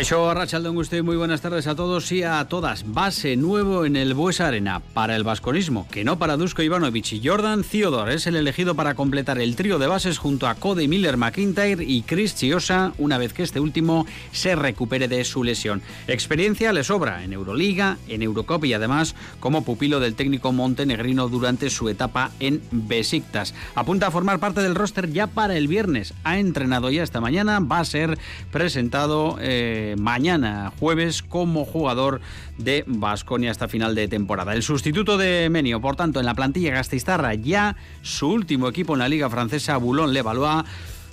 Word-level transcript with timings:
Caixo 0.00 0.32
Rachel 0.32 0.66
Guste, 0.70 1.02
muy 1.02 1.16
buenas 1.16 1.42
tardes 1.42 1.66
a 1.66 1.74
todos 1.74 2.10
y 2.10 2.22
a 2.22 2.42
todas. 2.46 2.90
Base 2.90 3.36
nuevo 3.36 3.84
en 3.84 3.96
el 3.96 4.14
Buesa 4.14 4.48
Arena 4.48 4.80
para 4.94 5.14
el 5.14 5.24
vasconismo, 5.24 5.86
que 5.90 6.04
no 6.04 6.18
para 6.18 6.38
Dusko 6.38 6.62
Ivanovic 6.62 7.12
y 7.12 7.20
Jordan 7.22 7.62
Theodore 7.62 8.14
es 8.14 8.26
el 8.26 8.36
elegido 8.36 8.74
para 8.74 8.94
completar 8.94 9.38
el 9.38 9.56
trío 9.56 9.78
de 9.78 9.88
bases 9.88 10.16
junto 10.16 10.48
a 10.48 10.54
Cody 10.54 10.88
Miller 10.88 11.18
McIntyre 11.18 11.84
y 11.84 12.00
Chris 12.00 12.34
Chiosa, 12.34 12.94
una 12.96 13.18
vez 13.18 13.34
que 13.34 13.42
este 13.42 13.60
último 13.60 14.06
se 14.32 14.56
recupere 14.56 15.06
de 15.06 15.22
su 15.22 15.44
lesión. 15.44 15.82
Experiencia 16.06 16.72
le 16.72 16.82
sobra 16.82 17.22
en 17.22 17.34
Euroliga, 17.34 17.98
en 18.08 18.22
Eurocup 18.22 18.64
y 18.64 18.72
además 18.72 19.14
como 19.38 19.66
pupilo 19.66 20.00
del 20.00 20.14
técnico 20.14 20.50
montenegrino 20.50 21.28
durante 21.28 21.68
su 21.68 21.90
etapa 21.90 22.30
en 22.40 22.62
Besiktas. 22.70 23.52
Apunta 23.74 24.06
a 24.06 24.10
formar 24.10 24.38
parte 24.38 24.62
del 24.62 24.76
roster 24.76 25.12
ya 25.12 25.26
para 25.26 25.58
el 25.58 25.68
viernes. 25.68 26.14
Ha 26.24 26.38
entrenado 26.38 26.88
ya 26.88 27.02
esta 27.02 27.20
mañana, 27.20 27.60
va 27.60 27.80
a 27.80 27.84
ser 27.84 28.18
presentado. 28.50 29.36
Eh, 29.42 29.89
mañana 29.96 30.72
jueves 30.78 31.22
como 31.22 31.64
jugador 31.64 32.20
de 32.58 32.84
Basconia 32.86 33.50
hasta 33.50 33.68
final 33.68 33.94
de 33.94 34.08
temporada. 34.08 34.54
El 34.54 34.62
sustituto 34.62 35.18
de 35.18 35.48
Menio, 35.50 35.80
por 35.80 35.96
tanto, 35.96 36.20
en 36.20 36.26
la 36.26 36.34
plantilla 36.34 36.72
Gasteiztarra 36.72 37.34
ya 37.34 37.76
su 38.02 38.28
último 38.28 38.68
equipo 38.68 38.94
en 38.94 39.00
la 39.00 39.08
liga 39.08 39.30
francesa, 39.30 39.78
Boulogne-Levallois 39.78 40.64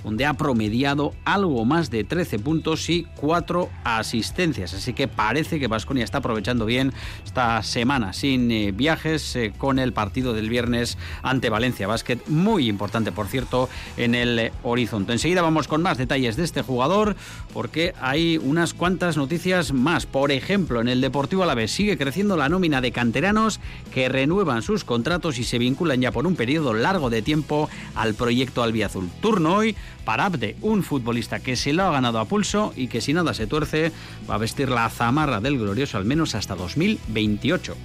donde 0.08 0.26
ha 0.26 0.36
promediado 0.36 1.14
algo 1.26 1.66
más 1.66 1.92
de 1.92 2.06
13 2.06 2.40
puntos 2.40 2.90
y 2.90 3.06
4 3.18 3.70
asistencias. 3.84 4.74
Así 4.74 4.94
que 4.94 5.10
parece 5.10 5.60
que 5.60 5.68
Vasconia 5.68 6.06
está 6.06 6.20
aprovechando 6.20 6.66
bien 6.66 6.94
esta 7.26 7.62
semana 7.62 8.14
sin 8.14 8.50
eh, 8.50 8.72
viajes 8.72 9.36
eh, 9.36 9.52
con 9.58 9.80
el 9.80 9.92
partido 9.92 10.32
del 10.32 10.48
viernes 10.48 10.98
ante 11.24 11.50
Valencia 11.50 11.88
Basket. 11.88 12.20
Muy 12.28 12.70
importante, 12.70 13.12
por 13.12 13.28
cierto, 13.28 13.68
en 13.98 14.16
el 14.16 14.40
eh, 14.40 14.54
horizonte. 14.64 15.12
Enseguida 15.12 15.42
vamos 15.42 15.68
con 15.68 15.82
más 15.82 15.98
detalles 15.98 16.38
de 16.38 16.46
este 16.46 16.62
jugador 16.62 17.18
porque 17.52 17.94
hay 18.00 18.38
unas 18.38 18.74
cuantas 18.74 19.18
noticias 19.18 19.74
más. 19.74 20.06
Por 20.06 20.32
ejemplo, 20.32 20.80
en 20.80 20.88
el 20.88 21.02
Deportivo 21.02 21.44
Alavés 21.44 21.72
sigue 21.72 21.98
creciendo 21.98 22.38
la 22.38 22.48
nómina 22.48 22.80
de 22.80 22.94
canteranos 22.94 23.60
que 23.94 24.08
renuevan 24.08 24.62
sus 24.62 24.86
contratos 24.86 25.38
y 25.38 25.44
se 25.44 25.58
vinculan 25.58 26.00
ya 26.00 26.14
por 26.14 26.28
un 26.28 26.38
periodo 26.38 26.74
largo 26.74 27.10
de 27.10 27.22
tiempo 27.22 27.70
al 27.94 28.14
proyecto 28.14 28.64
Albiazul. 28.64 29.10
Turno 29.20 29.56
hoy 29.56 29.76
para 30.08 30.24
Abde, 30.24 30.56
un 30.62 30.84
futbolista 30.84 31.42
que 31.42 31.58
se 31.58 31.74
lo 31.74 31.84
ha 31.84 31.92
ganado 31.92 32.20
a 32.20 32.24
pulso 32.24 32.72
y 32.78 32.88
que 32.88 33.02
si 33.02 33.12
nada 33.12 33.34
se 33.34 33.46
tuerce 33.46 33.92
va 34.30 34.36
a 34.36 34.38
vestir 34.38 34.70
la 34.70 34.90
zamarra 34.90 35.42
del 35.42 35.60
glorioso 35.60 35.98
al 35.98 36.06
menos 36.06 36.34
hasta 36.34 36.56
2028. 36.56 37.76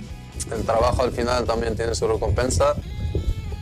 El 0.55 0.63
trabajo 0.63 1.03
al 1.03 1.11
final 1.11 1.45
también 1.47 1.75
tiene 1.75 1.97
su 1.97 2.07
recompensa 2.07 2.77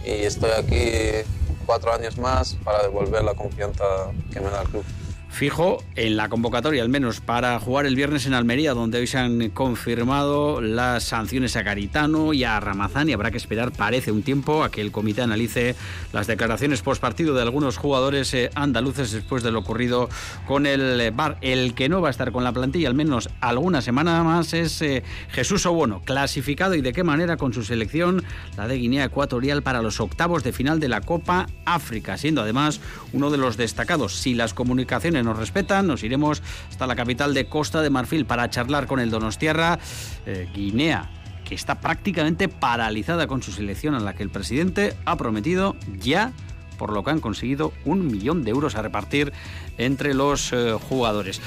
y 0.05 0.11
estoy 0.11 0.51
aquí 0.51 1.27
cuatro 1.65 1.91
años 1.91 2.19
más 2.19 2.59
para 2.63 2.83
devolver 2.83 3.25
la 3.25 3.33
confianza 3.33 3.83
que 4.31 4.41
me 4.41 4.51
da 4.51 4.61
el 4.61 4.69
club 4.69 4.85
fijo 5.31 5.83
en 5.97 6.17
la 6.17 6.29
convocatoria, 6.29 6.83
al 6.83 6.89
menos 6.89 7.21
para 7.21 7.59
jugar 7.61 7.87
el 7.87 7.97
viernes 7.97 8.27
en 8.27 8.35
Almería, 8.35 8.75
donde 8.75 8.99
hoy 8.99 9.07
se 9.07 9.19
han 9.19 9.51
confirmado 9.51 10.61
las 10.61 11.05
sanciones 11.05 11.57
a 11.57 11.63
Garitano 11.63 12.33
y 12.33 12.45
a 12.45 12.59
Ramazán 12.61 13.09
y 13.09 13.13
habrá 13.13 13.31
que 13.31 13.37
esperar, 13.37 13.73
parece 13.73 14.13
un 14.13 14.23
tiempo, 14.23 14.65
a 14.65 14.71
que 14.71 14.81
el 14.81 14.93
comité 14.93 15.23
analice 15.23 15.77
las 16.13 16.27
declaraciones 16.27 16.83
post 16.83 17.01
partido 17.01 17.35
de 17.35 17.43
algunos 17.43 17.77
jugadores 17.77 18.35
eh, 18.35 18.51
andaluces 18.55 19.13
después 19.13 19.43
de 19.43 19.53
lo 19.53 19.61
ocurrido 19.61 20.09
con 20.47 20.67
el 20.67 21.11
Bar. 21.13 21.39
El 21.41 21.75
que 21.75 21.89
no 21.89 22.01
va 22.01 22.09
a 22.09 22.11
estar 22.11 22.33
con 22.33 22.45
la 22.45 22.53
plantilla, 22.53 22.89
al 22.89 22.95
menos 22.95 23.31
alguna 23.41 23.83
semana 23.83 24.23
más, 24.25 24.53
es 24.53 24.83
eh, 24.83 25.03
Jesús 25.31 25.65
Obono, 25.67 26.03
clasificado 26.05 26.75
y 26.75 26.83
de 26.83 26.93
qué 26.93 27.05
manera 27.05 27.37
con 27.37 27.53
su 27.53 27.63
selección, 27.63 28.25
la 28.57 28.67
de 28.67 28.77
Guinea 28.77 29.05
Ecuatorial, 29.05 29.63
para 29.63 29.83
los 29.83 30.01
octavos 30.01 30.43
de 30.43 30.53
final 30.53 30.81
de 30.81 30.89
la 30.89 31.01
Copa 31.01 31.47
África, 31.65 32.19
siendo 32.19 32.43
además 32.43 32.81
uno 33.13 33.31
de 33.31 33.39
los 33.39 33.57
destacados. 33.57 34.17
Si 34.17 34.35
las 34.35 34.55
comunicaciones 34.55 35.20
nos 35.23 35.39
respetan, 35.39 35.87
nos 35.87 36.03
iremos 36.03 36.43
hasta 36.69 36.87
la 36.87 36.97
capital 36.97 37.35
de 37.35 37.47
Costa 37.47 37.83
de 37.83 37.91
Marfil 37.91 38.27
para 38.27 38.51
charlar 38.51 38.87
con 38.87 39.01
el 39.01 39.11
Donostiarra, 39.11 39.79
eh, 40.27 40.49
Guinea 40.55 41.11
que 41.45 41.57
está 41.57 41.81
prácticamente 41.81 42.49
paralizada 42.49 43.27
con 43.27 43.43
su 43.43 43.51
selección 43.51 43.97
a 43.97 44.01
la 44.01 44.15
que 44.15 44.23
el 44.23 44.31
presidente 44.31 44.95
ha 45.05 45.17
prometido 45.17 45.75
ya 45.99 46.33
por 46.79 46.93
lo 46.93 47.03
que 47.03 47.11
han 47.11 47.21
conseguido 47.21 47.73
un 47.85 48.07
millón 48.07 48.45
de 48.45 48.53
euros 48.53 48.77
a 48.77 48.83
repartir 48.83 49.33
entre 49.77 50.15
los 50.15 50.53
eh, 50.53 50.77
jugadores. 50.89 51.41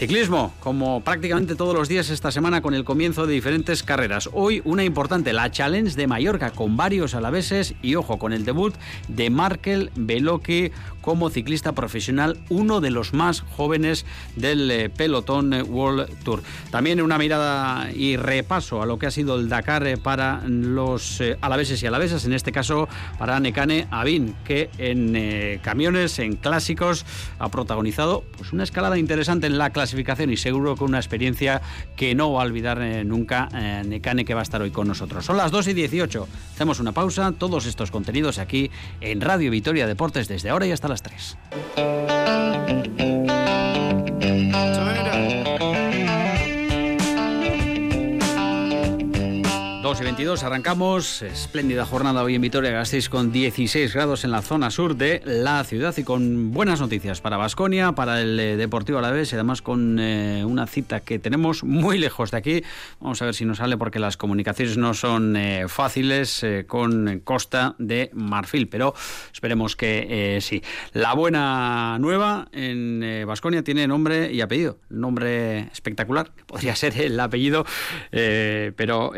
Ciclismo, 0.00 0.54
como 0.60 1.02
prácticamente 1.02 1.56
todos 1.56 1.74
los 1.74 1.86
días 1.86 2.08
esta 2.08 2.30
semana 2.30 2.62
con 2.62 2.72
el 2.72 2.84
comienzo 2.84 3.26
de 3.26 3.34
diferentes 3.34 3.82
carreras. 3.82 4.30
Hoy 4.32 4.62
una 4.64 4.82
importante, 4.82 5.34
la 5.34 5.50
Challenge 5.50 5.94
de 5.94 6.06
Mallorca 6.06 6.52
con 6.52 6.78
varios 6.78 7.14
alaveses 7.14 7.74
y 7.82 7.96
ojo 7.96 8.18
con 8.18 8.32
el 8.32 8.46
debut 8.46 8.74
de 9.08 9.28
Markel 9.28 9.90
Beloki 9.96 10.70
como 11.00 11.30
ciclista 11.30 11.72
profesional, 11.72 12.38
uno 12.48 12.80
de 12.80 12.90
los 12.90 13.12
más 13.12 13.40
jóvenes 13.40 14.04
del 14.36 14.70
eh, 14.70 14.88
pelotón 14.90 15.52
eh, 15.52 15.62
World 15.62 16.08
Tour. 16.24 16.42
También 16.70 17.00
una 17.00 17.18
mirada 17.18 17.90
y 17.92 18.16
repaso 18.16 18.82
a 18.82 18.86
lo 18.86 18.98
que 18.98 19.06
ha 19.06 19.10
sido 19.10 19.38
el 19.38 19.48
Dakar 19.48 19.86
eh, 19.86 19.96
para 19.96 20.42
los 20.46 21.22
alaveses 21.40 21.82
y 21.82 21.86
alavesas, 21.86 22.24
en 22.24 22.32
este 22.32 22.52
caso 22.52 22.88
para 23.18 23.40
Nekane 23.40 23.86
Abin, 23.90 24.34
que 24.44 24.70
en 24.78 25.58
camiones, 25.60 26.18
en 26.18 26.36
clásicos, 26.36 27.04
ha 27.38 27.48
protagonizado 27.48 28.24
pues, 28.36 28.52
una 28.52 28.64
escalada 28.64 28.98
interesante 28.98 29.46
en 29.46 29.58
la 29.58 29.70
clasificación 29.70 30.30
y 30.30 30.36
seguro 30.36 30.76
con 30.76 30.88
una 30.88 30.98
experiencia 30.98 31.62
que 31.96 32.14
no 32.14 32.32
va 32.32 32.42
a 32.42 32.46
olvidar 32.46 32.78
nunca 33.04 33.48
Nekane 33.84 34.24
que 34.24 34.34
va 34.34 34.40
a 34.40 34.42
estar 34.42 34.62
hoy 34.62 34.70
con 34.70 34.88
nosotros. 34.88 35.24
Son 35.24 35.36
las 35.36 35.50
2 35.50 35.68
y 35.68 35.74
18. 35.74 36.28
Hacemos 36.54 36.80
una 36.80 36.92
pausa. 36.92 37.32
Todos 37.32 37.66
estos 37.66 37.90
contenidos 37.90 38.38
aquí 38.38 38.70
en 39.00 39.20
Radio 39.20 39.50
Vitoria 39.50 39.86
Deportes 39.86 40.28
desde 40.28 40.50
ahora 40.50 40.66
y 40.66 40.72
hasta 40.72 40.89
las 40.90 41.02
3. 41.02 41.36
2 49.90 50.00
y 50.02 50.04
22 50.04 50.44
arrancamos. 50.44 51.22
Espléndida 51.22 51.84
jornada 51.84 52.22
hoy 52.22 52.36
en 52.36 52.42
Vitoria-Gasteiz 52.42 53.08
con 53.08 53.32
16 53.32 53.92
grados 53.92 54.22
en 54.22 54.30
la 54.30 54.40
zona 54.40 54.70
sur 54.70 54.94
de 54.94 55.20
la 55.24 55.64
ciudad 55.64 55.92
y 55.96 56.04
con 56.04 56.52
buenas 56.52 56.80
noticias 56.80 57.20
para 57.20 57.36
Basconia, 57.36 57.90
para 57.90 58.20
el 58.20 58.38
eh, 58.38 58.56
Deportivo 58.56 59.00
Alavés 59.00 59.32
y 59.32 59.34
además 59.34 59.62
con 59.62 59.98
eh, 59.98 60.44
una 60.44 60.68
cita 60.68 61.00
que 61.00 61.18
tenemos 61.18 61.64
muy 61.64 61.98
lejos 61.98 62.30
de 62.30 62.36
aquí. 62.36 62.62
Vamos 63.00 63.20
a 63.20 63.24
ver 63.24 63.34
si 63.34 63.44
nos 63.44 63.58
sale 63.58 63.76
porque 63.76 63.98
las 63.98 64.16
comunicaciones 64.16 64.76
no 64.76 64.94
son 64.94 65.34
eh, 65.34 65.64
fáciles 65.66 66.46
con 66.68 67.22
Costa 67.24 67.74
de 67.78 68.10
Marfil, 68.12 68.68
pero 68.68 68.94
esperemos 69.32 69.74
que 69.74 70.38
sí. 70.40 70.62
La 70.92 71.14
buena 71.14 71.98
nueva 71.98 72.46
en 72.52 73.26
Basconia 73.26 73.64
tiene 73.64 73.88
nombre 73.88 74.32
y 74.32 74.40
apellido. 74.40 74.78
Nombre 74.88 75.62
espectacular, 75.72 76.30
podría 76.46 76.76
ser 76.76 76.96
el 77.00 77.18
apellido, 77.18 77.66
pero 78.12 79.12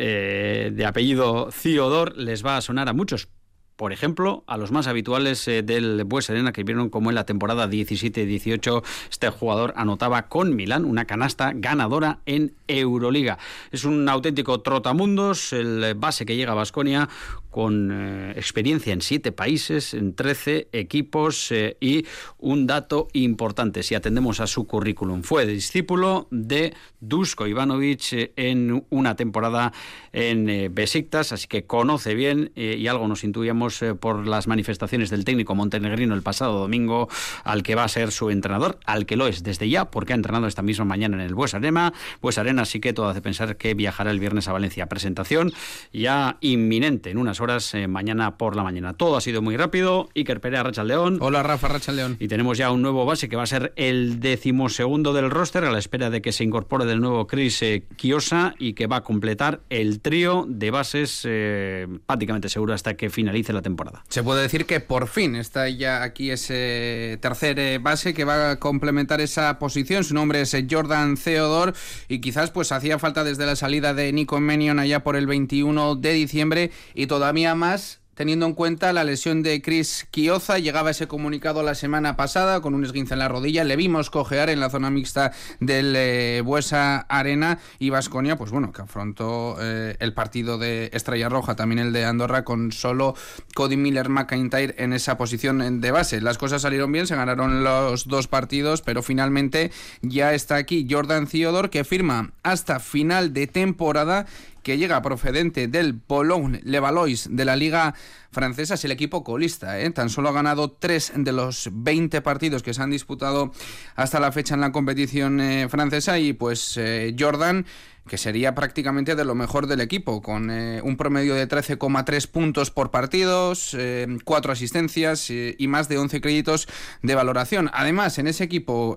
de 0.71 0.87
apellido 0.87 1.51
Ciodor 1.51 2.17
les 2.17 2.45
va 2.45 2.57
a 2.57 2.61
sonar 2.61 2.89
a 2.89 2.93
muchos, 2.93 3.29
por 3.77 3.93
ejemplo, 3.93 4.45
a 4.47 4.57
los 4.57 4.71
más 4.71 4.87
habituales 4.87 5.49
eh, 5.49 5.63
del 5.63 6.05
Bues 6.05 6.27
Serena 6.27 6.53
que 6.53 6.63
vieron 6.63 6.91
como 6.91 7.11
en 7.11 7.17
la 7.17 7.27
temporada 7.27 7.69
17-18 7.69 8.83
este 9.11 9.31
jugador 9.31 9.73
anotaba 9.77 10.29
con 10.29 10.55
Milán 10.55 10.85
una 10.85 11.07
canasta 11.07 11.53
ganadora 11.55 12.21
en 12.27 12.55
Euroliga. 12.69 13.39
Es 13.71 13.85
un 13.85 14.09
auténtico 14.09 14.61
trotamundos, 14.61 15.53
el 15.53 15.95
base 15.97 16.25
que 16.27 16.37
llega 16.37 16.53
a 16.53 16.57
Basconia 16.57 17.09
con 17.53 17.91
eh, 17.93 18.33
experiencia 18.33 18.93
en 18.93 19.03
siete 19.03 19.31
países, 19.31 19.95
en 19.95 20.15
13 20.15 20.69
equipos 20.73 21.53
eh, 21.53 21.77
y 21.81 22.07
un 22.39 22.67
dato 22.67 23.09
importante 23.13 23.85
si 23.85 23.95
atendemos 23.95 24.41
a 24.41 24.49
su 24.49 24.67
currículum. 24.67 25.23
Fue 25.23 25.47
discípulo 25.47 26.27
de 26.31 26.75
Dusko 26.99 27.47
Ivanovic 27.47 28.13
eh, 28.15 28.33
en 28.37 28.85
una 28.89 29.15
temporada 29.15 29.73
en 30.13 30.75
Besiktas, 30.75 31.33
así 31.33 31.47
que 31.47 31.65
conoce 31.65 32.15
bien 32.15 32.53
y 32.55 32.87
algo 32.87 33.07
nos 33.09 33.25
intuíamos 33.25 33.83
por 34.01 34.27
las 34.27 34.47
manifestaciones 34.47 35.11
del 35.11 35.25
técnico 35.25 35.55
montenegrino 35.55 36.15
el 36.15 36.23
pasado 36.23 36.59
domingo 36.59 37.09
al 37.45 37.63
que 37.63 37.75
va 37.75 37.85
a 37.85 37.89
ser 37.89 38.13
su 38.13 38.31
entrenador, 38.31 38.79
al 38.85 39.07
que 39.07 39.17
lo 39.17 39.27
es 39.27 39.43
desde 39.43 39.69
ya 39.69 39.91
porque 39.91 40.13
ha 40.13 40.17
entrenado 40.17 40.47
esta 40.47 40.63
misma 40.63 40.85
mañana 40.85 41.17
en 41.17 41.23
el 41.23 41.35
Bues 41.35 41.55
Arena. 41.55 41.93
Bues 42.21 42.39
Arena 42.39 42.63
así 42.63 42.81
que 42.81 42.93
todo 42.93 43.09
hace 43.09 43.21
pensar 43.21 43.57
que 43.57 43.75
viajará 43.75 44.11
el 44.11 44.21
viernes 44.21 44.49
a 44.49 44.53
Valencia. 44.53 44.87
Presentación 44.87 45.53
ya 45.93 46.39
inminente 46.41 47.11
en 47.11 47.19
unas 47.19 47.41
horas 47.43 47.75
eh, 47.75 47.89
mañana 47.89 48.39
por 48.39 48.57
la 48.57 48.63
mañana. 48.63 48.95
Todo 48.95 49.17
ha 49.17 49.21
sido 49.21 49.43
muy 49.43 49.57
rápido. 49.57 50.09
Iker 50.15 50.41
Perea, 50.41 50.63
Racha 50.63 50.85
León. 50.85 51.19
Hola 51.21 51.43
Rafa, 51.43 51.69
Racha 51.69 51.93
León. 51.93 52.17
Y 52.21 52.29
tenemos 52.29 52.57
ya 52.57 52.71
un 52.71 52.83
nuevo 52.83 53.05
base 53.05 53.29
que 53.29 53.37
va 53.37 53.43
a 53.43 53.47
ser 53.47 53.73
el 53.77 54.21
decimosegundo 54.21 55.13
del 55.13 55.31
roster 55.31 55.65
a 55.65 55.73
la 55.73 55.79
espera 55.79 56.11
de 56.11 56.23
que 56.23 56.33
se 56.33 56.45
incorpore 56.45 56.85
del 56.85 57.01
nuevo 57.01 57.27
Chris 57.27 57.63
eh, 57.63 57.85
Kiosa 57.97 58.55
y 58.59 58.75
que 58.75 58.87
va 58.87 58.97
a 58.97 59.01
completar 59.03 59.61
el 59.69 60.01
trío 60.01 60.47
de 60.49 60.71
bases 60.71 61.23
eh, 61.25 61.89
prácticamente 62.07 62.49
seguro 62.49 62.75
hasta 62.75 62.95
que 62.95 63.11
finalice 63.11 63.53
la 63.53 63.63
temporada. 63.63 64.05
Se 64.09 64.23
puede 64.23 64.43
decir 64.43 64.65
que 64.67 64.81
por 64.81 65.09
fin 65.09 65.35
está 65.35 65.69
ya 65.69 66.03
aquí 66.03 66.31
ese 66.31 67.19
tercer 67.21 67.81
base 67.81 68.15
que 68.15 68.25
va 68.25 68.53
a 68.53 68.57
complementar 68.59 69.21
esa 69.21 69.59
posición. 69.59 70.05
Su 70.05 70.15
nombre 70.15 70.43
es 70.43 70.57
Jordan 70.71 71.17
Theodore 71.17 71.73
y 72.09 72.21
quizás 72.21 72.51
pues 72.51 72.71
hacía 72.73 72.99
falta 72.99 73.25
desde 73.25 73.47
la 73.47 73.57
salida 73.57 73.95
de 73.95 74.13
Nico 74.13 74.39
Menion 74.39 74.79
allá 74.79 75.03
por 75.03 75.17
el 75.17 75.27
21 75.27 75.97
de 75.97 76.13
diciembre 76.13 76.71
y 76.95 77.07
todavía 77.07 77.32
más 77.33 78.03
teniendo 78.15 78.45
en 78.47 78.53
cuenta 78.53 78.93
la 78.93 79.05
lesión 79.05 79.43
de 79.43 79.63
Chris 79.63 80.07
Kioza. 80.11 80.59
Llegaba 80.59 80.91
ese 80.91 81.09
comunicado 81.09 81.63
la 81.63 81.75
semana 81.75 82.15
pasada 82.17 82.61
con 82.61 82.75
un 82.75 82.85
esguince 82.85 83.15
en 83.15 83.21
la 83.21 83.29
rodilla. 83.29 83.65
Le 83.65 83.75
vimos 83.77 84.11
cojear 84.11 84.51
en 84.51 84.61
la 84.61 84.71
zona 84.71 84.91
mixta 84.91 85.33
del 85.61 85.95
eh, 85.97 86.43
Buesa 86.45 86.99
Arena 87.09 87.59
y 87.79 87.91
Vasconia, 87.91 88.37
pues 88.37 88.51
bueno, 88.51 88.71
que 88.73 88.83
afrontó 88.83 89.57
eh, 89.61 89.97
el 89.99 90.13
partido 90.13 90.59
de 90.59 90.91
Estrella 90.93 91.29
Roja, 91.29 91.57
también 91.57 91.79
el 91.79 91.93
de 91.93 92.05
Andorra, 92.05 92.45
con 92.45 92.71
solo 92.71 93.15
Cody 93.55 93.77
Miller 93.77 94.09
McIntyre 94.11 94.75
en 94.79 94.93
esa 94.93 95.17
posición 95.17 95.81
de 95.81 95.91
base. 95.91 96.21
Las 96.21 96.39
cosas 96.39 96.63
salieron 96.63 96.93
bien, 96.93 97.07
se 97.07 97.17
ganaron 97.17 97.65
los 97.65 98.07
dos 98.07 98.29
partidos, 98.29 98.83
pero 98.83 99.03
finalmente 99.03 99.73
ya 100.03 100.35
está 100.35 100.57
aquí 100.57 100.87
Jordan 100.89 101.27
Theodore 101.27 101.71
que 101.71 101.85
firma 101.85 102.33
hasta 102.43 102.79
final 102.79 103.33
de 103.33 103.47
temporada 103.47 104.27
que 104.63 104.79
llega 104.79 105.03
procedente 105.03 105.69
del 105.69 105.93
Boulogne 105.93 106.61
Levalois 106.65 107.29
de 107.31 107.45
la 107.45 107.57
Liga 107.57 107.95
francesa. 108.33 108.75
Es 108.75 108.85
el 108.85 108.91
equipo 108.91 109.23
colista, 109.23 109.79
¿eh? 109.79 109.91
tan 109.91 110.09
solo 110.09 110.31
ha 110.31 110.33
ganado 110.33 110.73
tres 110.73 111.13
de 111.15 111.33
los 111.33 111.69
20 111.73 112.21
partidos 112.23 112.63
que 112.63 112.75
se 112.75 112.83
han 112.83 112.91
disputado 112.91 113.53
hasta 113.95 114.19
la 114.19 114.33
fecha 114.33 114.55
en 114.55 114.61
la 114.61 114.73
competición 114.73 115.41
eh, 115.41 115.69
francesa 115.69 116.19
y 116.19 116.33
pues 116.33 116.77
eh, 116.77 117.15
Jordan 117.19 117.67
que 118.07 118.19
sería 118.19 118.55
prácticamente 118.55 119.15
de 119.15 119.25
lo 119.25 119.35
mejor 119.35 119.67
del 119.67 119.81
equipo, 119.81 120.23
con 120.23 120.51
eh, 120.51 120.81
un 120.83 120.97
promedio 120.97 121.35
de 121.35 121.49
13,3 121.49 122.29
puntos 122.29 122.71
por 122.71 122.91
partidos, 122.91 123.77
eh, 123.79 124.07
cuatro 124.25 124.53
asistencias 124.53 125.31
y 125.31 125.69
más 125.69 125.89
de 125.89 125.99
11 125.99 126.21
créditos 126.21 126.67
de 127.03 127.15
valoración. 127.15 127.71
Además, 127.73 128.19
en 128.19 128.27
ese 128.27 128.45
equipo 128.45 128.97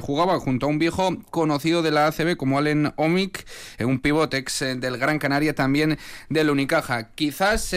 jugaba 0.00 0.38
junto 0.40 0.66
a 0.66 0.68
un 0.68 0.78
viejo 0.78 1.16
conocido 1.30 1.82
de 1.82 1.90
la 1.90 2.06
ACB 2.08 2.36
como 2.36 2.58
Allen 2.58 2.92
Omic, 2.96 3.46
un 3.80 4.00
pivotex 4.00 4.60
del 4.60 4.98
Gran 4.98 5.18
Canaria, 5.18 5.54
también 5.54 5.98
del 6.28 6.50
Unicaja. 6.50 7.10
Quizás 7.10 7.70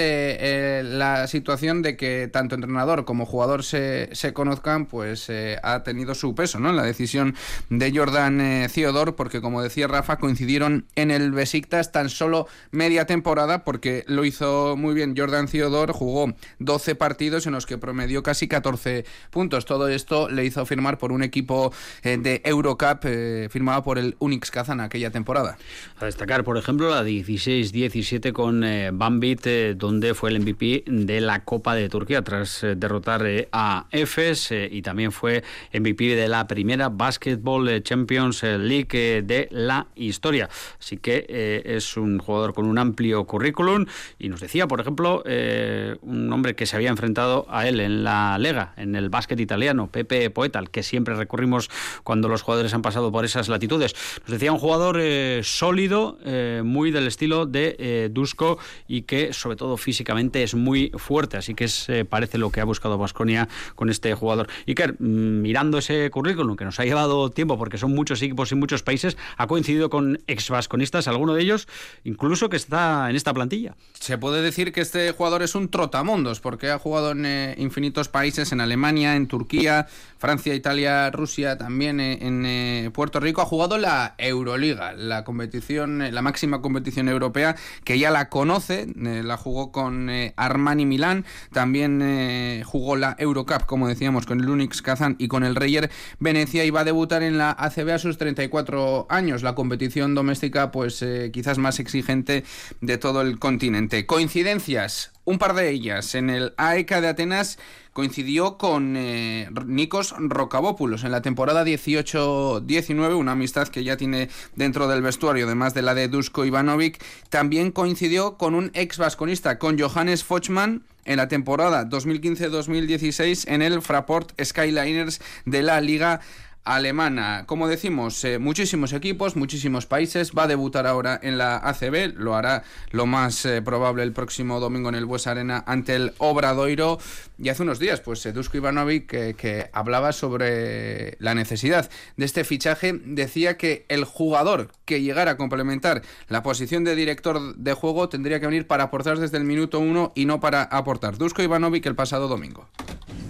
la 0.86 1.28
situación 1.28 1.82
de 1.82 1.98
que 1.98 2.30
tanto 2.32 2.56
entrenador 2.56 3.06
como 3.06 3.26
jugador 3.26 3.64
se, 3.64 4.10
se 4.14 4.34
conozcan, 4.34 4.86
pues 4.86 5.32
ha 5.64 5.84
tenido 5.84 6.16
su 6.16 6.36
peso 6.36 6.60
¿no? 6.60 6.70
en 6.70 6.76
la 6.76 6.84
decisión 6.84 7.36
de 7.70 7.92
Jordan 7.96 8.68
Theodore, 8.74 9.14
porque 9.14 9.42
como 9.42 9.62
decía 9.62 9.88
Rafa, 9.88 10.18
coincidió 10.18 10.56
en 10.56 11.12
el 11.12 11.32
Besiktas 11.32 11.92
tan 11.92 12.10
solo 12.10 12.48
media 12.72 13.06
temporada 13.06 13.64
porque 13.64 14.04
lo 14.08 14.26
hizo 14.26 14.76
muy 14.78 14.94
bien 14.94 15.16
Jordan 15.18 15.48
Theodore, 15.48 15.94
jugó 15.94 16.34
12 16.60 16.96
partidos 16.96 17.46
en 17.46 17.54
los 17.54 17.66
que 17.66 17.78
promedió 17.78 18.24
casi 18.24 18.48
14 18.48 19.06
puntos. 19.30 19.66
Todo 19.66 19.88
esto 19.88 20.30
le 20.30 20.46
hizo 20.46 20.66
firmar 20.66 20.98
por 20.98 21.12
un 21.12 21.24
equipo 21.24 21.74
eh, 22.04 22.18
de 22.18 22.42
Eurocup 22.46 23.06
eh, 23.06 23.48
firmado 23.52 23.84
por 23.84 23.98
el 23.98 24.16
Unix 24.20 24.52
Kazan 24.52 24.80
aquella 24.80 25.12
temporada. 25.12 25.58
A 26.00 26.06
destacar, 26.06 26.44
por 26.44 26.58
ejemplo, 26.58 26.90
la 26.90 27.04
16-17 27.04 28.32
con 28.32 28.64
eh, 28.64 28.92
Bambit, 28.94 29.46
donde 29.76 30.14
fue 30.14 30.30
el 30.30 30.40
MVP 30.40 30.75
de 30.86 31.22
la 31.22 31.44
Copa 31.44 31.75
de 31.75 31.89
Turquía 31.89 32.24
tras 32.24 32.66
derrotar 32.75 33.25
a 33.51 33.88
Efes 33.92 34.51
y 34.51 34.81
también 34.81 35.12
fue 35.12 35.44
MVP 35.74 36.16
de 36.16 36.27
la 36.27 36.48
primera 36.48 36.89
Basketball 36.89 37.81
Champions 37.83 38.44
League 38.44 39.24
de 39.24 39.48
la 39.51 39.88
historia. 39.95 40.50
Así 40.80 40.98
que 40.98 41.25
eh, 41.27 41.62
es 41.66 41.98
un 41.98 42.19
jugador 42.19 42.54
con 42.54 42.66
un 42.66 42.77
amplio 42.77 43.25
currículum 43.25 43.86
y 44.19 44.30
nos 44.30 44.39
decía, 44.39 44.68
por 44.68 44.80
ejemplo, 44.80 45.24
eh, 45.25 45.98
un 46.01 46.31
hombre 46.31 46.56
que 46.56 46.66
se 46.66 46.75
había 46.75 46.89
enfrentado 46.89 47.45
a 47.50 47.68
él 47.68 47.80
en 47.80 48.04
la 48.04 48.38
Lega, 48.38 48.74
en 48.77 48.95
el 48.95 49.10
básquet 49.10 49.39
italiano, 49.39 49.88
Pepe 49.88 50.30
Poeta, 50.30 50.60
al 50.60 50.69
que 50.69 50.83
siempre 50.83 51.16
recurrimos 51.16 51.69
cuando 52.04 52.27
los 52.27 52.42
jugadores 52.42 52.74
han 52.74 52.81
pasado 52.81 53.12
por 53.12 53.25
esas 53.25 53.50
latitudes. 53.50 53.95
Nos 54.22 54.31
decía 54.31 54.51
un 54.51 54.60
jugador 54.60 54.98
eh, 55.00 55.42
sólido, 55.44 56.18
muy 56.63 56.92
del 56.92 57.07
estilo 57.07 57.45
de 57.45 58.10
Dusko 58.12 58.57
y 58.88 59.04
que 59.04 59.33
sobre 59.33 59.56
todo 59.56 59.77
físicamente 59.77 60.44
es 60.44 60.56
muy 60.56 60.64
fuerte, 60.97 61.38
así 61.38 61.53
que 61.53 61.65
es, 61.65 61.88
parece 62.09 62.38
lo 62.38 62.50
que 62.51 62.62
ha 62.62 62.65
buscado 62.65 62.97
Vasconia 62.97 63.47
con 63.75 63.89
este 63.89 64.13
jugador. 64.13 64.47
Iker, 64.67 64.95
mm, 65.00 65.41
mirando 65.41 65.77
ese 65.77 66.09
currículum 66.09 66.56
que 66.56 66.65
nos 66.65 66.79
ha 66.79 66.85
llevado 66.85 67.29
tiempo 67.29 67.57
porque 67.57 67.77
son 67.77 67.94
muchos 67.94 68.21
equipos 68.21 68.51
y 68.51 68.56
muchos 68.56 68.83
países, 68.83 69.17
ha 69.38 69.47
coincidido 69.47 69.89
con 69.89 70.19
ex 70.27 70.50
vasconistas, 70.50 71.07
alguno 71.07 71.33
de 71.33 71.41
ellos 71.41 71.67
incluso 72.03 72.50
que 72.50 72.57
está 72.57 73.09
en 73.09 73.15
esta 73.15 73.33
plantilla. 73.33 73.75
Se 73.94 74.17
puede 74.17 74.41
decir 74.41 74.71
que 74.71 74.81
este 74.81 75.12
jugador 75.12 75.44
es 75.44 75.56
un 75.56 75.69
trotamundos 75.69 76.39
porque 76.39 76.69
ha 76.69 76.79
jugado 76.79 77.12
en 77.12 77.25
eh, 77.25 77.56
infinitos 77.57 78.07
países, 78.07 78.51
en 78.51 78.62
Alemania, 78.62 79.15
en 79.15 79.27
Turquía, 79.27 79.88
Francia, 80.17 80.53
Italia, 80.53 81.12
Rusia, 81.12 81.57
también 81.57 82.00
eh, 82.00 82.19
en 82.21 82.45
eh, 82.45 82.91
Puerto 82.94 83.19
Rico. 83.19 83.41
Ha 83.41 83.45
jugado 83.45 83.77
la 83.77 84.15
Euroliga, 84.17 84.94
la 84.94 85.23
competición, 85.23 86.13
la 86.13 86.21
máxima 86.21 86.62
competición 86.62 87.09
europea 87.09 87.56
que 87.83 88.00
ya 88.00 88.12
la 88.12 88.29
conoce, 88.29 88.88
la 88.95 89.38
jugó 89.38 89.71
con 89.71 90.09
Armani 90.56 90.86
Milán, 90.86 91.25
también 91.52 92.63
jugó 92.66 92.96
la 92.96 93.16
Eurocup, 93.19 93.66
como 93.66 93.88
decíamos, 93.88 94.25
con 94.25 94.40
el 94.40 94.50
Unix 94.50 94.81
Kazan 94.81 95.16
y 95.19 95.28
con 95.28 95.44
el 95.44 95.56
Reyer 95.56 95.90
Venecia 96.19 96.66
y 96.66 96.69
va 96.69 96.81
a 96.81 96.84
debutar 96.84 97.24
en 97.24 97.38
la 97.38 97.52
ACB 97.52 97.92
a 97.92 98.00
sus 98.00 98.18
34 98.18 99.07
años. 99.10 99.44
La 99.44 99.56
competición 99.56 100.16
doméstica 100.16 100.72
pues 100.72 101.02
eh, 101.02 101.31
quizás 101.34 101.57
más 101.57 101.80
exigente 101.80 102.44
de 102.81 102.98
todo 102.98 103.22
el 103.22 103.40
continente. 103.40 104.06
Coincidencias, 104.06 105.12
un 105.25 105.39
par 105.39 105.56
de 105.56 105.69
ellas. 105.69 106.16
En 106.16 106.30
el 106.30 106.54
AECA 106.57 107.01
de 107.01 107.10
Atenas 107.10 107.57
coincidió 107.94 108.57
con 108.57 108.95
eh, 108.98 109.50
Nikos 109.66 110.16
Rocabópulos 110.18 111.04
en 111.04 111.12
la 111.12 111.22
temporada 111.22 111.66
18-19, 111.66 113.18
una 113.18 113.33
amistad 113.33 113.68
que 113.68 113.83
ya 113.83 113.98
tiene 113.98 114.30
dentro 114.56 114.88
del 114.88 115.01
vestuario, 115.01 115.45
además 115.45 115.74
de 115.74 115.81
la 115.81 115.95
de 115.95 116.07
Dusko 116.07 116.45
Ivanovic. 116.45 117.04
También 117.30 117.72
coincidió 117.72 118.38
con 118.38 118.56
un 118.56 118.72
ex 118.74 118.98
vasconista, 118.98 119.60
con 119.60 119.80
Johannes 119.80 120.24
Fochman, 120.24 120.83
en 121.06 121.18
la 121.18 121.27
temporada 121.27 121.88
2015-2016 121.88 123.45
en 123.48 123.62
el 123.62 123.81
Fraport 123.81 124.31
Skyliners 124.44 125.22
de 125.45 125.62
la 125.62 125.80
Liga 125.80 126.19
alemana. 126.65 127.45
Como 127.45 127.67
decimos, 127.67 128.23
eh, 128.25 128.39
muchísimos 128.39 128.91
equipos, 128.91 129.35
muchísimos 129.35 129.85
países. 129.85 130.31
Va 130.38 130.44
a 130.44 130.47
debutar 130.47 130.88
ahora 130.88 131.19
en 131.21 131.38
la 131.38 131.57
ACB. 131.57 132.13
Lo 132.17 132.35
hará 132.35 132.63
lo 132.91 133.06
más 133.06 133.45
eh, 133.45 133.62
probable 133.62 134.03
el 134.03 134.12
próximo 134.12 134.59
domingo 134.59 134.89
en 134.89 134.95
el 134.95 135.06
Bues 135.06 135.27
Arena 135.27 135.63
ante 135.67 135.95
el 135.95 136.13
Obradoiro. 136.17 137.00
Y 137.38 137.50
hace 137.50 137.63
unos 137.63 137.79
días, 137.79 138.01
pues 138.01 138.27
Dusko 138.33 138.57
Ivanovic, 138.57 139.07
que, 139.07 139.69
hablaba 139.73 140.12
sobre 140.12 141.17
la 141.19 141.35
necesidad 141.35 141.89
de 142.17 142.25
este 142.25 142.43
fichaje, 142.43 142.93
decía 143.05 143.57
que 143.57 143.86
el 143.89 144.03
jugador 144.03 144.72
que 144.86 145.01
llegara 145.01 145.31
a 145.31 145.38
complementar 145.38 146.01
la 146.29 146.43
posición 146.43 146.84
de 146.84 146.95
director 146.95 147.55
de 147.55 147.74
juego 147.74 148.10
tendría 148.10 148.39
que 148.39 148.48
venir 148.48 148.67
para 148.67 148.86
aportar 148.86 149.19
desde 149.19 149.38
el 149.38 149.43
minuto 149.43 149.79
uno 149.79 150.12
y 150.15 150.25
no 150.25 150.39
para 150.39 150.63
aportar. 150.63 151.17
Dusko 151.17 151.43
Ivanovic 151.43 151.86
el 151.86 151.95
pasado 151.95 152.27
domingo. 152.27 152.67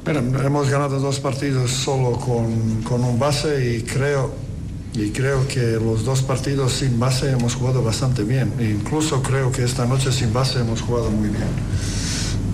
Hemos 0.05 0.69
ganado 0.69 0.99
dos 0.99 1.19
partidos 1.19 1.71
solo 1.71 2.13
con, 2.19 2.83
con 2.83 3.03
un 3.03 3.17
base 3.17 3.75
y 3.75 3.81
creo, 3.81 4.33
y 4.93 5.09
creo 5.09 5.47
que 5.47 5.73
los 5.73 6.05
dos 6.05 6.21
partidos 6.21 6.73
sin 6.73 6.99
base 6.99 7.31
hemos 7.31 7.55
jugado 7.55 7.83
bastante 7.83 8.23
bien. 8.23 8.53
E 8.59 8.65
incluso 8.69 9.21
creo 9.21 9.51
que 9.51 9.63
esta 9.63 9.85
noche 9.85 10.11
sin 10.11 10.31
base 10.31 10.59
hemos 10.59 10.81
jugado 10.81 11.09
muy 11.09 11.29
bien. 11.29 11.49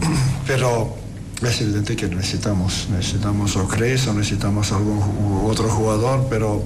Pero 0.48 0.96
es 1.42 1.62
evidente 1.62 1.96
que 1.96 2.08
necesitamos, 2.08 2.88
necesitamos 2.92 3.56
o 3.58 3.68
Chris 3.68 4.08
o 4.08 4.14
necesitamos 4.14 4.72
algún 4.72 5.02
otro 5.44 5.68
jugador, 5.70 6.28
pero 6.30 6.64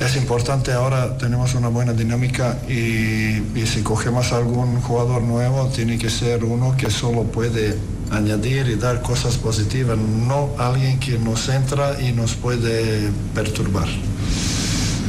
es 0.00 0.16
importante 0.16 0.72
ahora, 0.72 1.18
tenemos 1.18 1.54
una 1.54 1.68
buena 1.68 1.92
dinámica 1.92 2.58
y, 2.68 3.42
y, 3.54 3.66
si 3.66 3.82
cogemos 3.82 4.32
algún 4.32 4.80
jugador 4.80 5.22
nuevo, 5.22 5.68
tiene 5.68 5.98
que 5.98 6.08
ser 6.08 6.44
uno 6.44 6.74
que 6.76 6.90
solo 6.90 7.24
puede 7.24 7.76
añadir 8.10 8.68
y 8.68 8.76
dar 8.76 9.02
cosas 9.02 9.36
positivas, 9.36 9.98
no 9.98 10.50
alguien 10.58 10.98
que 10.98 11.18
nos 11.18 11.48
entra 11.48 12.00
y 12.00 12.12
nos 12.12 12.34
puede 12.34 13.10
perturbar. 13.34 13.88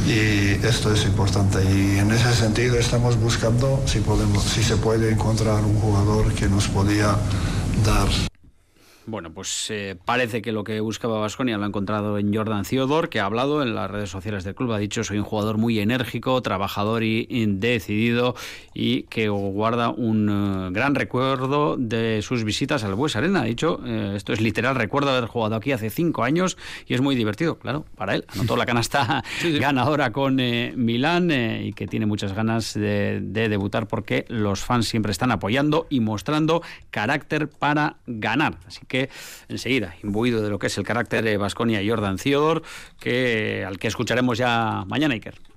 Y 0.06 0.66
esto 0.66 0.92
es 0.92 1.04
importante 1.04 1.58
y 1.62 1.98
en 1.98 2.10
ese 2.10 2.34
sentido 2.34 2.76
estamos 2.76 3.16
buscando 3.18 3.82
si, 3.86 4.00
podemos, 4.00 4.42
si 4.42 4.62
se 4.62 4.76
puede 4.76 5.10
encontrar 5.10 5.64
un 5.64 5.78
jugador 5.78 6.32
que 6.34 6.48
nos 6.48 6.66
podía 6.68 7.16
dar 7.84 8.31
Bueno, 9.04 9.32
pues 9.32 9.66
eh, 9.70 9.96
parece 10.04 10.42
que 10.42 10.52
lo 10.52 10.62
que 10.62 10.78
buscaba 10.78 11.18
Vasconia 11.18 11.58
lo 11.58 11.64
ha 11.64 11.66
encontrado 11.66 12.18
en 12.18 12.32
Jordan 12.32 12.64
Theodore, 12.64 13.08
que 13.08 13.18
ha 13.18 13.24
hablado 13.24 13.60
en 13.62 13.74
las 13.74 13.90
redes 13.90 14.10
sociales 14.10 14.44
del 14.44 14.54
club. 14.54 14.72
Ha 14.72 14.78
dicho: 14.78 15.02
soy 15.02 15.18
un 15.18 15.24
jugador 15.24 15.58
muy 15.58 15.80
enérgico, 15.80 16.40
trabajador 16.40 17.02
y, 17.02 17.26
decidido, 17.46 18.36
y 18.74 19.02
que 19.04 19.28
guarda 19.28 19.90
un 19.90 20.28
eh, 20.28 20.70
gran 20.72 20.94
recuerdo 20.94 21.76
de 21.76 22.22
sus 22.22 22.44
visitas 22.44 22.84
al 22.84 22.94
Bues 22.94 23.16
Arena. 23.16 23.40
Ha 23.40 23.44
dicho: 23.44 23.80
eh, 23.84 24.12
esto 24.14 24.32
es 24.32 24.40
literal, 24.40 24.76
recuerdo 24.76 25.10
haber 25.10 25.26
jugado 25.26 25.56
aquí 25.56 25.72
hace 25.72 25.90
cinco 25.90 26.22
años 26.22 26.56
y 26.86 26.94
es 26.94 27.00
muy 27.00 27.16
divertido, 27.16 27.58
claro, 27.58 27.84
para 27.96 28.14
él. 28.14 28.24
Anotó 28.28 28.56
la 28.56 28.66
canasta 28.66 29.24
ganadora 29.42 30.12
con 30.12 30.36
Milán 30.36 31.30
y 31.32 31.72
que 31.72 31.88
tiene 31.88 32.06
muchas 32.06 32.34
ganas 32.34 32.74
de, 32.74 33.18
de 33.20 33.48
debutar 33.48 33.88
porque 33.88 34.26
los 34.28 34.60
fans 34.60 34.86
siempre 34.86 35.10
están 35.10 35.32
apoyando 35.32 35.88
y 35.90 35.98
mostrando 35.98 36.62
carácter 36.90 37.48
para 37.48 37.96
ganar. 38.06 38.58
Así 38.66 38.80
que 38.86 38.91
que 38.92 39.08
enseguida, 39.48 39.96
imbuido 40.02 40.42
de 40.42 40.50
lo 40.50 40.58
que 40.58 40.66
es 40.66 40.76
el 40.76 40.84
carácter 40.84 41.24
de 41.24 41.38
Vasconia 41.38 41.80
y 41.80 41.88
Jordan 41.88 42.18
Theodore, 42.18 42.60
que, 43.00 43.64
al 43.66 43.78
que 43.78 43.88
escucharemos 43.88 44.36
ya 44.36 44.84
mañana, 44.86 45.14
Iker. 45.14 45.51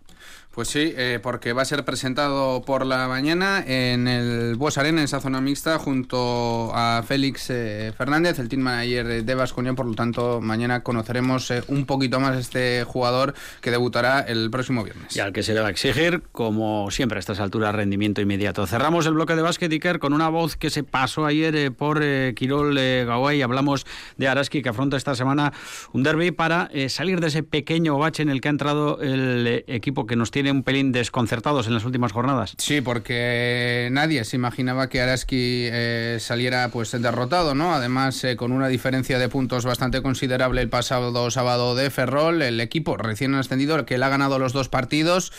Pues 0.55 0.69
sí, 0.69 0.93
eh, 0.95 1.19
porque 1.21 1.51
va 1.51 1.63
a 1.63 1.65
ser 1.65 1.83
presentado 1.83 2.61
por 2.61 2.85
la 2.85 3.09
mañana 3.09 3.61
en 3.67 4.07
el 4.07 4.55
Bues 4.55 4.77
Arena, 4.77 4.99
en 4.99 5.03
esa 5.03 5.19
zona 5.19 5.41
mixta, 5.41 5.77
junto 5.79 6.71
a 6.73 7.03
Félix 7.05 7.49
eh, 7.49 7.91
Fernández, 7.97 8.39
el 8.39 8.47
team 8.47 8.61
manager 8.61 9.25
de 9.25 9.35
Vasconia. 9.35 9.73
Por 9.73 9.85
lo 9.85 9.95
tanto, 9.95 10.39
mañana 10.39 10.81
conoceremos 10.81 11.51
eh, 11.51 11.61
un 11.67 11.85
poquito 11.85 12.21
más 12.21 12.37
este 12.37 12.85
jugador 12.85 13.33
que 13.59 13.69
debutará 13.69 14.21
el 14.21 14.49
próximo 14.49 14.85
viernes. 14.85 15.13
Y 15.13 15.19
al 15.19 15.33
que 15.33 15.43
se 15.43 15.53
le 15.53 15.59
va 15.59 15.67
a 15.67 15.71
exigir, 15.71 16.23
como 16.31 16.89
siempre 16.89 17.17
a 17.17 17.19
estas 17.19 17.41
alturas, 17.41 17.75
rendimiento 17.75 18.21
inmediato. 18.21 18.65
Cerramos 18.65 19.05
el 19.07 19.13
bloque 19.15 19.35
de 19.35 19.41
básquet, 19.41 19.69
Iker, 19.69 19.99
con 19.99 20.13
una 20.13 20.29
voz 20.29 20.55
que 20.55 20.69
se 20.69 20.83
pasó 20.83 21.25
ayer 21.25 21.73
por 21.73 21.99
Quirol 22.33 22.75
Gawai. 22.75 23.41
Hablamos 23.41 23.85
de 24.15 24.29
Araski, 24.29 24.61
que 24.61 24.69
afronta 24.69 24.95
esta 24.95 25.15
semana 25.15 25.51
un 25.91 26.03
derby 26.03 26.31
para 26.31 26.69
salir 26.87 27.19
de 27.19 27.27
ese 27.27 27.43
pequeño 27.43 27.97
bache 27.97 28.23
en 28.23 28.29
el 28.29 28.39
que 28.39 28.47
ha 28.47 28.51
entrado 28.51 29.01
el 29.01 29.65
equipo 29.67 30.05
que 30.05 30.15
nos 30.15 30.31
tiene 30.31 30.44
un 30.51 30.63
pelín 30.63 30.91
desconcertados 30.91 31.67
en 31.67 31.73
las 31.73 31.85
últimas 31.85 32.11
jornadas. 32.11 32.55
Sí, 32.57 32.81
porque 32.81 33.89
nadie 33.91 34.23
se 34.25 34.35
imaginaba 34.35 34.89
que 34.89 35.01
Araski 35.01 35.67
eh, 35.71 36.17
saliera 36.19 36.69
pues 36.69 36.91
derrotado, 36.91 37.55
¿no? 37.55 37.73
Además, 37.73 38.23
eh, 38.23 38.35
con 38.35 38.51
una 38.51 38.67
diferencia 38.67 39.19
de 39.19 39.29
puntos 39.29 39.65
bastante 39.65 40.01
considerable 40.01 40.61
el 40.61 40.69
pasado 40.69 41.29
sábado 41.31 41.75
de 41.75 41.89
Ferrol, 41.89 42.41
el 42.41 42.59
equipo 42.59 42.97
recién 42.97 43.35
ascendido, 43.35 43.85
que 43.85 43.97
le 43.97 44.05
ha 44.05 44.09
ganado 44.09 44.39
los 44.39 44.53
dos 44.53 44.69
partidos. 44.69 45.31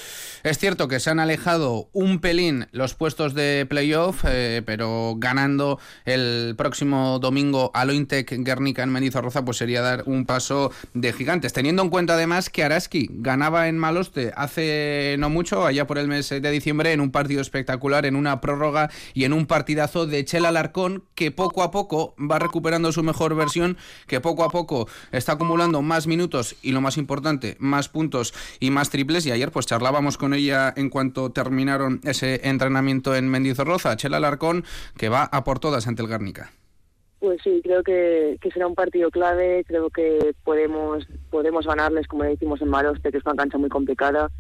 Es 0.43 0.59
cierto 0.59 0.89
que 0.89 1.01
se 1.01 1.11
han 1.11 1.21
alejado 1.21 1.89
un 1.93 2.21
pelín 2.21 2.67
los 2.73 2.95
puestos 2.95 3.35
de 3.35 3.67
playoff, 3.69 4.25
eh, 4.27 4.63
pero 4.65 5.15
ganando 5.19 5.79
el 6.05 6.55
próximo 6.57 7.19
domingo 7.19 7.71
a 7.75 7.85
Lointec 7.85 8.31
Guernica 8.39 8.83
en 8.83 8.91
Mendizorroza, 8.91 9.45
pues 9.45 9.57
sería 9.57 9.83
dar 9.83 10.05
un 10.07 10.27
paso 10.27 10.73
de 10.95 11.13
gigantes. 11.13 11.53
Teniendo 11.53 11.83
en 11.83 11.91
cuenta 11.91 12.15
además 12.15 12.51
que 12.51 12.65
Araski 12.65 13.09
ganaba 13.11 13.69
en 13.69 13.79
Maloste 13.79 14.33
hace 14.37 14.96
no 15.19 15.31
mucho, 15.31 15.65
allá 15.65 15.87
por 15.87 15.99
el 15.99 16.09
mes 16.09 16.29
de 16.31 16.51
diciembre, 16.51 16.93
en 16.93 17.01
un 17.01 17.11
partido 17.11 17.41
espectacular, 17.41 18.07
en 18.07 18.17
una 18.17 18.41
prórroga 18.41 18.91
y 19.15 19.25
en 19.25 19.33
un 19.33 19.47
partidazo 19.47 20.07
de 20.07 20.25
Chela 20.25 20.49
Alarcón, 20.49 21.05
que 21.15 21.31
poco 21.31 21.63
a 21.63 21.71
poco 21.71 22.15
va 22.19 22.39
recuperando 22.39 22.93
su 22.93 23.03
mejor 23.03 23.35
versión, 23.35 23.77
que 24.07 24.21
poco 24.21 24.45
a 24.45 24.51
poco 24.51 24.89
está 25.13 25.33
acumulando 25.33 25.83
más 25.83 26.07
minutos 26.07 26.57
y 26.63 26.73
lo 26.73 26.81
más 26.81 26.97
importante, 26.97 27.57
más 27.59 27.89
puntos 27.89 28.35
y 28.61 28.71
más 28.71 28.91
triples. 28.91 29.27
Y 29.27 29.33
ayer 29.33 29.51
pues 29.51 29.67
charlábamos 29.67 30.19
con 30.19 30.35
ella 30.35 30.73
en 30.77 30.91
cuanto 30.91 31.31
terminaron 31.31 32.01
ese 32.05 32.49
entrenamiento 32.49 33.15
en 33.15 33.29
Mendizorroza. 33.29 33.97
Chela 33.97 34.19
Alarcón, 34.19 34.65
que 34.97 35.09
va 35.09 35.25
a 35.25 35.45
por 35.45 35.59
todas 35.59 35.87
ante 35.87 36.03
el 36.03 36.09
Garnica. 36.09 36.53
Pues 37.19 37.41
sí, 37.43 37.61
creo 37.63 37.83
que, 37.83 38.39
será 38.53 38.67
un 38.67 38.75
partido 38.75 39.11
clave, 39.11 39.65
creo 39.67 39.91
que 39.91 40.35
podemos 40.45 41.07
podemos 41.31 41.67
ganarles 41.67 42.07
como 42.07 42.25
decimos 42.25 42.61
en 42.61 42.69
Maroste, 42.69 43.11
que 43.11 43.19
es 43.19 43.25
una 43.25 43.35
cancha 43.35 43.59
muy 43.59 43.71
complicada, 43.71 44.31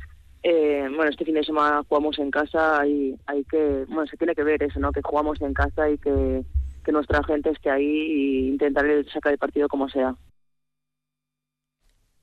eh, 0.48 0.88
bueno, 0.94 1.10
este 1.10 1.24
fin 1.24 1.34
de 1.34 1.42
semana 1.42 1.82
jugamos 1.88 2.20
en 2.20 2.30
casa 2.30 2.86
y 2.86 3.16
hay 3.26 3.42
que, 3.44 3.84
bueno, 3.88 4.06
se 4.06 4.16
tiene 4.16 4.32
que 4.32 4.44
ver 4.44 4.62
eso, 4.62 4.78
¿no? 4.78 4.92
Que 4.92 5.00
jugamos 5.02 5.40
en 5.40 5.52
casa 5.52 5.90
y 5.90 5.98
que, 5.98 6.44
nuestra 6.92 7.20
gente 7.24 7.50
esté 7.50 7.68
ahí 7.68 7.84
e 7.84 8.48
intentar 8.50 8.86
sacar 9.12 9.32
el 9.32 9.38
partido 9.38 9.66
como 9.66 9.88
sea. 9.88 10.14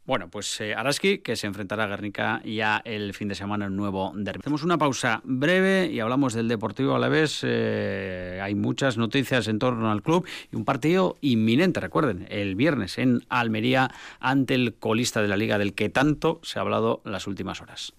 Bueno, 0.06 0.30
pues 0.30 0.62
eh, 0.62 0.74
Araski, 0.74 1.18
que 1.18 1.36
se 1.36 1.48
enfrentará 1.48 1.84
a 1.84 1.88
Guernica 1.88 2.42
ya 2.46 2.82
el 2.86 3.14
fin 3.14 3.28
de 3.28 3.36
semana 3.36 3.66
en 3.66 3.76
nuevo 3.76 4.14
derby. 4.16 4.40
Hacemos 4.40 4.64
una 4.64 4.78
pausa 4.78 5.20
breve 5.26 5.90
y 5.92 6.00
hablamos 6.00 6.34
del 6.34 6.48
Deportivo 6.48 6.96
Alavés. 6.96 7.42
Eh, 7.44 8.40
hay 8.42 8.56
muchas 8.56 8.98
noticias 8.98 9.50
en 9.50 9.60
torno 9.60 9.92
al 9.92 10.02
club 10.02 10.26
y 10.50 10.56
un 10.56 10.64
partido 10.64 11.18
inminente, 11.20 11.82
recuerden, 11.82 12.26
el 12.30 12.56
viernes 12.56 12.98
en 13.00 13.26
Almería 13.28 13.92
ante 14.22 14.56
el 14.56 14.76
colista 14.76 15.22
de 15.22 15.28
la 15.28 15.36
liga 15.36 15.58
del 15.58 15.74
que 15.74 15.90
tanto 15.90 16.40
se 16.42 16.58
ha 16.58 16.62
hablado 16.62 17.02
las 17.04 17.28
últimas 17.28 17.62
horas. 17.62 17.94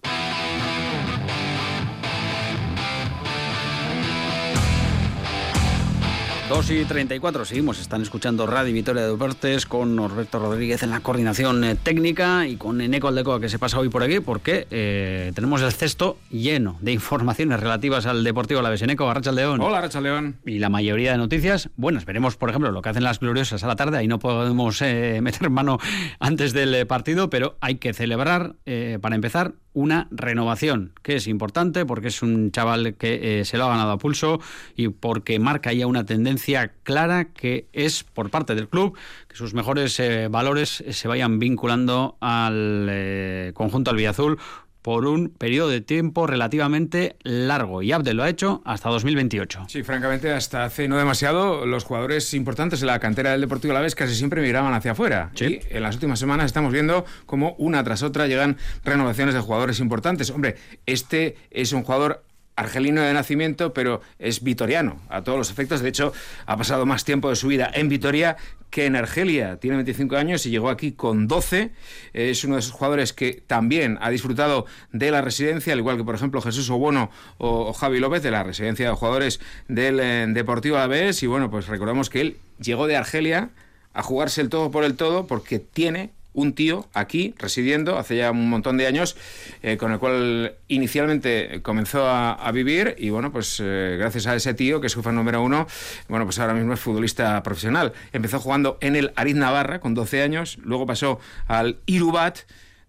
2 6.47 6.69
y 6.69 6.85
34, 6.85 7.43
seguimos, 7.43 7.79
están 7.79 8.03
escuchando 8.03 8.45
Radio 8.45 8.71
Vitoria 8.71 9.01
de 9.01 9.09
Deportes 9.09 9.65
con 9.65 9.95
Norberto 9.95 10.37
Rodríguez 10.37 10.83
en 10.83 10.91
la 10.91 10.99
coordinación 10.99 11.63
eh, 11.63 11.73
técnica 11.73 12.47
y 12.47 12.55
con 12.55 12.81
Eneco 12.81 13.07
Aldecoa 13.07 13.39
que 13.39 13.49
se 13.49 13.57
pasa 13.57 13.79
hoy 13.79 13.89
por 13.89 14.03
aquí 14.03 14.19
porque 14.19 14.67
eh, 14.69 15.31
tenemos 15.33 15.63
el 15.63 15.71
cesto 15.71 16.19
lleno 16.29 16.77
de 16.81 16.91
informaciones 16.91 17.59
relativas 17.59 18.05
al 18.05 18.23
Deportivo 18.23 18.61
la 18.61 18.75
Eneco, 18.75 19.11
Racha 19.11 19.31
León. 19.31 19.59
Hola, 19.59 19.81
Racha 19.81 20.01
León. 20.01 20.35
Y 20.45 20.59
la 20.59 20.69
mayoría 20.69 21.13
de 21.13 21.17
noticias, 21.17 21.69
bueno, 21.77 21.99
veremos 22.05 22.37
por 22.37 22.49
ejemplo 22.49 22.71
lo 22.71 22.83
que 22.83 22.89
hacen 22.89 23.03
las 23.03 23.19
gloriosas 23.19 23.63
a 23.63 23.67
la 23.67 23.75
tarde, 23.75 23.97
ahí 23.97 24.07
no 24.07 24.19
podemos 24.19 24.83
eh, 24.83 25.21
meter 25.23 25.49
mano 25.49 25.79
antes 26.19 26.53
del 26.53 26.85
partido, 26.85 27.27
pero 27.31 27.57
hay 27.59 27.75
que 27.75 27.91
celebrar, 27.93 28.55
para 29.01 29.15
empezar, 29.15 29.53
una 29.73 30.07
renovación, 30.11 30.93
que 31.01 31.15
es 31.15 31.27
importante 31.27 31.85
porque 31.85 32.07
es 32.07 32.21
un 32.21 32.51
chaval 32.51 32.95
que 32.95 33.43
se 33.45 33.57
lo 33.57 33.65
ha 33.65 33.69
ganado 33.69 33.91
a 33.91 33.97
pulso 33.97 34.39
y 34.75 34.87
porque 34.87 35.37
marca 35.39 35.73
ya 35.73 35.87
una 35.87 36.05
tendencia 36.05 36.34
clara 36.83 37.25
que 37.25 37.67
es 37.73 38.03
por 38.03 38.29
parte 38.29 38.55
del 38.55 38.67
club 38.67 38.97
que 39.27 39.35
sus 39.35 39.53
mejores 39.53 39.99
eh, 39.99 40.27
valores 40.29 40.83
se 40.89 41.07
vayan 41.07 41.39
vinculando 41.39 42.17
al 42.19 42.87
eh, 42.89 43.51
conjunto 43.53 43.91
albiazul 43.91 44.37
por 44.85 45.07
un 45.07 45.29
periodo 45.29 45.69
de 45.69 45.81
tiempo 45.81 46.27
relativamente 46.27 47.15
largo. 47.23 47.81
Y 47.81 47.91
Abdel 47.91 48.17
lo 48.17 48.23
ha 48.23 48.29
hecho 48.29 48.61
hasta 48.65 48.87
2028. 48.89 49.63
Sí, 49.67 49.81
francamente, 49.81 50.31
hasta 50.31 50.63
hace 50.63 50.87
no 50.87 50.95
demasiado, 50.95 51.65
los 51.65 51.83
jugadores 51.85 52.31
importantes 52.35 52.81
de 52.81 52.85
la 52.85 52.99
cantera 52.99 53.31
del 53.31 53.41
Deportivo 53.41 53.73
la 53.73 53.79
Alavés 53.79 53.95
casi 53.95 54.13
siempre 54.13 54.43
migraban 54.43 54.75
hacia 54.75 54.91
afuera. 54.91 55.31
Y 55.39 55.59
en 55.71 55.81
las 55.81 55.95
últimas 55.95 56.19
semanas 56.19 56.45
estamos 56.45 56.71
viendo 56.71 57.03
cómo 57.25 57.55
una 57.57 57.83
tras 57.83 58.03
otra 58.03 58.27
llegan 58.27 58.57
renovaciones 58.83 59.33
de 59.33 59.39
jugadores 59.39 59.79
importantes. 59.79 60.29
Hombre, 60.29 60.55
este 60.85 61.35
es 61.49 61.73
un 61.73 61.81
jugador 61.81 62.23
argelino 62.55 63.01
de 63.01 63.13
nacimiento, 63.13 63.73
pero 63.73 64.01
es 64.19 64.43
vitoriano 64.43 64.99
a 65.09 65.23
todos 65.23 65.37
los 65.37 65.51
efectos. 65.51 65.81
De 65.81 65.89
hecho, 65.89 66.13
ha 66.45 66.57
pasado 66.57 66.85
más 66.85 67.03
tiempo 67.03 67.29
de 67.29 67.35
su 67.35 67.47
vida 67.47 67.69
en 67.73 67.89
Vitoria 67.89 68.37
que 68.69 68.85
en 68.85 68.95
Argelia. 68.95 69.57
Tiene 69.57 69.77
25 69.77 70.15
años 70.17 70.45
y 70.45 70.49
llegó 70.49 70.69
aquí 70.69 70.91
con 70.91 71.27
12. 71.27 71.71
Es 72.13 72.43
uno 72.43 72.55
de 72.55 72.59
esos 72.59 72.73
jugadores 72.73 73.13
que 73.13 73.41
también 73.47 73.97
ha 74.01 74.09
disfrutado 74.09 74.65
de 74.91 75.11
la 75.11 75.21
residencia, 75.21 75.73
al 75.73 75.79
igual 75.79 75.97
que, 75.97 76.03
por 76.03 76.15
ejemplo, 76.15 76.41
Jesús 76.41 76.69
Obono 76.69 77.09
o, 77.37 77.73
Javi 77.73 77.99
López, 77.99 78.23
de 78.23 78.31
la 78.31 78.43
residencia 78.43 78.89
de 78.89 78.95
jugadores 78.95 79.39
del 79.67 79.99
eh, 79.99 80.25
Deportivo 80.27 80.77
Alavés. 80.77 81.23
Y 81.23 81.27
bueno, 81.27 81.49
pues 81.49 81.67
recordemos 81.67 82.09
que 82.09 82.21
él 82.21 82.37
llegó 82.59 82.87
de 82.87 82.97
Argelia 82.97 83.49
a 83.93 84.03
jugarse 84.03 84.41
el 84.41 84.49
todo 84.49 84.71
por 84.71 84.83
el 84.83 84.95
todo 84.95 85.25
porque 85.25 85.59
tiene 85.59 86.11
un 86.35 86.53
tío 86.53 86.87
aquí 86.93 87.33
residiendo 87.39 87.97
hace 87.97 88.17
ya 88.17 88.29
un 88.29 88.49
montón 88.49 88.77
de 88.77 88.85
años, 88.85 89.17
eh, 89.63 89.77
con 89.77 89.91
el 89.91 89.99
cual 89.99 90.55
inicialmente 90.67 91.61
comenzó 91.63 92.07
a, 92.07 92.51
vivir 92.51 92.95
y 92.97 93.09
bueno, 93.09 93.31
pues 93.31 93.59
eh, 93.61 93.95
gracias 93.97 94.27
a 94.27 94.35
ese 94.35 94.53
tío, 94.53 94.79
que 94.79 94.87
es 94.87 94.93
su 94.93 95.01
fan 95.01 95.15
número 95.15 95.41
uno, 95.41 95.67
bueno, 96.07 96.25
pues 96.25 96.39
ahora 96.39 96.53
mismo 96.53 96.73
es 96.73 96.79
futbolista 96.79 97.41
profesional. 97.43 97.93
Empezó 98.13 98.39
jugando 98.39 98.77
en 98.81 98.95
el 98.95 99.11
Ariz 99.15 99.35
Navarra 99.35 99.79
con 99.79 99.93
12 99.93 100.21
años, 100.21 100.57
luego 100.63 100.85
pasó 100.85 101.19
al 101.47 101.79
Irubat, 101.85 102.39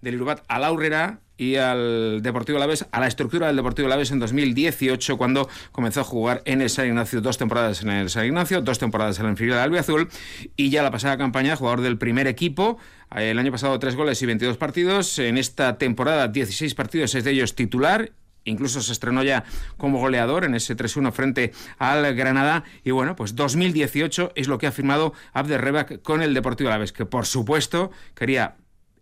del 0.02 0.14
Irubat 0.14 0.44
al 0.48 0.64
Aurrera 0.64 1.20
y 1.36 1.56
al 1.56 2.22
Deportivo 2.22 2.58
Alavés, 2.58 2.86
a 2.90 3.00
la 3.00 3.06
estructura 3.06 3.46
del 3.48 3.56
Deportivo 3.56 3.86
Alavés 3.86 4.10
en 4.10 4.18
2018, 4.18 5.16
cuando 5.16 5.48
comenzó 5.72 6.00
a 6.00 6.04
jugar 6.04 6.42
en 6.44 6.62
el 6.62 6.70
San 6.70 6.86
Ignacio, 6.86 7.20
dos 7.20 7.38
temporadas 7.38 7.82
en 7.82 7.90
el 7.90 8.10
San 8.10 8.24
Ignacio, 8.24 8.60
dos 8.62 8.78
temporadas 8.78 9.18
en 9.18 9.26
el 9.26 9.32
inferior 9.32 9.56
de 9.56 9.62
Albiazul, 9.62 10.08
y 10.56 10.70
ya 10.70 10.82
la 10.82 10.90
pasada 10.90 11.16
campaña, 11.16 11.56
jugador 11.56 11.80
del 11.80 11.98
primer 11.98 12.26
equipo, 12.26 12.78
eh, 13.14 13.30
el 13.30 13.38
año 13.38 13.52
pasado 13.52 13.78
tres 13.78 13.96
goles 13.96 14.20
y 14.22 14.26
22 14.26 14.56
partidos, 14.56 15.18
en 15.18 15.38
esta 15.38 15.78
temporada 15.78 16.28
16 16.28 16.74
partidos, 16.74 17.14
es 17.14 17.24
de 17.24 17.32
ellos 17.32 17.54
titular, 17.54 18.12
incluso 18.46 18.80
se 18.80 18.92
estrenó 18.92 19.22
ya 19.22 19.44
como 19.76 19.98
goleador 19.98 20.44
en 20.44 20.54
ese 20.54 20.76
3-1 20.76 21.12
frente 21.12 21.52
al 21.78 22.14
Granada. 22.14 22.64
Y 22.84 22.92
bueno, 22.92 23.16
pues 23.16 23.34
2018 23.34 24.32
es 24.34 24.48
lo 24.48 24.58
que 24.58 24.66
ha 24.66 24.72
firmado 24.72 25.12
Abder 25.32 25.60
Rebak 25.60 26.00
con 26.02 26.22
el 26.22 26.32
Deportivo 26.32 26.70
Alavés, 26.70 26.92
que 26.92 27.04
por 27.04 27.26
supuesto 27.26 27.90
quería 28.14 28.56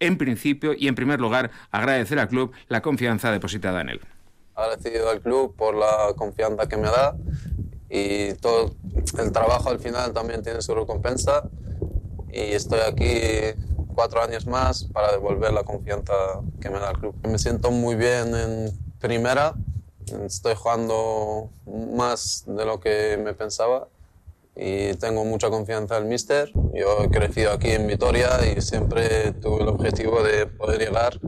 en 0.06 0.18
principio 0.18 0.72
y 0.76 0.88
en 0.88 0.94
primer 0.94 1.20
lugar 1.20 1.50
agradecer 1.70 2.18
al 2.18 2.28
club 2.28 2.52
la 2.68 2.80
confianza 2.82 3.30
depositada 3.30 3.80
en 3.80 3.90
él. 3.90 4.00
Agradecido 4.54 5.10
al 5.10 5.20
club 5.20 5.54
por 5.56 5.74
la 5.74 6.14
confianza 6.16 6.68
que 6.68 6.76
me 6.76 6.88
da 6.88 7.16
y 7.88 8.34
todo 8.34 8.74
el 9.18 9.32
trabajo 9.32 9.70
al 9.70 9.78
final 9.78 10.12
también 10.12 10.42
tiene 10.42 10.62
su 10.62 10.74
recompensa 10.74 11.48
y 12.32 12.40
estoy 12.40 12.80
aquí 12.80 13.60
cuatro 13.94 14.22
años 14.22 14.46
más 14.46 14.84
para 14.84 15.12
devolver 15.12 15.52
la 15.52 15.62
confianza 15.62 16.12
que 16.60 16.70
me 16.70 16.78
da 16.78 16.90
el 16.90 16.98
club. 16.98 17.14
Me 17.28 17.38
siento 17.38 17.70
muy 17.70 17.94
bien 17.94 18.34
en 18.34 18.70
primera, 18.98 19.54
estoy 20.24 20.54
jugando 20.56 21.50
más 21.66 22.44
de 22.46 22.64
lo 22.64 22.80
que 22.80 23.18
me 23.22 23.34
pensaba 23.34 23.88
y 24.56 24.94
tengo 24.94 25.24
mucha 25.24 25.50
confianza 25.50 25.96
en 25.96 26.04
el 26.04 26.08
míster. 26.08 26.52
Yo 26.72 27.02
he 27.02 27.10
crecido 27.10 27.52
aquí 27.52 27.70
en 27.70 27.86
Vitoria 27.86 28.30
y 28.46 28.60
siempre 28.60 29.32
tuve 29.32 29.62
el 29.62 29.68
objetivo 29.68 30.22
de 30.22 30.46
poder 30.46 30.80
llegar 30.80 31.18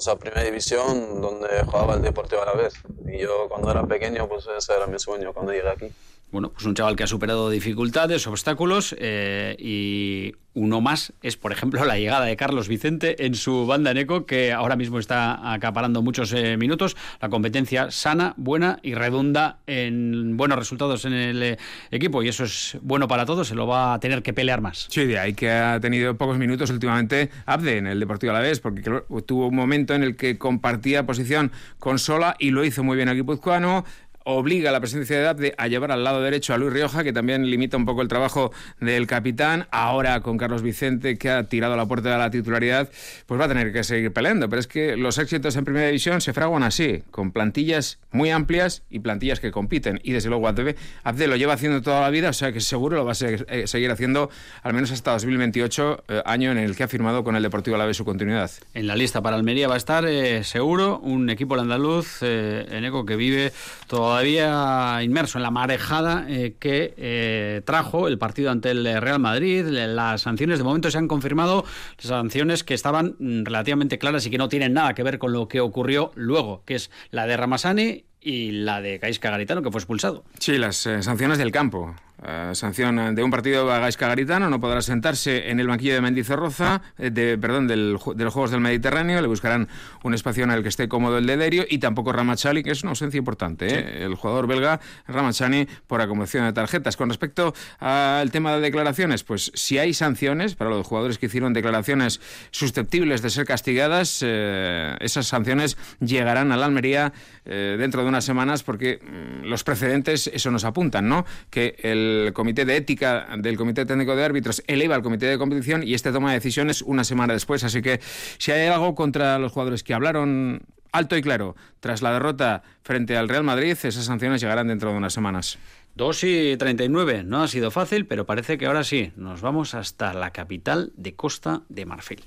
sea, 0.00 0.16
primera 0.16 0.42
división 0.42 1.20
donde 1.20 1.48
jugaba 1.64 1.94
el 1.94 2.02
Deportivo 2.02 2.42
a 2.42 2.46
la 2.46 2.52
vez. 2.52 2.74
Y 3.06 3.18
yo 3.18 3.48
cuando 3.48 3.70
era 3.70 3.84
pequeño, 3.84 4.28
pues 4.28 4.46
ese 4.56 4.74
era 4.74 4.86
mi 4.86 4.98
sueño 4.98 5.32
cuando 5.32 5.52
llegué 5.52 5.68
aquí. 5.68 5.92
Bueno, 6.32 6.50
pues 6.52 6.64
un 6.66 6.74
chaval 6.74 6.96
que 6.96 7.04
ha 7.04 7.06
superado 7.06 7.50
dificultades, 7.50 8.26
obstáculos 8.26 8.94
eh, 8.98 9.56
y 9.58 10.34
uno 10.56 10.80
más 10.80 11.12
es, 11.22 11.36
por 11.36 11.52
ejemplo, 11.52 11.84
la 11.84 11.98
llegada 11.98 12.24
de 12.24 12.34
Carlos 12.34 12.66
Vicente 12.66 13.26
en 13.26 13.34
su 13.34 13.66
banda 13.66 13.90
en 13.90 13.98
eco, 13.98 14.24
que 14.24 14.52
ahora 14.52 14.74
mismo 14.74 14.98
está 14.98 15.52
acaparando 15.52 16.00
muchos 16.00 16.32
eh, 16.32 16.56
minutos. 16.56 16.96
La 17.20 17.28
competencia 17.28 17.90
sana, 17.90 18.32
buena 18.38 18.78
y 18.82 18.94
redunda 18.94 19.58
en 19.66 20.38
buenos 20.38 20.58
resultados 20.58 21.04
en 21.04 21.12
el 21.12 21.42
eh, 21.42 21.58
equipo 21.90 22.22
y 22.22 22.28
eso 22.28 22.44
es 22.44 22.78
bueno 22.80 23.06
para 23.06 23.26
todos, 23.26 23.48
se 23.48 23.54
lo 23.54 23.66
va 23.66 23.94
a 23.94 24.00
tener 24.00 24.22
que 24.22 24.32
pelear 24.32 24.62
más. 24.62 24.86
Sí, 24.90 25.04
de 25.04 25.18
ahí 25.18 25.34
que 25.34 25.50
ha 25.50 25.78
tenido 25.78 26.16
pocos 26.16 26.38
minutos 26.38 26.70
últimamente 26.70 27.30
Abde 27.44 27.76
en 27.76 27.86
el 27.86 28.00
Deportivo 28.00 28.30
Alavés, 28.30 28.60
porque 28.60 28.82
tuvo 29.26 29.48
un 29.48 29.54
momento 29.54 29.94
en 29.94 30.02
el 30.02 30.16
que 30.16 30.38
compartía 30.38 31.04
posición 31.04 31.52
con 31.78 31.98
Sola 31.98 32.34
y 32.38 32.50
lo 32.50 32.64
hizo 32.64 32.82
muy 32.82 32.96
bien 32.96 33.10
aquí 33.10 33.18
Guipuzcoano 33.18 33.84
obliga 34.26 34.70
a 34.70 34.72
la 34.72 34.80
presencia 34.80 35.16
de 35.16 35.22
Dapde 35.22 35.54
a 35.56 35.68
llevar 35.68 35.92
al 35.92 36.02
lado 36.02 36.20
derecho 36.20 36.52
a 36.52 36.58
Luis 36.58 36.72
Rioja, 36.72 37.04
que 37.04 37.12
también 37.12 37.48
limita 37.48 37.76
un 37.76 37.86
poco 37.86 38.02
el 38.02 38.08
trabajo 38.08 38.52
del 38.80 39.06
capitán. 39.06 39.68
Ahora 39.70 40.20
con 40.20 40.36
Carlos 40.36 40.62
Vicente, 40.62 41.16
que 41.16 41.30
ha 41.30 41.44
tirado 41.44 41.76
la 41.76 41.86
puerta 41.86 42.10
de 42.10 42.18
la 42.18 42.30
titularidad, 42.30 42.90
pues 43.26 43.40
va 43.40 43.44
a 43.44 43.48
tener 43.48 43.72
que 43.72 43.84
seguir 43.84 44.12
peleando. 44.12 44.48
Pero 44.48 44.58
es 44.58 44.66
que 44.66 44.96
los 44.96 45.18
éxitos 45.18 45.54
en 45.54 45.64
primera 45.64 45.86
división 45.86 46.20
se 46.20 46.32
fraguan 46.32 46.64
así, 46.64 47.04
con 47.12 47.30
plantillas 47.30 48.00
muy 48.10 48.30
amplias 48.30 48.82
y 48.90 48.98
plantillas 48.98 49.38
que 49.38 49.52
compiten. 49.52 50.00
Y 50.02 50.10
desde 50.10 50.28
luego 50.28 50.48
Abde, 50.48 50.74
Abde 51.04 51.28
lo 51.28 51.36
lleva 51.36 51.54
haciendo 51.54 51.80
toda 51.80 52.00
la 52.00 52.10
vida, 52.10 52.30
o 52.30 52.32
sea 52.32 52.52
que 52.52 52.60
seguro 52.60 52.96
lo 52.96 53.04
va 53.04 53.12
a 53.12 53.16
eh, 53.20 53.66
seguir 53.68 53.92
haciendo 53.92 54.28
al 54.62 54.74
menos 54.74 54.90
hasta 54.90 55.12
2028, 55.12 56.04
eh, 56.08 56.22
año 56.24 56.50
en 56.50 56.58
el 56.58 56.74
que 56.74 56.82
ha 56.82 56.88
firmado 56.88 57.22
con 57.22 57.36
el 57.36 57.42
Deportivo 57.44 57.76
Alavés 57.76 57.96
su 57.96 58.04
continuidad. 58.04 58.50
En 58.74 58.88
la 58.88 58.96
lista 58.96 59.22
para 59.22 59.36
Almería 59.36 59.68
va 59.68 59.74
a 59.74 59.76
estar 59.76 60.04
eh, 60.04 60.42
seguro 60.42 60.98
un 60.98 61.30
equipo 61.30 61.54
andaluz 61.56 62.22
en 62.22 62.84
eco 62.84 63.06
que 63.06 63.16
vive 63.16 63.52
todo 63.86 64.15
todavía 64.16 65.02
inmerso 65.02 65.38
en 65.38 65.42
la 65.42 65.50
marejada 65.50 66.24
eh, 66.26 66.54
que 66.58 66.94
eh, 66.96 67.60
trajo 67.66 68.08
el 68.08 68.16
partido 68.16 68.50
ante 68.50 68.70
el 68.70 68.84
Real 69.02 69.18
Madrid. 69.18 69.66
Las 69.66 70.22
sanciones 70.22 70.56
de 70.56 70.64
momento 70.64 70.90
se 70.90 70.96
han 70.96 71.06
confirmado, 71.06 71.66
sanciones 71.98 72.64
que 72.64 72.72
estaban 72.72 73.16
mm, 73.18 73.44
relativamente 73.44 73.98
claras 73.98 74.24
y 74.24 74.30
que 74.30 74.38
no 74.38 74.48
tienen 74.48 74.72
nada 74.72 74.94
que 74.94 75.02
ver 75.02 75.18
con 75.18 75.34
lo 75.34 75.48
que 75.48 75.60
ocurrió 75.60 76.12
luego, 76.14 76.62
que 76.64 76.76
es 76.76 76.90
la 77.10 77.26
de 77.26 77.36
Ramasani 77.36 78.06
y 78.22 78.52
la 78.52 78.80
de 78.80 78.96
Gaisca 78.96 79.28
Garitano, 79.28 79.60
que 79.60 79.70
fue 79.70 79.80
expulsado. 79.80 80.24
Sí, 80.38 80.56
las 80.56 80.86
eh, 80.86 81.02
sanciones 81.02 81.36
del 81.36 81.52
campo. 81.52 81.94
Eh, 82.24 82.52
sanción 82.54 83.14
de 83.14 83.22
un 83.22 83.30
partido 83.30 83.70
a 83.70 83.78
Gaisca 83.78 84.08
Garitano, 84.08 84.48
no 84.48 84.58
podrá 84.58 84.80
sentarse 84.80 85.50
en 85.50 85.60
el 85.60 85.66
banquillo 85.66 85.92
de 85.94 86.00
Mendizorroza, 86.00 86.80
eh, 86.96 87.10
de, 87.10 87.36
perdón, 87.36 87.68
del, 87.68 87.98
de 88.14 88.24
los 88.24 88.32
Juegos 88.32 88.50
del 88.50 88.60
Mediterráneo, 88.60 89.20
le 89.20 89.28
buscarán 89.28 89.68
un 90.02 90.14
espacio 90.14 90.44
en 90.44 90.50
el 90.50 90.62
que 90.62 90.70
esté 90.70 90.88
cómodo 90.88 91.18
el 91.18 91.26
Dederio 91.26 91.66
y 91.68 91.78
tampoco 91.78 92.12
Ramachali, 92.12 92.62
que 92.62 92.70
es 92.70 92.82
una 92.82 92.90
ausencia 92.90 93.18
importante, 93.18 93.66
¿eh? 93.66 94.04
el 94.04 94.14
jugador 94.14 94.46
belga 94.46 94.80
Ramachani 95.06 95.68
por 95.86 96.00
acumulación 96.00 96.46
de 96.46 96.54
tarjetas. 96.54 96.96
Con 96.96 97.10
respecto 97.10 97.54
al 97.80 98.30
tema 98.30 98.54
de 98.54 98.60
declaraciones, 98.62 99.22
pues 99.22 99.52
si 99.54 99.78
hay 99.78 99.92
sanciones 99.92 100.54
para 100.54 100.70
los 100.70 100.86
jugadores 100.86 101.18
que 101.18 101.26
hicieron 101.26 101.52
declaraciones 101.52 102.20
susceptibles 102.50 103.20
de 103.20 103.28
ser 103.28 103.44
castigadas, 103.44 104.22
esas 104.22 105.26
sanciones 105.26 105.76
llegarán 106.00 106.50
a 106.50 106.56
la 106.56 106.66
Almería 106.66 107.12
dentro 107.44 108.02
de 108.02 108.08
unas 108.08 108.24
semanas 108.24 108.62
porque 108.62 108.98
mm, 109.02 109.44
los 109.46 109.64
precedentes 109.64 110.28
eso 110.32 110.50
nos 110.50 110.64
apuntan, 110.64 111.08
¿no? 111.08 111.24
Que 111.50 111.76
el 111.82 112.05
el 112.26 112.32
Comité 112.32 112.64
de 112.64 112.76
Ética 112.76 113.28
del 113.38 113.56
Comité 113.56 113.84
Técnico 113.84 114.16
de 114.16 114.24
Árbitros 114.24 114.62
eleva 114.66 114.94
al 114.94 115.02
Comité 115.02 115.26
de 115.26 115.38
Competición 115.38 115.82
y 115.82 115.94
este 115.94 116.12
toma 116.12 116.32
decisiones 116.32 116.82
una 116.82 117.04
semana 117.04 117.32
después. 117.32 117.64
Así 117.64 117.82
que 117.82 118.00
si 118.38 118.52
hay 118.52 118.68
algo 118.68 118.94
contra 118.94 119.38
los 119.38 119.52
jugadores 119.52 119.82
que 119.82 119.94
hablaron 119.94 120.62
alto 120.92 121.16
y 121.16 121.22
claro 121.22 121.56
tras 121.80 122.02
la 122.02 122.12
derrota 122.12 122.62
frente 122.82 123.16
al 123.16 123.28
Real 123.28 123.44
Madrid, 123.44 123.76
esas 123.82 124.04
sanciones 124.04 124.40
llegarán 124.40 124.68
dentro 124.68 124.90
de 124.90 124.96
unas 124.96 125.12
semanas. 125.12 125.58
2 125.96 126.24
y 126.24 126.56
39. 126.56 127.24
No 127.24 127.42
ha 127.42 127.48
sido 127.48 127.70
fácil, 127.70 128.06
pero 128.06 128.26
parece 128.26 128.58
que 128.58 128.66
ahora 128.66 128.84
sí. 128.84 129.12
Nos 129.16 129.40
vamos 129.40 129.74
hasta 129.74 130.12
la 130.12 130.30
capital 130.30 130.92
de 130.96 131.14
Costa 131.14 131.62
de 131.68 131.86
Marfil. 131.86 132.22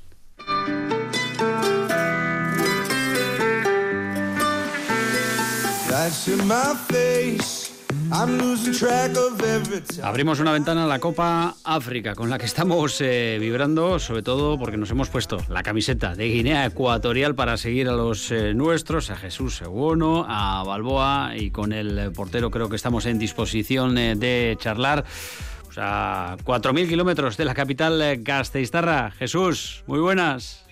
Abrimos 10.03 10.39
una 10.39 10.51
ventana 10.51 10.85
a 10.85 10.87
la 10.87 10.99
Copa 10.99 11.55
África 11.63 12.15
con 12.15 12.29
la 12.29 12.37
que 12.37 12.45
estamos 12.45 12.99
eh, 13.01 13.37
vibrando, 13.39 13.99
sobre 13.99 14.23
todo 14.23 14.57
porque 14.57 14.77
nos 14.77 14.91
hemos 14.91 15.09
puesto 15.09 15.37
la 15.49 15.63
camiseta 15.63 16.15
de 16.15 16.27
Guinea 16.27 16.65
Ecuatorial 16.65 17.35
para 17.35 17.57
seguir 17.57 17.87
a 17.89 17.93
los 17.93 18.31
eh, 18.31 18.53
nuestros, 18.53 19.09
a 19.09 19.15
Jesús 19.15 19.57
Seguono, 19.57 20.25
a 20.27 20.63
Balboa 20.63 21.33
y 21.35 21.51
con 21.51 21.73
el 21.73 22.11
portero 22.11 22.51
creo 22.51 22.69
que 22.69 22.75
estamos 22.75 23.05
en 23.05 23.19
disposición 23.19 23.97
eh, 23.97 24.15
de 24.15 24.57
charlar. 24.59 25.05
O 25.67 25.71
sea, 25.71 26.35
4.000 26.43 26.87
kilómetros 26.87 27.37
de 27.37 27.45
la 27.45 27.53
capital 27.53 28.23
Gasteiztarra. 28.23 29.11
Jesús, 29.11 29.83
muy 29.85 29.99
buenas. 29.99 30.68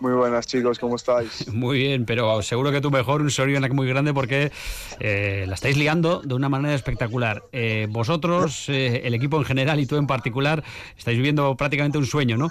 Muy 0.00 0.12
buenas 0.12 0.46
chicos, 0.46 0.78
¿cómo 0.78 0.96
estáis? 0.96 1.46
Muy 1.52 1.76
bien, 1.78 2.06
pero 2.06 2.40
seguro 2.40 2.72
que 2.72 2.80
tú 2.80 2.90
mejor, 2.90 3.20
un 3.20 3.30
Soriana 3.30 3.68
muy 3.68 3.86
grande 3.86 4.14
porque 4.14 4.50
eh, 4.98 5.44
la 5.46 5.54
estáis 5.54 5.76
liando 5.76 6.22
de 6.22 6.34
una 6.34 6.48
manera 6.48 6.74
espectacular. 6.74 7.42
Eh, 7.52 7.86
vosotros, 7.90 8.64
eh, 8.70 9.02
el 9.04 9.12
equipo 9.12 9.36
en 9.36 9.44
general 9.44 9.78
y 9.78 9.84
tú 9.84 9.96
en 9.96 10.06
particular, 10.06 10.64
estáis 10.96 11.18
viviendo 11.18 11.54
prácticamente 11.54 11.98
un 11.98 12.06
sueño, 12.06 12.38
¿no? 12.38 12.50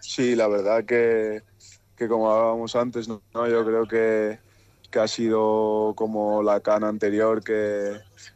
Sí, 0.00 0.36
la 0.36 0.46
verdad 0.46 0.84
que, 0.84 1.42
que 1.96 2.06
como 2.06 2.30
hablábamos 2.30 2.76
antes, 2.76 3.08
¿no? 3.08 3.20
yo 3.34 3.64
creo 3.64 3.86
que, 3.86 4.38
que, 4.88 4.98
ha 5.00 5.08
sido 5.08 5.94
como 5.96 6.44
la 6.44 6.60
cana 6.60 6.88
anterior 6.88 7.42
que, 7.42 7.92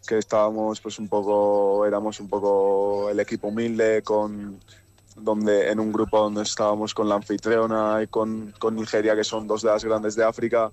que 0.07 0.19
estábamos 0.19 0.81
pues 0.81 0.99
un 0.99 1.09
poco, 1.09 1.87
éramos 1.87 2.19
un 2.19 2.29
poco 2.29 3.09
el 3.09 3.21
equipo 3.21 3.49
humilde 3.49 4.03
con 4.03 4.61
donde 5.17 5.71
en 5.71 5.81
un 5.81 5.93
grupo 5.93 6.19
donde 6.19 6.43
estábamos 6.43 6.95
con 6.95 7.09
la 7.09 7.17
anfitriona 7.17 8.03
y 8.03 8.07
con, 8.09 8.53
con, 8.59 8.75
Nigeria, 8.75 9.15
que 9.15 9.25
son 9.25 9.47
dos 9.47 9.63
de 9.63 9.69
las 9.69 9.85
grandes 9.85 10.15
de 10.17 10.25
África, 10.25 10.73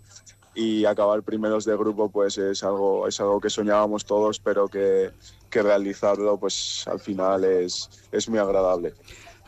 y 0.53 0.85
acabar 0.85 1.23
primeros 1.23 1.63
de 1.65 1.77
grupo 1.77 2.09
pues 2.09 2.37
es 2.37 2.63
algo, 2.63 3.07
es 3.07 3.19
algo 3.21 3.39
que 3.39 3.49
soñábamos 3.49 4.05
todos, 4.05 4.39
pero 4.39 4.67
que, 4.67 5.11
que 5.49 5.61
realizarlo 5.61 6.37
pues 6.37 6.85
al 6.87 6.99
final 6.99 7.43
es, 7.45 7.89
es 8.11 8.27
muy 8.27 8.39
agradable. 8.39 8.93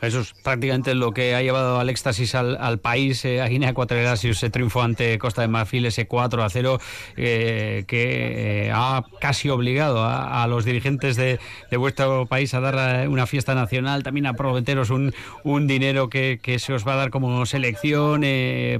Eso 0.00 0.20
es 0.20 0.34
prácticamente 0.34 0.94
lo 0.94 1.12
que 1.12 1.34
ha 1.34 1.42
llevado 1.42 1.78
al 1.78 1.88
éxtasis 1.88 2.34
al, 2.34 2.78
país, 2.78 3.24
eh, 3.24 3.40
a 3.40 3.46
Guinea 3.46 3.70
Ecuatorial, 3.70 4.18
si 4.18 4.28
ese 4.28 4.50
triunfo 4.50 4.82
ante 4.82 5.18
Costa 5.18 5.42
de 5.42 5.48
Marfil, 5.48 5.86
ese 5.86 6.06
4 6.06 6.42
a 6.42 6.50
0, 6.50 6.80
eh, 7.16 7.84
que 7.86 8.66
eh, 8.66 8.72
ha 8.74 9.04
casi 9.20 9.48
obligado 9.48 10.04
a, 10.04 10.46
los 10.46 10.64
dirigentes 10.64 11.16
de, 11.16 11.38
vuestro 11.76 12.26
país 12.26 12.52
a 12.54 12.60
dar 12.60 13.08
una 13.08 13.26
fiesta 13.26 13.54
nacional, 13.54 14.02
también 14.02 14.26
a 14.26 14.34
prometeros 14.34 14.90
un, 14.90 15.14
un 15.42 15.66
dinero 15.66 16.08
que, 16.08 16.38
se 16.58 16.72
os 16.72 16.86
va 16.86 16.94
a 16.94 16.96
dar 16.96 17.10
como 17.10 17.46
selección, 17.46 18.22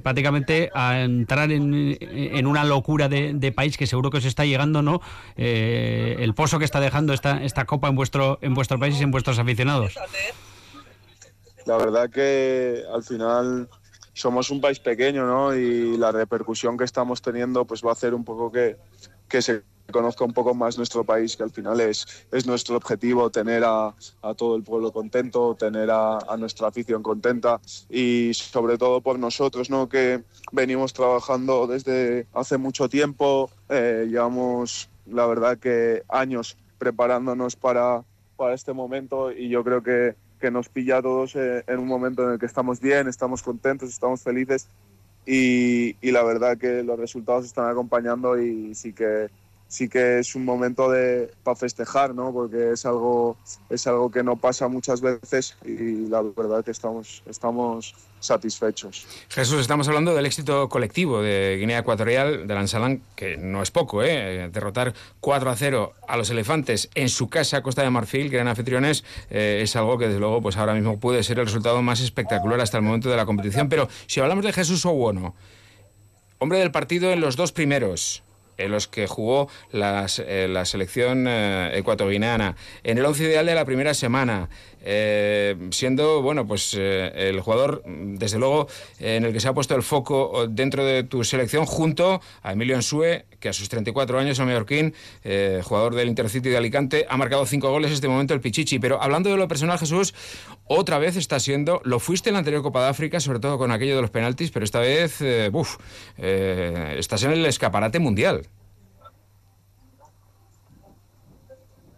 prácticamente 0.03 0.71
a 0.75 1.01
entrar 1.01 1.51
en, 1.53 2.47
una 2.47 2.65
locura 2.65 3.09
de, 3.09 3.53
país 3.55 3.77
que 3.77 3.87
seguro 3.87 4.11
que 4.11 4.19
os 4.19 4.25
está 4.25 4.45
llegando, 4.45 4.83
¿no? 4.83 5.01
el 5.37 6.35
pozo 6.35 6.59
que 6.59 6.65
está 6.65 6.81
dejando 6.81 7.13
esta, 7.13 7.43
esta 7.43 7.65
copa 7.65 7.89
en 7.89 7.95
vuestro, 7.95 8.39
en 8.43 8.55
vuestro 8.55 8.79
país 8.79 9.01
y 9.01 9.05
en 9.05 9.11
vuestros 9.11 9.39
aficionados. 9.39 9.95
La 11.67 11.77
verdad 11.77 12.11
que 12.11 12.85
al 12.93 13.03
final 13.03 13.69
somos 14.13 14.51
un 14.51 14.61
país 14.61 14.79
pequeño, 14.79 15.27
¿no? 15.27 15.55
Y 15.55 15.97
la 15.97 16.13
repercusión 16.13 16.77
que 16.77 16.85
estamos 16.85 17.21
teniendo 17.21 17.65
pues 17.67 17.83
va 17.85 17.91
a 17.91 17.93
hacer 17.93 18.15
un 18.15 18.25
poco 18.25 18.51
que, 18.51 18.77
que 19.29 19.43
se 19.43 19.63
conozca 19.91 20.25
un 20.25 20.33
poco 20.33 20.55
más 20.55 20.79
nuestro 20.79 21.05
país, 21.05 21.37
que 21.37 21.43
al 21.43 21.51
final 21.51 21.81
es, 21.81 22.27
es 22.33 22.47
nuestro 22.47 22.77
objetivo 22.77 23.31
tener 23.31 23.65
a, 23.65 23.95
a 24.23 24.35
todo 24.35 24.57
el 24.57 24.63
pueblo 24.63 24.93
contento, 24.93 25.55
tener 25.55 25.91
a, 25.91 26.19
a, 26.19 26.37
nuestra 26.37 26.69
afición 26.69 27.03
contenta 27.03 27.61
y 27.91 28.33
sobre 28.35 28.79
todo 28.79 29.01
por 29.01 29.19
nosotros, 29.19 29.71
¿no? 29.71 29.89
que 29.89 30.25
venimos 30.53 30.93
trabajando 30.93 31.67
desde 31.67 32.27
hace 32.33 32.57
mucho 32.57 32.89
tiempo, 32.89 33.51
eh, 33.69 34.07
llevamos 34.09 34.89
la 35.07 35.27
verdad 35.27 35.59
que 35.59 36.03
años 36.09 36.57
preparándonos 36.79 37.57
para, 37.57 38.05
para 38.37 38.55
este 38.55 38.73
momento 38.73 39.33
y 39.33 39.49
yo 39.49 39.63
creo 39.65 39.83
que 39.83 40.17
nos 40.51 40.69
pilla 40.69 40.99
a 40.99 41.03
todos 41.03 41.37
eh, 41.37 41.65
en 41.67 41.79
un 41.79 41.87
momento 41.87 42.25
en 42.25 42.33
el 42.33 42.39
que 42.39 42.47
estamos 42.47 42.81
bien, 42.81 43.09
estamos 43.09 43.43
contentos, 43.43 43.89
estamos 43.89 44.23
felices 44.23 44.69
y, 45.27 45.97
la 46.03 46.23
verdad 46.23 46.59
que 46.59 46.83
los 46.83 46.99
resultados 46.99 47.47
están 47.47 47.69
acompañando 47.71 48.41
y 48.41 48.75
sí 48.75 48.93
que 48.93 49.29
sí 49.75 49.89
que 49.89 50.21
es 50.21 50.37
un 50.37 50.45
momento 50.45 50.93
para 51.43 51.57
festejar, 51.57 52.15
¿no? 52.15 52.33
Porque 52.33 52.73
es 52.73 52.87
algo 52.87 53.37
es 53.69 53.85
algo 53.89 54.09
que 54.09 54.23
no 54.23 54.37
pasa 54.37 54.69
muchas 54.69 55.01
veces 55.01 55.57
y 55.65 56.07
la 56.07 56.23
verdad 56.23 56.61
es 56.61 56.65
que 56.65 56.71
estamos 56.71 57.25
estamos 57.29 57.95
satisfechos. 58.21 59.05
Jesús, 59.29 59.61
estamos 59.61 59.89
hablando 59.89 60.15
del 60.15 60.27
éxito 60.27 60.69
colectivo 60.69 61.21
de 61.23 61.57
Guinea 61.59 61.81
Ecuatorial, 61.81 62.47
de 62.47 62.55
Lansalán, 62.55 63.03
que 63.17 63.37
no 63.37 63.63
es 63.63 63.73
poco, 63.73 64.05
¿eh? 64.05 64.49
Derrotar 64.53 64.95
4 65.19 65.51
a 65.51 65.57
0 65.57 65.93
a 66.07 66.17
los 66.17 66.31
elefantes 66.31 66.89
en 66.95 67.09
su 67.09 67.29
casa, 67.29 67.61
Costa 67.63 67.83
de 67.83 67.91
Marfil, 67.91 68.33
eran 68.33 68.47
anfitriones, 68.47 69.05
eh, 69.29 69.61
es 69.63 69.75
algo 69.75 69.99
que 69.99 70.07
desde 70.07 70.21
luego 70.21 70.41
pues 70.41 70.57
ahora 70.57 70.75
mismo 70.75 71.01
puede 71.01 71.25
ser 71.25 71.41
el 71.41 71.47
resultado 71.47 71.83
más 71.83 72.01
espectacular 72.01 72.61
hasta 72.61 72.77
el 72.77 72.85
momento 72.85 73.11
de 73.11 73.17
la 73.17 73.27
competición. 73.27 73.69
Pero 73.69 73.89
si 74.07 74.21
hablamos 74.21 74.45
de 74.45 74.53
Jesús 74.53 74.87
Owono, 74.87 75.35
hombre 76.39 76.61
del 76.61 76.71
partido 76.71 77.11
en 77.11 77.21
los 77.21 77.35
dos 77.35 77.51
primeros, 77.51 78.23
en 78.59 78.71
los 78.71 78.89
que 78.89 79.07
jugó 79.07 79.49
eh, 79.73 80.49
la 80.49 80.65
selección 80.65 81.27
eh, 81.29 81.73
ecuatoriana, 81.75 82.57
en 82.83 82.99
el 82.99 83.05
once 83.05 83.25
ideal 83.25 83.47
de 83.47 83.55
la 83.55 83.65
primera 83.65 83.95
semana, 83.95 84.49
eh, 84.87 85.57
siendo, 85.71 86.21
bueno, 86.23 86.47
pues 86.47 86.75
el 86.75 87.41
jugador, 87.41 87.83
desde 87.87 88.39
luego, 88.39 88.69
en 89.01 89.25
el 89.25 89.33
que 89.33 89.41
se 89.41 89.49
ha 89.49 89.55
puesto 89.55 89.75
el 89.75 89.83
foco 89.83 90.47
dentro 90.49 90.85
de 90.85 91.05
tu 91.05 91.25
selección, 91.25 91.65
junto 91.65 92.21
a 92.43 92.53
Emilio 92.53 92.77
Ensue, 92.77 93.25
que 93.41 93.49
a 93.49 93.53
sus 93.53 93.69
34 93.69 94.19
años, 94.19 94.39
el 94.39 94.47
mallorquín, 94.47 94.95
jugador 95.63 95.95
del 95.95 96.09
Intercity 96.09 96.51
de 96.51 96.57
Alicante, 96.59 97.07
ha 97.09 97.17
marcado 97.17 97.47
cinco 97.47 97.71
goles 97.71 97.93
este 97.93 98.09
momento 98.09 98.35
el 98.35 98.41
Pichichi. 98.41 98.79
Pero 98.79 99.03
hablando 99.03 99.31
de 99.31 99.37
lo 99.37 99.49
personal, 99.49 99.79
Jesús, 99.79 100.15
otra 100.67 100.99
vez 100.99 101.17
está 101.17 101.41
siendo, 101.41 101.81
lo 101.85 101.99
fuiste 101.99 102.29
en 102.29 102.35
la 102.35 102.41
anterior 102.41 102.63
Copa 102.63 102.83
de 102.83 102.91
África, 102.91 103.21
sobre 103.21 103.41
todo 103.41 103.57
con 103.57 103.71
aquello 103.71 103.97
de 103.97 104.03
los 104.03 104.11
penaltis, 104.11 104.51
pero 104.51 104.65
esta 104.65 104.81
vez, 104.81 105.19
uff, 105.53 105.79
estás 106.19 107.23
en 107.23 107.33
el 107.33 107.47
escaparate 107.47 107.99
mundial. 107.99 108.44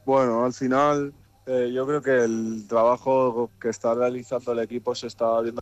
Bueno, 0.06 0.44
al 0.44 0.52
final 0.52 1.12
eh, 1.46 1.72
yo 1.74 1.84
creo 1.84 2.00
que 2.00 2.22
el 2.24 2.64
trabajo 2.68 3.50
que 3.60 3.70
está 3.70 3.92
realizando 3.92 4.52
el 4.52 4.60
equipo 4.60 4.94
se 4.94 5.08
está 5.08 5.40
viendo 5.40 5.60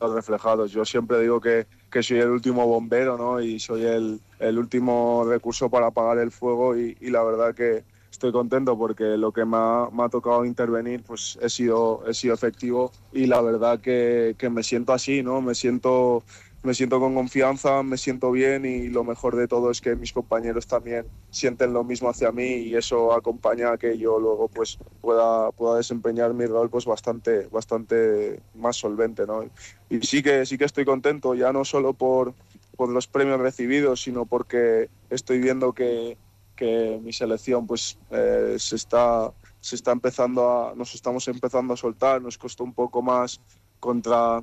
reflejado. 0.00 0.66
Yo 0.66 0.84
siempre 0.84 1.20
digo 1.20 1.40
que, 1.40 1.66
que 1.90 2.00
soy 2.00 2.18
el 2.18 2.28
último 2.30 2.68
bombero 2.68 3.18
¿no? 3.18 3.40
y 3.40 3.58
soy 3.58 3.82
el, 3.84 4.20
el 4.38 4.58
último 4.60 5.24
recurso 5.26 5.68
para 5.68 5.88
apagar 5.88 6.18
el 6.18 6.30
fuego 6.30 6.76
y, 6.76 6.94
la 7.00 7.24
verdad 7.24 7.52
que 7.52 7.82
estoy 8.12 8.30
contento 8.30 8.78
porque 8.78 9.16
lo 9.16 9.32
que 9.32 9.44
me 9.44 9.56
ha, 9.56 9.88
me 9.92 10.04
ha, 10.04 10.08
tocado 10.08 10.44
intervenir 10.44 11.02
pues 11.02 11.36
he 11.42 11.48
sido, 11.48 12.04
he 12.06 12.14
sido 12.14 12.34
efectivo 12.34 12.92
y 13.12 13.26
la 13.26 13.40
verdad 13.40 13.80
que, 13.80 14.36
que 14.38 14.50
me 14.50 14.62
siento 14.62 14.92
así, 14.92 15.24
¿no? 15.24 15.40
me 15.40 15.56
siento 15.56 16.22
me 16.62 16.74
siento 16.74 16.98
con 16.98 17.14
confianza, 17.14 17.82
me 17.82 17.96
siento 17.96 18.32
bien 18.32 18.64
y 18.64 18.88
lo 18.88 19.04
mejor 19.04 19.36
de 19.36 19.46
todo 19.46 19.70
es 19.70 19.80
que 19.80 19.94
mis 19.94 20.12
compañeros 20.12 20.66
también 20.66 21.06
sienten 21.30 21.72
lo 21.72 21.84
mismo 21.84 22.08
hacia 22.08 22.32
mí 22.32 22.46
y 22.46 22.74
eso 22.74 23.12
acompaña 23.12 23.72
a 23.72 23.78
que 23.78 23.96
yo 23.96 24.18
luego 24.18 24.48
pues 24.48 24.78
pueda, 25.00 25.52
pueda 25.52 25.76
desempeñar 25.76 26.34
mi 26.34 26.46
rol 26.46 26.68
pues 26.68 26.84
bastante, 26.84 27.46
bastante 27.46 28.40
más 28.54 28.76
solvente. 28.76 29.26
¿no? 29.26 29.44
Y 29.88 30.00
sí 30.00 30.22
que, 30.22 30.44
sí 30.46 30.58
que 30.58 30.64
estoy 30.64 30.84
contento, 30.84 31.34
ya 31.34 31.52
no 31.52 31.64
solo 31.64 31.94
por, 31.94 32.34
por 32.76 32.88
los 32.88 33.06
premios 33.06 33.38
recibidos, 33.40 34.02
sino 34.02 34.26
porque 34.26 34.90
estoy 35.10 35.38
viendo 35.38 35.72
que, 35.72 36.18
que 36.56 36.98
mi 37.02 37.12
selección 37.12 37.66
pues 37.66 37.98
eh, 38.10 38.56
se 38.58 38.76
está 38.76 39.32
se 39.60 39.74
está 39.74 39.90
empezando 39.90 40.50
a 40.50 40.74
nos 40.74 40.94
estamos 40.94 41.26
empezando 41.26 41.74
a 41.74 41.76
soltar 41.76 42.22
nos 42.22 42.38
costó 42.38 42.62
un 42.62 42.72
poco 42.72 43.02
más 43.02 43.40
contra 43.80 44.40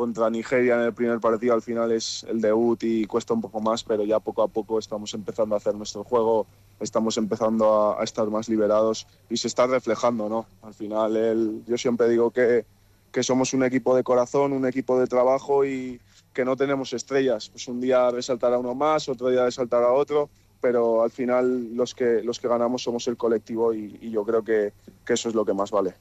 contra 0.00 0.30
Nigeria 0.30 0.76
en 0.76 0.80
el 0.80 0.94
primer 0.94 1.20
partido 1.20 1.52
al 1.52 1.60
final 1.60 1.92
es 1.92 2.24
el 2.26 2.40
debut 2.40 2.82
y 2.84 3.04
cuesta 3.04 3.34
un 3.34 3.42
poco 3.42 3.60
más, 3.60 3.84
pero 3.84 4.02
ya 4.02 4.18
poco 4.18 4.42
a 4.42 4.48
poco 4.48 4.78
estamos 4.78 5.12
empezando 5.12 5.54
a 5.54 5.58
hacer 5.58 5.74
nuestro 5.74 6.04
juego, 6.04 6.46
estamos 6.80 7.18
empezando 7.18 7.98
a, 8.00 8.02
estar 8.02 8.26
más 8.28 8.48
liberados 8.48 9.06
y 9.28 9.36
se 9.36 9.48
está 9.48 9.66
reflejando, 9.66 10.26
¿no? 10.30 10.46
Al 10.62 10.72
final 10.72 11.14
el, 11.18 11.62
yo 11.66 11.76
siempre 11.76 12.08
digo 12.08 12.30
que, 12.30 12.64
que 13.12 13.22
somos 13.22 13.52
un 13.52 13.62
equipo 13.62 13.94
de 13.94 14.02
corazón, 14.02 14.54
un 14.54 14.66
equipo 14.66 14.98
de 14.98 15.06
trabajo 15.06 15.66
y 15.66 16.00
que 16.32 16.46
no 16.46 16.56
tenemos 16.56 16.94
estrellas. 16.94 17.50
Pues 17.50 17.68
un 17.68 17.78
día 17.78 18.10
resaltará 18.10 18.56
uno 18.58 18.74
más, 18.74 19.06
otro 19.06 19.28
día 19.28 19.44
resaltará 19.44 19.92
otro, 19.92 20.30
pero 20.62 21.02
al 21.02 21.10
final 21.10 21.76
los 21.76 21.94
que, 21.94 22.22
los 22.22 22.40
que 22.40 22.48
ganamos 22.48 22.82
somos 22.82 23.06
el 23.06 23.18
colectivo 23.18 23.74
y, 23.74 23.98
y 24.00 24.10
yo 24.10 24.24
creo 24.24 24.42
que, 24.42 24.72
que 25.04 25.12
eso 25.12 25.28
es 25.28 25.34
lo 25.34 25.44
que 25.44 25.52
más 25.52 25.70
vale. 25.70 25.92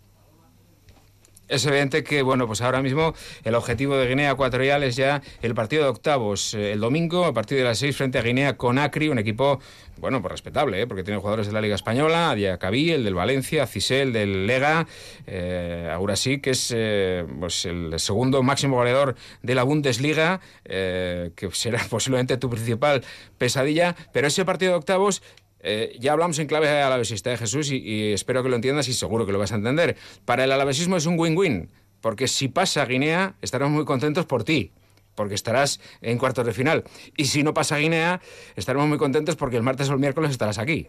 Es 1.49 1.65
evidente 1.65 2.03
que, 2.03 2.21
bueno, 2.21 2.45
pues 2.45 2.61
ahora 2.61 2.83
mismo 2.83 3.15
el 3.43 3.55
objetivo 3.55 3.97
de 3.97 4.07
Guinea 4.07 4.31
Ecuatorial 4.31 4.83
es 4.83 4.95
ya 4.95 5.23
el 5.41 5.55
partido 5.55 5.83
de 5.83 5.89
octavos 5.89 6.53
eh, 6.53 6.73
el 6.73 6.79
domingo, 6.79 7.25
a 7.25 7.33
partir 7.33 7.57
de 7.57 7.63
las 7.63 7.79
seis 7.79 7.97
frente 7.97 8.19
a 8.19 8.21
Guinea 8.21 8.55
con 8.55 8.77
Acri, 8.77 9.09
un 9.09 9.17
equipo, 9.17 9.59
bueno, 9.97 10.21
pues 10.21 10.31
respetable, 10.31 10.79
¿eh? 10.79 10.85
porque 10.85 11.03
tiene 11.03 11.19
jugadores 11.19 11.47
de 11.47 11.53
la 11.53 11.61
Liga 11.61 11.73
Española, 11.73 12.35
Diacabí, 12.35 12.91
el 12.91 13.03
del 13.03 13.15
Valencia, 13.15 13.65
Cisel, 13.65 14.13
del 14.13 14.45
Lega, 14.45 14.85
eh, 15.25 15.89
ahora 15.91 16.15
sí 16.15 16.39
que 16.39 16.51
es 16.51 16.71
eh, 16.75 17.25
pues 17.39 17.65
el 17.65 17.99
segundo 17.99 18.43
máximo 18.43 18.75
goleador 18.75 19.15
de 19.41 19.55
la 19.55 19.63
Bundesliga, 19.63 20.41
que 20.63 21.49
será 21.53 21.83
posiblemente 21.89 22.37
tu 22.37 22.51
principal 22.51 23.03
pesadilla, 23.39 23.95
pero 24.13 24.27
ese 24.27 24.45
partido 24.45 24.73
de 24.73 24.77
octavos 24.77 25.23
eh, 25.61 25.97
ya 25.99 26.13
hablamos 26.13 26.39
en 26.39 26.47
clave 26.47 26.69
alavesista 26.69 27.29
de 27.29 27.37
Jesús 27.37 27.71
y, 27.71 28.13
espero 28.13 28.43
que 28.43 28.49
lo 28.49 28.55
entiendas 28.55 28.87
y 28.87 28.93
seguro 28.93 29.25
que 29.25 29.31
lo 29.31 29.39
vas 29.39 29.51
a 29.51 29.55
entender. 29.55 29.97
Para 30.25 30.43
el 30.43 30.51
alavesismo 30.51 30.97
es 30.97 31.05
un 31.05 31.19
win-win, 31.19 31.69
porque 32.01 32.27
si 32.27 32.47
pasa 32.47 32.85
Guinea 32.85 33.35
estaremos 33.41 33.73
muy 33.73 33.85
contentos 33.85 34.25
por 34.25 34.43
ti, 34.43 34.71
porque 35.15 35.35
estarás 35.35 35.79
en 36.01 36.17
cuartos 36.17 36.45
de 36.45 36.53
final. 36.53 36.83
Y 37.17 37.25
si 37.25 37.43
no 37.43 37.53
pasa 37.53 37.77
Guinea, 37.77 38.21
estaremos 38.55 38.87
muy 38.87 38.97
contentos 38.97 39.35
porque 39.35 39.57
el 39.57 39.63
martes 39.63 39.89
o 39.89 39.93
el 39.93 39.99
miércoles 39.99 40.31
estarás 40.31 40.57
aquí. 40.57 40.87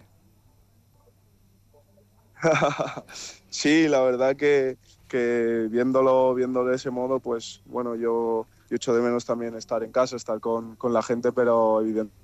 sí, 3.51 3.89
la 3.89 4.01
verdad 4.01 4.37
que, 4.37 4.79
que, 5.09 5.67
viéndolo, 5.69 6.35
viéndolo 6.35 6.71
de 6.71 6.77
ese 6.77 6.91
modo, 6.91 7.19
pues 7.21 7.61
bueno, 7.67 7.97
yo, 7.97 8.47
yo 8.71 8.77
echo 8.77 8.95
de 8.95 9.03
menos 9.03 9.27
también 9.27 9.55
estar 9.57 9.83
en 9.83 9.93
casa, 9.93 10.17
estar 10.17 10.41
con, 10.41 10.77
con 10.77 10.95
la 10.95 11.03
gente, 11.03 11.33
pero 11.33 11.81
evidentemente 11.83 12.20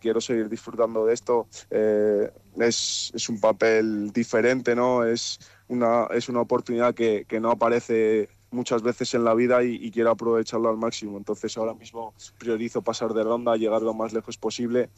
quiero 0.00 0.20
seguir 0.20 0.48
disfrutando 0.48 1.04
de 1.06 1.14
esto. 1.14 1.46
Eh, 1.70 2.30
es, 2.58 3.12
es, 3.14 3.28
un 3.28 3.40
papel 3.40 4.12
diferente, 4.12 4.74
¿no? 4.74 5.04
Es 5.04 5.38
una, 5.68 6.06
es 6.12 6.28
una 6.28 6.40
oportunidad 6.40 6.94
que, 6.94 7.24
que 7.28 7.40
no 7.40 7.50
aparece 7.50 8.28
muchas 8.50 8.82
veces 8.82 9.14
en 9.14 9.24
la 9.24 9.34
vida 9.34 9.62
y, 9.62 9.90
quiero 9.90 10.10
aprovecharlo 10.10 10.68
al 10.68 10.76
máximo. 10.76 11.16
Entonces 11.16 11.56
ahora 11.56 11.74
mismo 11.74 12.14
priorizo 12.38 12.82
pasar 12.82 13.14
de 13.14 13.22
ronda, 13.22 13.56
llegar 13.56 13.82
lo 13.82 13.94
más 13.94 14.12
lejos 14.12 14.36
posible. 14.36 14.90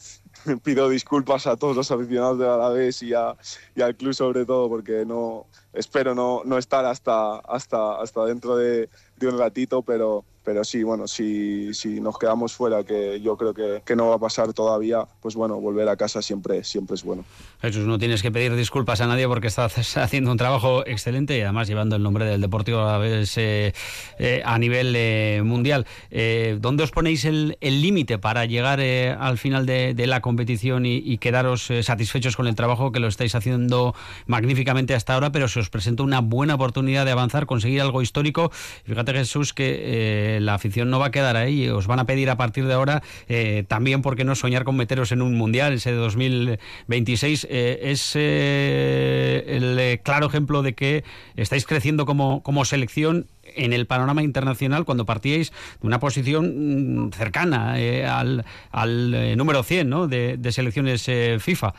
Pido 0.62 0.88
disculpas 0.88 1.46
a 1.46 1.56
todos 1.56 1.76
los 1.76 1.90
aficionados 1.90 2.38
de 2.38 2.48
Alavés 2.48 3.02
y, 3.02 3.14
a, 3.14 3.36
y 3.74 3.82
al 3.82 3.96
club 3.96 4.14
sobre 4.14 4.44
todo 4.44 4.68
porque 4.68 5.04
no 5.04 5.46
espero 5.72 6.14
no, 6.14 6.42
no 6.44 6.58
estar 6.58 6.84
hasta, 6.84 7.38
hasta, 7.38 8.00
hasta 8.00 8.24
dentro 8.24 8.56
de, 8.56 8.88
de 9.16 9.28
un 9.28 9.38
ratito, 9.38 9.82
pero, 9.82 10.24
pero 10.44 10.64
sí, 10.64 10.82
bueno, 10.82 11.06
si, 11.06 11.72
si 11.74 12.00
nos 12.00 12.18
quedamos 12.18 12.54
fuera, 12.54 12.84
que 12.84 13.20
yo 13.20 13.36
creo 13.36 13.54
que, 13.54 13.82
que, 13.84 13.96
no 13.96 14.08
va 14.08 14.16
a 14.16 14.18
pasar 14.18 14.52
todavía, 14.52 15.06
pues 15.20 15.34
bueno, 15.34 15.60
volver 15.60 15.88
a 15.88 15.96
casa 15.96 16.22
siempre, 16.22 16.64
siempre 16.64 16.94
es 16.94 17.04
bueno. 17.04 17.24
Jesús, 17.60 17.86
no 17.86 17.98
tienes 17.98 18.22
que 18.22 18.30
pedir 18.30 18.54
disculpas 18.54 19.00
a 19.00 19.06
nadie 19.06 19.26
porque 19.28 19.46
estás 19.48 19.96
haciendo 19.96 20.30
un 20.30 20.38
trabajo 20.38 20.86
excelente 20.86 21.36
y 21.36 21.42
además 21.42 21.68
llevando 21.68 21.96
el 21.96 22.02
nombre 22.02 22.24
del 22.24 22.40
Deportivo 22.40 22.80
a, 22.80 23.00
eh, 23.06 23.72
eh, 24.18 24.42
a 24.44 24.58
nivel 24.58 24.94
eh, 24.96 25.42
mundial. 25.44 25.86
Eh, 26.10 26.58
¿Dónde 26.60 26.84
os 26.84 26.90
ponéis 26.90 27.24
el 27.24 27.56
límite 27.60 28.18
para 28.18 28.44
llegar 28.46 28.80
eh, 28.80 29.14
al 29.18 29.38
final 29.38 29.66
de, 29.66 29.94
de 29.94 30.06
la 30.06 30.20
competición 30.20 30.86
y, 30.86 30.96
y 30.96 31.18
quedaros 31.18 31.70
eh, 31.70 31.82
satisfechos 31.82 32.36
con 32.36 32.46
el 32.46 32.54
trabajo 32.54 32.92
que 32.92 33.00
lo 33.00 33.08
estáis 33.08 33.34
haciendo 33.34 33.94
magníficamente 34.26 34.94
hasta 34.94 35.14
ahora, 35.14 35.32
pero 35.32 35.48
se 35.48 35.60
os 35.60 35.70
presenta 35.70 36.02
una 36.02 36.20
buena 36.20 36.54
oportunidad 36.54 37.04
de 37.04 37.12
avanzar, 37.12 37.46
conseguir 37.46 37.80
algo 37.80 38.02
histórico? 38.02 38.50
Fíjate 38.84 39.12
Jesús 39.12 39.52
que 39.52 40.31
la 40.40 40.54
afición 40.54 40.90
no 40.90 40.98
va 40.98 41.06
a 41.06 41.10
quedar 41.10 41.36
ahí. 41.36 41.68
Os 41.68 41.86
van 41.86 41.98
a 41.98 42.04
pedir 42.04 42.30
a 42.30 42.36
partir 42.36 42.66
de 42.66 42.74
ahora 42.74 43.02
eh, 43.28 43.64
también, 43.68 44.02
¿por 44.02 44.16
qué 44.16 44.24
no 44.24 44.34
soñar 44.34 44.64
con 44.64 44.76
meteros 44.76 45.12
en 45.12 45.22
un 45.22 45.36
mundial 45.36 45.74
ese 45.74 45.92
de 45.92 45.96
2026? 45.98 47.46
Eh, 47.50 47.80
es 47.82 48.12
eh, 48.14 49.44
el 49.46 50.00
claro 50.00 50.26
ejemplo 50.26 50.62
de 50.62 50.74
que 50.74 51.04
estáis 51.36 51.66
creciendo 51.66 52.06
como, 52.06 52.42
como 52.42 52.64
selección 52.64 53.26
en 53.42 53.72
el 53.72 53.86
panorama 53.86 54.22
internacional 54.22 54.84
cuando 54.84 55.04
partíais 55.04 55.52
de 55.80 55.86
una 55.86 55.98
posición 56.00 57.06
mm, 57.06 57.12
cercana 57.12 57.74
al, 58.18 58.44
al 58.70 59.36
número 59.36 59.62
100 59.62 59.88
¿no? 59.88 60.08
de, 60.08 60.36
de 60.36 60.52
selecciones 60.52 61.10
FIFA. 61.38 61.74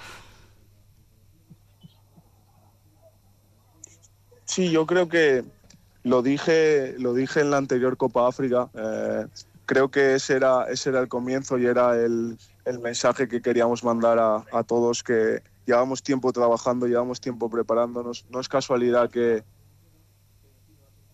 Sí, 4.46 4.70
yo 4.70 4.86
creo 4.86 5.10
que 5.10 5.44
lo 6.04 6.22
dije, 6.22 6.96
lo 7.00 7.14
dije 7.14 7.40
en 7.40 7.52
la 7.52 7.58
anterior 7.58 7.98
Copa 7.98 8.28
África. 8.28 8.70
Eh, 8.74 9.26
creo 9.66 9.90
que 9.90 10.16
ese 10.16 10.36
era, 10.36 10.66
ese 10.70 10.90
era 10.90 11.00
el 11.00 11.08
comienzo 11.08 11.58
y 11.58 11.66
era 11.66 11.96
el, 11.96 12.38
el 12.66 12.80
mensaje 12.80 13.28
que 13.28 13.42
queríamos 13.42 13.84
mandar 13.84 14.20
a, 14.20 14.44
a, 14.52 14.64
todos, 14.64 15.02
que 15.02 15.42
llevamos 15.66 16.04
tiempo 16.04 16.34
trabajando, 16.34 16.88
llevamos 16.88 17.22
tiempo 17.22 17.50
preparándonos. 17.50 18.26
No 18.30 18.40
es 18.42 18.50
casualidad 18.50 19.10
que 19.10 19.44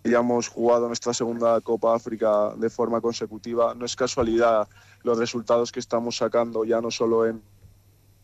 hayamos 0.03 0.47
jugado 0.47 0.87
nuestra 0.87 1.13
segunda 1.13 1.61
Copa 1.61 1.95
África 1.95 2.53
de 2.55 2.69
forma 2.69 2.99
consecutiva. 2.99 3.75
No 3.75 3.85
es 3.85 3.95
casualidad 3.95 4.67
los 5.03 5.19
resultados 5.19 5.71
que 5.71 5.79
estamos 5.79 6.17
sacando, 6.17 6.65
ya 6.65 6.81
no 6.81 6.89
solo 6.89 7.27
en, 7.27 7.43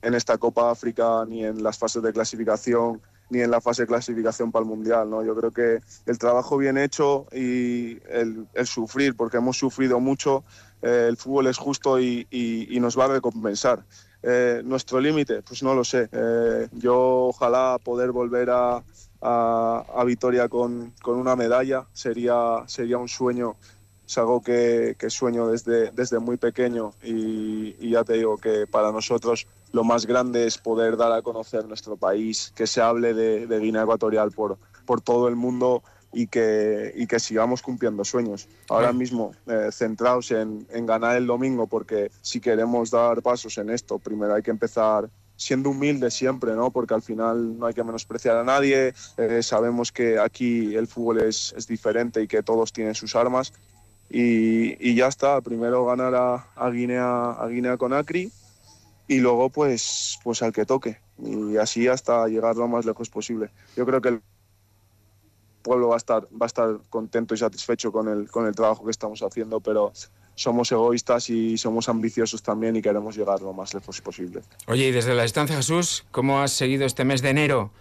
en 0.01 0.13
esta 0.15 0.37
Copa 0.39 0.71
África 0.71 1.25
ni 1.27 1.45
en 1.45 1.61
las 1.61 1.77
fases 1.77 2.01
de 2.01 2.11
clasificación 2.11 3.01
ni 3.29 3.41
en 3.41 3.51
la 3.51 3.61
fase 3.61 3.83
de 3.83 3.87
clasificación 3.87 4.51
para 4.51 4.63
el 4.63 4.69
Mundial. 4.69 5.09
¿no? 5.09 5.23
Yo 5.23 5.35
creo 5.35 5.51
que 5.51 5.79
el 6.05 6.17
trabajo 6.17 6.57
bien 6.57 6.77
hecho 6.77 7.27
y 7.31 7.97
el, 8.09 8.47
sufrir, 8.65 9.15
porque 9.15 9.37
hemos 9.37 9.57
sufrido 9.57 9.99
mucho, 9.99 10.43
eh, 10.81 11.07
el 11.09 11.17
fútbol 11.17 11.47
es 11.47 11.57
justo 11.57 11.99
y, 11.99 12.27
nos 12.79 12.97
va 12.97 13.05
a 13.05 13.09
recompensar. 13.09 13.83
Eh, 14.27 14.61
nuestro 14.65 14.99
límite, 14.99 15.43
pues 15.43 15.61
no 15.61 15.75
lo 15.75 15.83
sé. 15.83 16.09
Eh, 16.11 16.67
yo 16.73 17.25
ojalá 17.25 17.77
poder 17.83 18.11
volver 18.11 18.49
a, 18.49 18.83
a, 19.21 20.03
Vitoria 20.05 20.49
con, 20.49 20.93
con, 21.01 21.17
una 21.17 21.35
medalla 21.35 21.85
sería, 21.93 22.63
sería 22.67 22.97
un 22.97 23.07
sueño 23.07 23.55
es 24.07 24.17
algo 24.17 24.41
que, 24.41 24.95
sueño 25.09 25.47
desde, 25.47 25.91
desde 25.91 26.19
muy 26.19 26.37
pequeño 26.37 26.91
y, 27.03 27.89
ya 27.89 28.03
te 28.03 28.13
digo 28.13 28.37
que 28.37 28.67
para 28.67 28.91
nosotros 28.91 29.47
lo 29.71 29.83
más 29.83 30.05
grande 30.05 30.45
es 30.47 30.57
poder 30.57 30.97
dar 30.97 31.11
a 31.11 31.21
conocer 31.21 31.65
nuestro 31.65 31.97
país, 31.97 32.51
que 32.55 32.67
se 32.67 32.81
hable 32.81 33.13
de, 33.13 33.59
Guinea 33.59 33.83
Ecuatorial 33.83 34.31
por, 34.31 34.57
por 34.85 35.01
todo 35.01 35.27
el 35.27 35.35
mundo 35.35 35.83
y 36.13 36.27
que, 36.27 36.93
y 36.95 37.07
que 37.07 37.19
sigamos 37.19 37.61
cumpliendo 37.61 38.05
sueños. 38.05 38.47
Ahora 38.69 38.93
mismo 38.93 39.31
eh, 39.47 39.69
centrados 39.71 40.31
en, 40.31 40.65
en 40.71 40.85
ganar 40.85 41.17
el 41.17 41.27
domingo 41.27 41.67
porque 41.67 42.09
si 42.21 42.39
queremos 42.39 42.91
dar 42.91 43.21
pasos 43.21 43.57
en 43.57 43.69
esto, 43.69 43.99
primero 43.99 44.33
hay 44.33 44.41
que 44.41 44.51
empezar 44.51 45.09
siendo 45.35 45.71
humildes 45.71 46.13
siempre, 46.13 46.55
¿no? 46.55 46.71
Porque 46.71 46.93
al 46.93 47.01
final 47.01 47.59
no 47.59 47.65
hay 47.65 47.73
que 47.73 47.83
menospreciar 47.83 48.37
a 48.37 48.43
nadie, 48.43 48.93
eh, 49.17 49.43
sabemos 49.43 49.91
que 49.91 50.17
aquí 50.17 50.75
el 50.75 50.87
fútbol 50.87 51.21
es, 51.21 51.53
es, 51.57 51.67
diferente 51.67 52.21
y 52.21 52.27
que 52.27 52.41
todos 52.41 52.71
tienen 52.71 52.95
sus 52.95 53.15
armas 53.15 53.51
y, 54.17 54.95
ya 54.95 55.07
está, 55.07 55.41
primero 55.41 55.85
ganar 55.85 56.15
a, 56.15 56.69
Guinea, 56.69 57.31
a 57.31 57.47
Guinea 57.47 57.75
con 57.75 57.91
Acri 57.91 58.31
y 59.09 59.17
luego 59.19 59.49
pues, 59.49 60.19
pues 60.23 60.41
al 60.41 60.53
que 60.53 60.65
toque 60.65 60.99
y 61.21 61.57
así 61.57 61.89
hasta 61.89 62.25
llegar 62.29 62.55
lo 62.55 62.67
más 62.69 62.85
lejos 62.85 63.09
posible. 63.09 63.49
Yo 63.75 63.85
creo 63.85 63.99
que 63.99 64.09
el 64.09 64.21
pueblo 65.61 65.89
va 65.89 65.95
a 65.95 65.97
estar, 65.97 66.23
va 66.31 66.45
a 66.45 66.47
estar 66.47 66.79
contento 66.89 67.33
y 67.33 67.37
satisfecho 67.37 67.91
con 67.91 68.07
el, 68.07 68.31
con 68.31 68.47
el 68.47 68.55
trabajo 68.55 68.85
que 68.85 68.91
estamos 68.91 69.21
haciendo, 69.21 69.59
pero 69.59 69.91
somos 70.35 70.71
egoístas 70.71 71.29
y 71.29 71.57
somos 71.57 71.89
ambiciosos 71.89 72.41
también 72.41 72.77
y 72.77 72.81
queremos 72.81 73.17
llegar 73.17 73.41
lo 73.41 73.51
más 73.51 73.73
lejos 73.73 73.99
posible. 73.99 74.43
Oye, 74.67 74.87
y 74.87 74.91
desde 74.91 75.13
la 75.13 75.23
distancia, 75.23 75.57
Jesús, 75.57 76.05
¿cómo 76.11 76.39
has 76.39 76.51
seguido 76.51 76.85
este 76.85 77.03
mes 77.03 77.21
de 77.21 77.31
enero? 77.31 77.71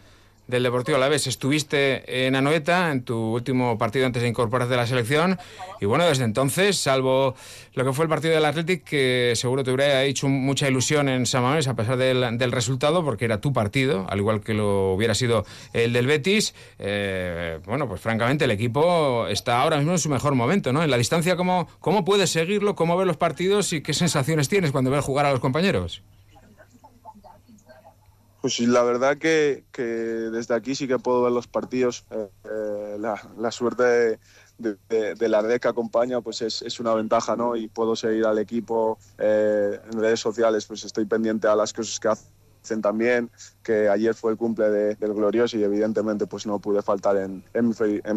Del 0.46 0.62
Deportivo 0.62 0.96
Alavés. 0.96 1.26
Estuviste 1.26 2.26
en 2.26 2.36
Anoeta 2.36 2.90
en 2.90 3.02
tu 3.02 3.16
último 3.16 3.78
partido 3.78 4.06
antes 4.06 4.22
de 4.22 4.28
incorporarte 4.28 4.74
a 4.74 4.78
la 4.78 4.86
selección 4.86 5.38
y 5.80 5.86
bueno, 5.86 6.04
desde 6.04 6.24
entonces, 6.24 6.78
salvo 6.78 7.34
lo 7.74 7.84
que 7.84 7.92
fue 7.92 8.04
el 8.04 8.08
partido 8.08 8.34
del 8.34 8.44
Athletic, 8.44 8.84
que 8.84 9.32
seguro 9.36 9.64
te 9.64 9.72
hubiera 9.72 10.02
hecho 10.04 10.28
mucha 10.28 10.68
ilusión 10.68 11.08
en 11.08 11.26
San 11.26 11.42
Mamés 11.42 11.68
a 11.68 11.74
pesar 11.74 11.96
del, 11.96 12.52
resultado, 12.52 13.04
porque 13.04 13.24
era 13.24 13.40
tu 13.40 13.52
partido, 13.52 14.06
al 14.08 14.18
igual 14.18 14.40
que 14.40 14.54
lo 14.54 14.92
hubiera 14.92 15.14
sido 15.14 15.44
el 15.72 15.92
del 15.92 16.06
Betis, 16.06 16.54
eh, 16.78 17.58
bueno, 17.66 17.88
pues 17.88 18.00
francamente 18.00 18.44
el 18.44 18.50
equipo 18.50 19.26
está 19.28 19.60
ahora 19.62 19.78
mismo 19.78 19.92
en 19.92 19.98
su 19.98 20.08
mejor 20.08 20.34
momento, 20.34 20.72
¿no? 20.72 20.82
En 20.82 20.90
la 20.90 20.98
distancia, 20.98 21.36
¿cómo, 21.36 21.68
cómo 21.80 22.04
puedes 22.04 22.30
seguirlo? 22.30 22.74
¿Cómo 22.74 22.96
ves 22.96 23.06
los 23.06 23.16
partidos 23.16 23.72
y 23.72 23.82
qué 23.82 23.92
sensaciones 23.94 24.48
tienes 24.48 24.72
cuando 24.72 24.90
ves 24.90 25.04
jugar 25.04 25.26
a 25.26 25.32
los 25.32 25.40
compañeros? 25.40 26.02
Pues 28.44 28.60
la 28.60 28.82
verdad 28.82 29.16
que, 29.16 29.64
desde 29.74 30.54
aquí 30.54 30.74
sí 30.74 30.86
que 30.86 30.98
puedo 30.98 31.22
ver 31.22 31.32
los 31.32 31.46
partidos. 31.46 32.04
Eh, 32.10 32.28
eh, 32.44 32.96
la, 32.98 33.50
suerte 33.50 34.18
de, 34.58 35.28
la 35.30 35.40
red 35.40 35.58
que 35.58 35.68
acompaña 35.68 36.20
pues 36.20 36.42
es, 36.42 36.78
una 36.78 36.92
ventaja, 36.92 37.36
¿no? 37.36 37.56
Y 37.56 37.68
puedo 37.68 37.96
seguir 37.96 38.26
al 38.26 38.38
equipo 38.38 38.98
eh, 39.16 39.80
en 39.90 39.98
redes 39.98 40.20
sociales, 40.20 40.66
pues 40.66 40.84
estoy 40.84 41.06
pendiente 41.06 41.48
a 41.48 41.56
las 41.56 41.72
cosas 41.72 41.98
que 41.98 42.08
hacen 42.08 42.82
también, 42.82 43.30
que 43.62 43.88
ayer 43.88 44.14
fue 44.14 44.32
el 44.32 44.36
cumple 44.36 44.68
del 44.68 45.14
Glorioso 45.14 45.56
y 45.56 45.62
evidentemente 45.62 46.26
pues 46.26 46.46
no 46.46 46.58
pude 46.58 46.82
faltar 46.82 47.16
en, 47.16 47.44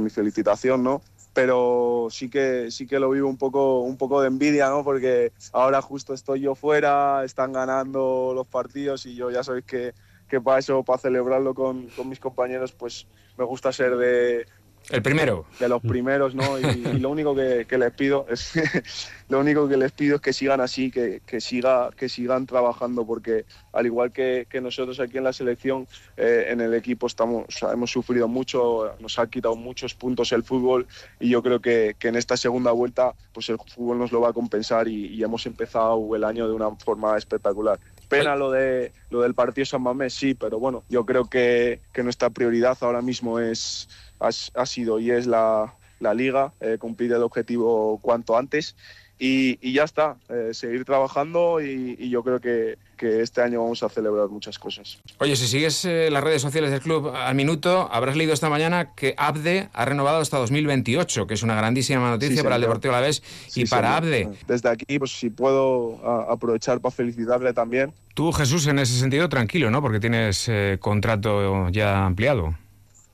mi, 0.01 0.09
felicitación, 0.09 0.83
¿no? 0.83 1.01
pero 1.31 2.07
sí 2.11 2.29
que 2.29 2.69
sí 2.71 2.85
que 2.85 2.99
lo 2.99 3.11
vivo 3.11 3.29
un 3.29 3.37
poco 3.37 3.81
un 3.81 3.95
poco 3.95 4.21
de 4.21 4.27
envidia 4.27 4.69
no 4.69 4.83
porque 4.83 5.31
ahora 5.53 5.83
justo 5.83 6.15
estoy 6.15 6.41
yo 6.41 6.55
fuera 6.55 7.23
están 7.23 7.53
ganando 7.53 8.31
los 8.33 8.47
partidos 8.47 9.05
y 9.05 9.13
yo 9.13 9.29
ya 9.29 9.43
sabéis 9.43 9.65
que 9.65 9.93
que 10.27 10.41
para 10.41 10.59
eso, 10.59 10.83
para 10.83 10.99
celebrarlo 10.99 11.53
con, 11.53 11.87
con 11.87 12.09
mis 12.09 12.19
compañeros, 12.19 12.71
pues 12.71 13.07
me 13.37 13.45
gusta 13.45 13.71
ser 13.71 13.97
de, 13.97 14.45
el 14.89 15.01
primero. 15.01 15.45
De 15.59 15.67
los 15.67 15.81
primeros, 15.81 16.33
¿no? 16.33 16.57
Y, 16.57 16.63
lo 16.99 17.09
único 17.09 17.35
que, 17.35 17.65
que, 17.67 17.77
les 17.77 17.91
pido 17.91 18.25
es 18.29 18.53
lo 19.29 19.39
único 19.39 19.67
que 19.67 19.75
les 19.75 19.91
pido 19.91 20.15
es 20.15 20.21
que 20.21 20.31
sigan 20.31 20.61
así, 20.61 20.91
que, 20.91 21.21
que 21.25 21.41
siga, 21.41 21.89
que 21.91 22.07
sigan 22.07 22.45
trabajando, 22.45 23.05
porque 23.05 23.45
al 23.73 23.85
igual 23.85 24.13
que, 24.13 24.47
que 24.49 24.61
nosotros 24.61 25.01
aquí 25.01 25.17
en 25.17 25.25
la 25.25 25.33
selección, 25.33 25.87
eh, 26.15 26.45
en 26.49 26.61
el 26.61 26.73
equipo 26.73 27.07
estamos, 27.07 27.47
hemos 27.69 27.91
sufrido 27.91 28.29
mucho, 28.29 28.95
nos 28.99 29.19
ha 29.19 29.27
quitado 29.27 29.57
muchos 29.57 29.93
puntos 29.93 30.31
el 30.31 30.43
fútbol 30.43 30.87
y 31.19 31.29
yo 31.29 31.43
creo 31.43 31.59
que, 31.59 31.97
que 31.99 32.07
en 32.07 32.15
esta 32.15 32.37
segunda 32.37 32.71
vuelta, 32.71 33.13
pues 33.33 33.49
el 33.49 33.57
fútbol 33.57 33.99
nos 33.99 34.13
lo 34.13 34.21
va 34.21 34.29
a 34.29 34.33
compensar 34.33 34.87
y, 34.87 35.07
y 35.07 35.21
hemos 35.21 35.45
empezado 35.45 36.15
el 36.15 36.23
año 36.23 36.47
de 36.47 36.53
una 36.53 36.73
forma 36.77 37.17
espectacular. 37.17 37.77
Pena 38.07 38.35
lo, 38.35 38.51
de, 38.51 38.93
lo 39.09 39.21
del 39.21 39.33
partido 39.33 39.65
San 39.65 39.81
Mamés, 39.81 40.13
sí, 40.13 40.33
pero 40.33 40.59
bueno, 40.59 40.83
yo 40.89 41.05
creo 41.05 41.25
que, 41.25 41.81
nuestra 42.03 42.29
prioridad 42.29 42.77
ahora 42.81 43.01
mismo 43.01 43.39
es, 43.39 43.89
ha, 44.19 44.65
sido 44.65 44.99
y 44.99 45.11
es 45.11 45.27
la, 45.27 45.73
liga, 46.13 46.53
eh, 46.61 46.77
cumplir 46.79 47.11
el 47.11 47.23
objetivo 47.23 47.99
cuanto 48.01 48.37
antes 48.37 48.75
y, 49.19 49.73
ya 49.73 49.83
está, 49.83 50.17
eh, 50.29 50.49
seguir 50.53 50.85
trabajando 50.85 51.61
y, 51.61 52.09
yo 52.09 52.23
creo 52.23 52.39
que, 52.39 52.77
este 52.99 53.41
año 53.41 53.61
vamos 53.61 53.83
a 53.83 53.89
celebrar 53.89 54.27
muchas 54.27 54.57
cosas. 54.57 54.97
Oye, 55.19 55.35
si 55.35 55.47
sigues 55.47 55.85
eh, 55.85 56.09
las 56.09 56.23
redes 56.23 56.41
sociales 56.41 56.71
del 56.71 56.81
club 56.81 57.09
al 57.13 57.35
minuto, 57.35 57.87
habrás 57.91 58.15
leído 58.15 58.33
esta 58.33 58.49
mañana 58.49 58.95
que 58.95 59.13
Abde 59.17 59.69
ha 59.73 59.85
renovado 59.85 60.19
hasta 60.19 60.37
2028, 60.39 61.27
que 61.27 61.35
es 61.35 61.43
una 61.43 61.55
grandísima 61.55 62.09
noticia 62.09 62.41
para 62.41 62.55
el 62.55 62.61
Deportivo 62.61 62.95
Alavés 62.95 63.21
y 63.55 63.65
para 63.65 63.97
Abde. 63.97 64.29
Desde 64.47 64.69
aquí, 64.69 64.97
pues 64.97 65.11
si 65.11 65.29
puedo 65.29 65.99
aprovechar 66.27 66.79
para 66.79 66.91
felicitarle 66.91 67.53
también. 67.53 67.93
Tú, 68.15 68.31
Jesús, 68.31 68.65
en 68.65 68.79
ese 68.79 68.99
sentido, 68.99 69.29
tranquilo, 69.29 69.69
¿no? 69.69 69.79
Porque 69.79 69.99
tienes 69.99 70.47
eh, 70.49 70.77
contrato 70.81 71.69
ya 71.69 72.03
ampliado. 72.03 72.55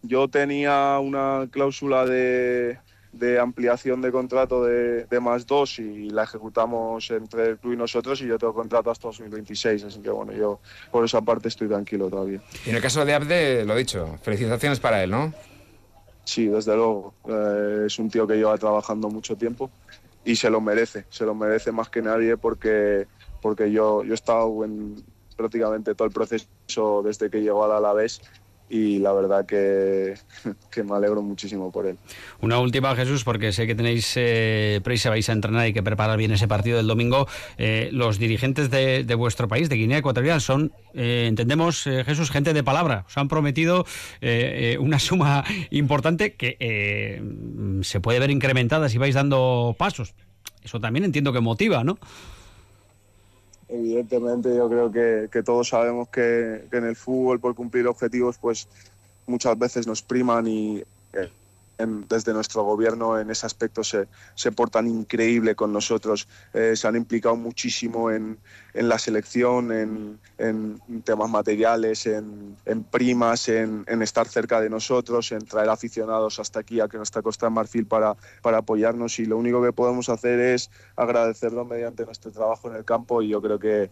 Yo 0.02 0.30
tenía 0.30 0.98
una 1.00 1.48
cláusula 1.52 2.06
de 2.06 2.78
de 3.14 3.40
ampliación 3.40 4.02
de 4.02 4.12
contrato 4.12 4.64
de, 4.66 5.08
más 5.22 5.46
dos 5.46 5.80
y 5.80 6.10
la 6.10 6.24
ejecutamos 6.24 7.10
entre 7.12 7.50
el 7.50 7.58
club 7.58 7.74
y 7.74 7.78
nosotros 7.78 8.22
y 8.22 8.28
yo 8.28 8.38
tengo 8.38 8.54
contrato 8.54 8.90
hasta 8.90 9.08
2026, 9.08 9.84
así 9.84 10.00
que 10.00 10.10
bueno, 10.10 10.34
yo 10.34 10.60
por 10.92 11.06
esa 11.06 11.22
parte 11.22 11.48
estoy 11.48 11.68
tranquilo 11.68 12.10
todavía. 12.10 12.42
Y 12.66 12.72
en 12.72 12.76
el 12.76 12.82
caso 12.82 13.06
de 13.06 13.14
Abde, 13.14 13.66
lo 13.66 13.76
dicho, 13.76 14.18
felicitaciones 14.22 14.80
para 14.80 15.04
él, 15.04 15.12
¿no? 15.12 15.34
Sí, 16.26 16.48
desde 16.48 16.76
luego. 16.76 17.14
Eh, 17.28 17.84
es 17.88 18.00
un 18.00 18.10
tío 18.10 18.26
que 18.26 18.36
lleva 18.36 18.58
trabajando 18.58 19.10
mucho 19.10 19.36
tiempo 19.36 19.70
y 20.26 20.36
se 20.36 20.50
lo 20.50 20.62
merece, 20.62 21.06
se 21.10 21.26
lo 21.26 21.36
merece 21.36 21.72
más 21.72 21.90
que 21.90 22.02
nadie 22.02 22.38
porque, 22.38 23.08
porque 23.42 23.72
yo, 23.72 24.04
yo 24.04 24.12
he 24.12 24.16
estado 24.16 24.64
en 24.64 25.04
prácticamente 25.36 25.96
todo 25.96 26.08
el 26.08 26.14
proceso 26.14 27.02
desde 27.04 27.30
que 27.30 27.42
llegó 27.42 27.66
al 27.66 27.74
Alavés 27.74 28.22
y 28.74 28.98
la 28.98 29.14
verdad 29.14 29.46
que, 29.46 30.16
me 30.84 30.96
alegro 30.96 31.22
muchísimo 31.22 31.72
por 31.72 31.86
él. 31.86 31.98
Una 32.42 32.60
última, 32.60 32.96
Jesús, 32.96 33.24
porque 33.24 33.52
sé 33.52 33.68
que 33.68 33.76
tenéis 33.76 34.14
eh, 34.16 34.82
prisa, 34.84 35.12
vais 35.12 35.30
a 35.30 35.34
entrenar 35.34 35.68
y 35.68 35.74
que 35.74 35.84
preparar 35.84 36.18
bien 36.18 36.32
ese 36.32 36.48
partido 36.48 36.78
del 36.78 36.88
domingo. 36.88 37.28
Eh, 37.60 37.90
los 37.92 38.18
dirigentes 38.18 38.72
de, 38.72 39.16
vuestro 39.16 39.48
país, 39.48 39.70
de 39.70 39.76
Guinea 39.76 40.00
Ecuatorial, 40.00 40.42
son, 40.42 40.72
eh, 40.96 41.28
entendemos, 41.30 41.84
Jesús, 41.84 42.32
gente 42.32 42.54
de 42.54 42.64
palabra. 42.64 43.06
Os 43.08 43.16
han 43.16 43.28
prometido 43.28 43.86
una 44.80 44.98
suma 44.98 45.44
importante 45.70 46.34
que 46.34 47.22
se 47.84 48.00
puede 48.00 48.20
ver 48.20 48.32
incrementada 48.32 48.90
si 48.90 48.98
vais 48.98 49.14
dando 49.14 49.76
pasos. 49.78 50.16
Eso 50.64 50.80
también 50.80 51.06
entiendo 51.06 51.32
que 51.32 51.42
motiva, 51.42 51.84
¿no? 51.84 52.00
Evidentemente 53.74 54.56
yo 54.56 54.70
creo 54.70 54.92
que, 54.92 55.44
todos 55.44 55.70
sabemos 55.70 56.08
que, 56.10 56.68
en 56.72 56.86
el 56.86 56.96
fútbol 56.96 57.40
por 57.40 57.56
cumplir 57.56 57.88
objetivos 57.88 58.38
pues 58.38 58.68
muchas 59.26 59.58
veces 59.58 59.88
nos 59.88 60.02
priman 60.02 60.48
y 60.48 60.84
eh, 61.78 61.86
desde 62.08 62.34
nuestro 62.34 62.64
gobierno 62.64 63.20
en 63.20 63.30
ese 63.32 63.46
aspecto 63.46 63.84
se, 63.84 64.08
se 64.36 64.52
portan 64.52 64.88
increíble 64.88 65.56
con 65.56 65.74
nosotros, 65.74 66.28
eh, 66.54 66.76
se 66.76 66.88
han 66.88 66.96
implicado 66.96 67.36
muchísimo 67.36 68.12
en, 68.12 68.38
en 68.74 68.90
la 68.90 69.00
selección, 69.00 69.72
en, 69.72 70.20
en, 70.38 70.80
temas 71.04 71.30
materiales, 71.30 72.06
en, 72.06 72.58
en 72.66 72.84
primas, 72.84 73.50
en, 73.50 73.86
estar 74.02 74.28
cerca 74.28 74.62
de 74.62 74.70
nosotros, 74.70 75.32
en 75.32 75.46
traer 75.46 75.70
aficionados 75.70 76.40
hasta 76.40 76.60
aquí, 76.60 76.80
a 76.80 76.88
nuestra 76.88 77.22
Costa 77.22 77.48
de 77.48 77.52
Marfil, 77.52 77.86
para, 77.86 78.16
para 78.42 78.60
apoyarnos. 78.60 79.20
Y 79.20 79.26
lo 79.26 79.38
único 79.38 79.64
que 79.64 79.74
podemos 79.74 80.10
hacer 80.10 80.40
es 80.40 80.70
agradecerlo 80.96 81.66
mediante 81.66 82.06
nuestro 82.06 82.32
trabajo 82.32 82.70
en 82.70 82.76
el 82.76 82.86
campo. 82.86 83.22
Y 83.22 83.30
yo 83.30 83.42
creo 83.42 83.60
que, 83.60 83.90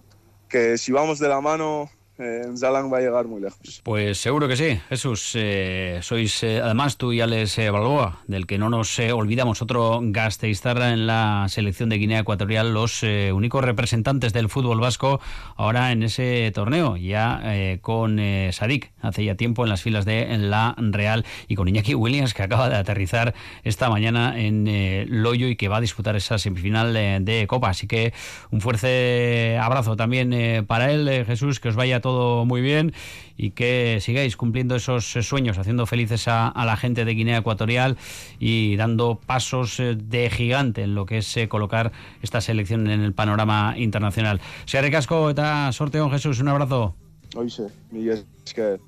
que 0.48 0.78
si 0.78 0.92
vamos 0.92 1.20
de 1.20 1.30
la 1.30 1.42
mano 1.42 1.90
en 2.22 2.58
Zalang 2.58 2.92
va 2.92 2.98
a 2.98 3.02
llegar 3.02 3.26
muy 3.28 3.42
lejos. 3.42 3.82
Pues 3.84 4.18
seguro 4.20 4.48
que 4.48 4.56
sí, 4.56 4.80
Jesús. 4.90 5.32
Eh, 5.36 6.00
sois 6.02 6.44
eh, 6.44 6.62
además 6.64 6.98
tú 6.98 7.12
y 7.12 7.22
Alex 7.22 7.58
eh, 7.58 7.70
Balboa, 7.70 8.20
del 8.28 8.46
que 8.46 8.58
no 8.58 8.70
nos 8.70 9.00
olvidamos, 9.00 9.62
otro 9.62 10.00
gasteiztarra 10.02 10.94
en 10.94 11.08
la 11.08 11.46
selección 11.50 11.90
de 11.90 11.98
Guinea 11.98 12.20
Ecuatorial, 12.20 12.74
los 12.74 13.04
únicos 13.04 13.64
representantes 13.64 14.34
del 14.34 14.50
fútbol 14.50 14.80
vasco 14.80 15.20
ahora 15.56 15.92
en 15.92 16.04
ese 16.04 16.52
torneo, 16.54 16.98
ya 16.98 17.80
con 17.82 18.20
Sadik, 18.52 18.92
hace 19.02 19.26
ya 19.26 19.36
tiempo 19.36 19.64
en 19.64 19.70
las 19.70 19.82
filas 19.82 20.06
de 20.06 20.38
la 20.38 20.76
Real, 20.78 21.26
y 21.48 21.56
con 21.56 21.68
Iñaki 21.68 21.96
Williams, 21.96 22.34
que 22.34 22.44
acaba 22.44 22.70
de 22.70 22.76
aterrizar 22.76 23.34
esta 23.64 23.90
mañana 23.90 24.40
en 24.40 24.66
Loyo 25.10 25.48
y 25.48 25.56
que 25.56 25.68
va 25.68 25.78
a 25.78 25.82
disputar 25.82 26.16
esa 26.16 26.38
semifinal 26.38 26.94
de 26.94 27.46
Copa. 27.48 27.70
Así 27.70 27.88
que 27.88 28.14
un 28.52 28.62
fuerte 28.62 29.58
abrazo 29.58 29.96
también 29.96 30.66
para 30.66 30.92
él, 30.92 31.26
Jesús, 31.26 31.60
que 31.60 31.70
os 31.70 31.76
vaya 31.76 32.02
todo 32.02 32.11
todo 32.12 32.46
muy 32.46 32.62
bien 32.62 32.94
y 33.38 33.52
que 33.52 34.00
sigáis 34.02 34.38
cumpliendo 34.38 34.76
esos 34.76 35.06
sueños, 35.06 35.58
haciendo 35.58 35.86
felices 35.86 36.28
a, 36.28 36.54
la 36.56 36.78
gente 36.78 37.06
de 37.06 37.14
Guinea 37.14 37.40
Ecuatorial 37.40 37.98
y 38.40 38.76
dando 38.76 39.20
pasos 39.26 39.80
eh, 39.80 39.96
de 39.96 40.30
gigante 40.30 40.84
en 40.84 40.94
lo 40.94 41.06
que 41.06 41.20
es 41.20 41.38
eh, 41.38 41.48
colocar 41.48 41.92
esta 42.22 42.42
selección 42.42 42.88
en 42.90 43.02
el 43.02 43.14
panorama 43.14 43.74
internacional. 43.78 44.42
Sea 44.66 44.82
recasco 44.82 45.30
eta 45.30 45.72
sorteo 45.72 46.10
Jesús, 46.10 46.40
un 46.40 46.50
abrazo. 46.50 46.96
Oye, 47.36 47.68
Miguel, 47.92 48.26
es 48.46 48.54
que 48.54 48.80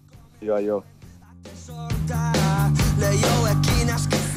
yo, 0.41 0.59
yo. 0.59 0.83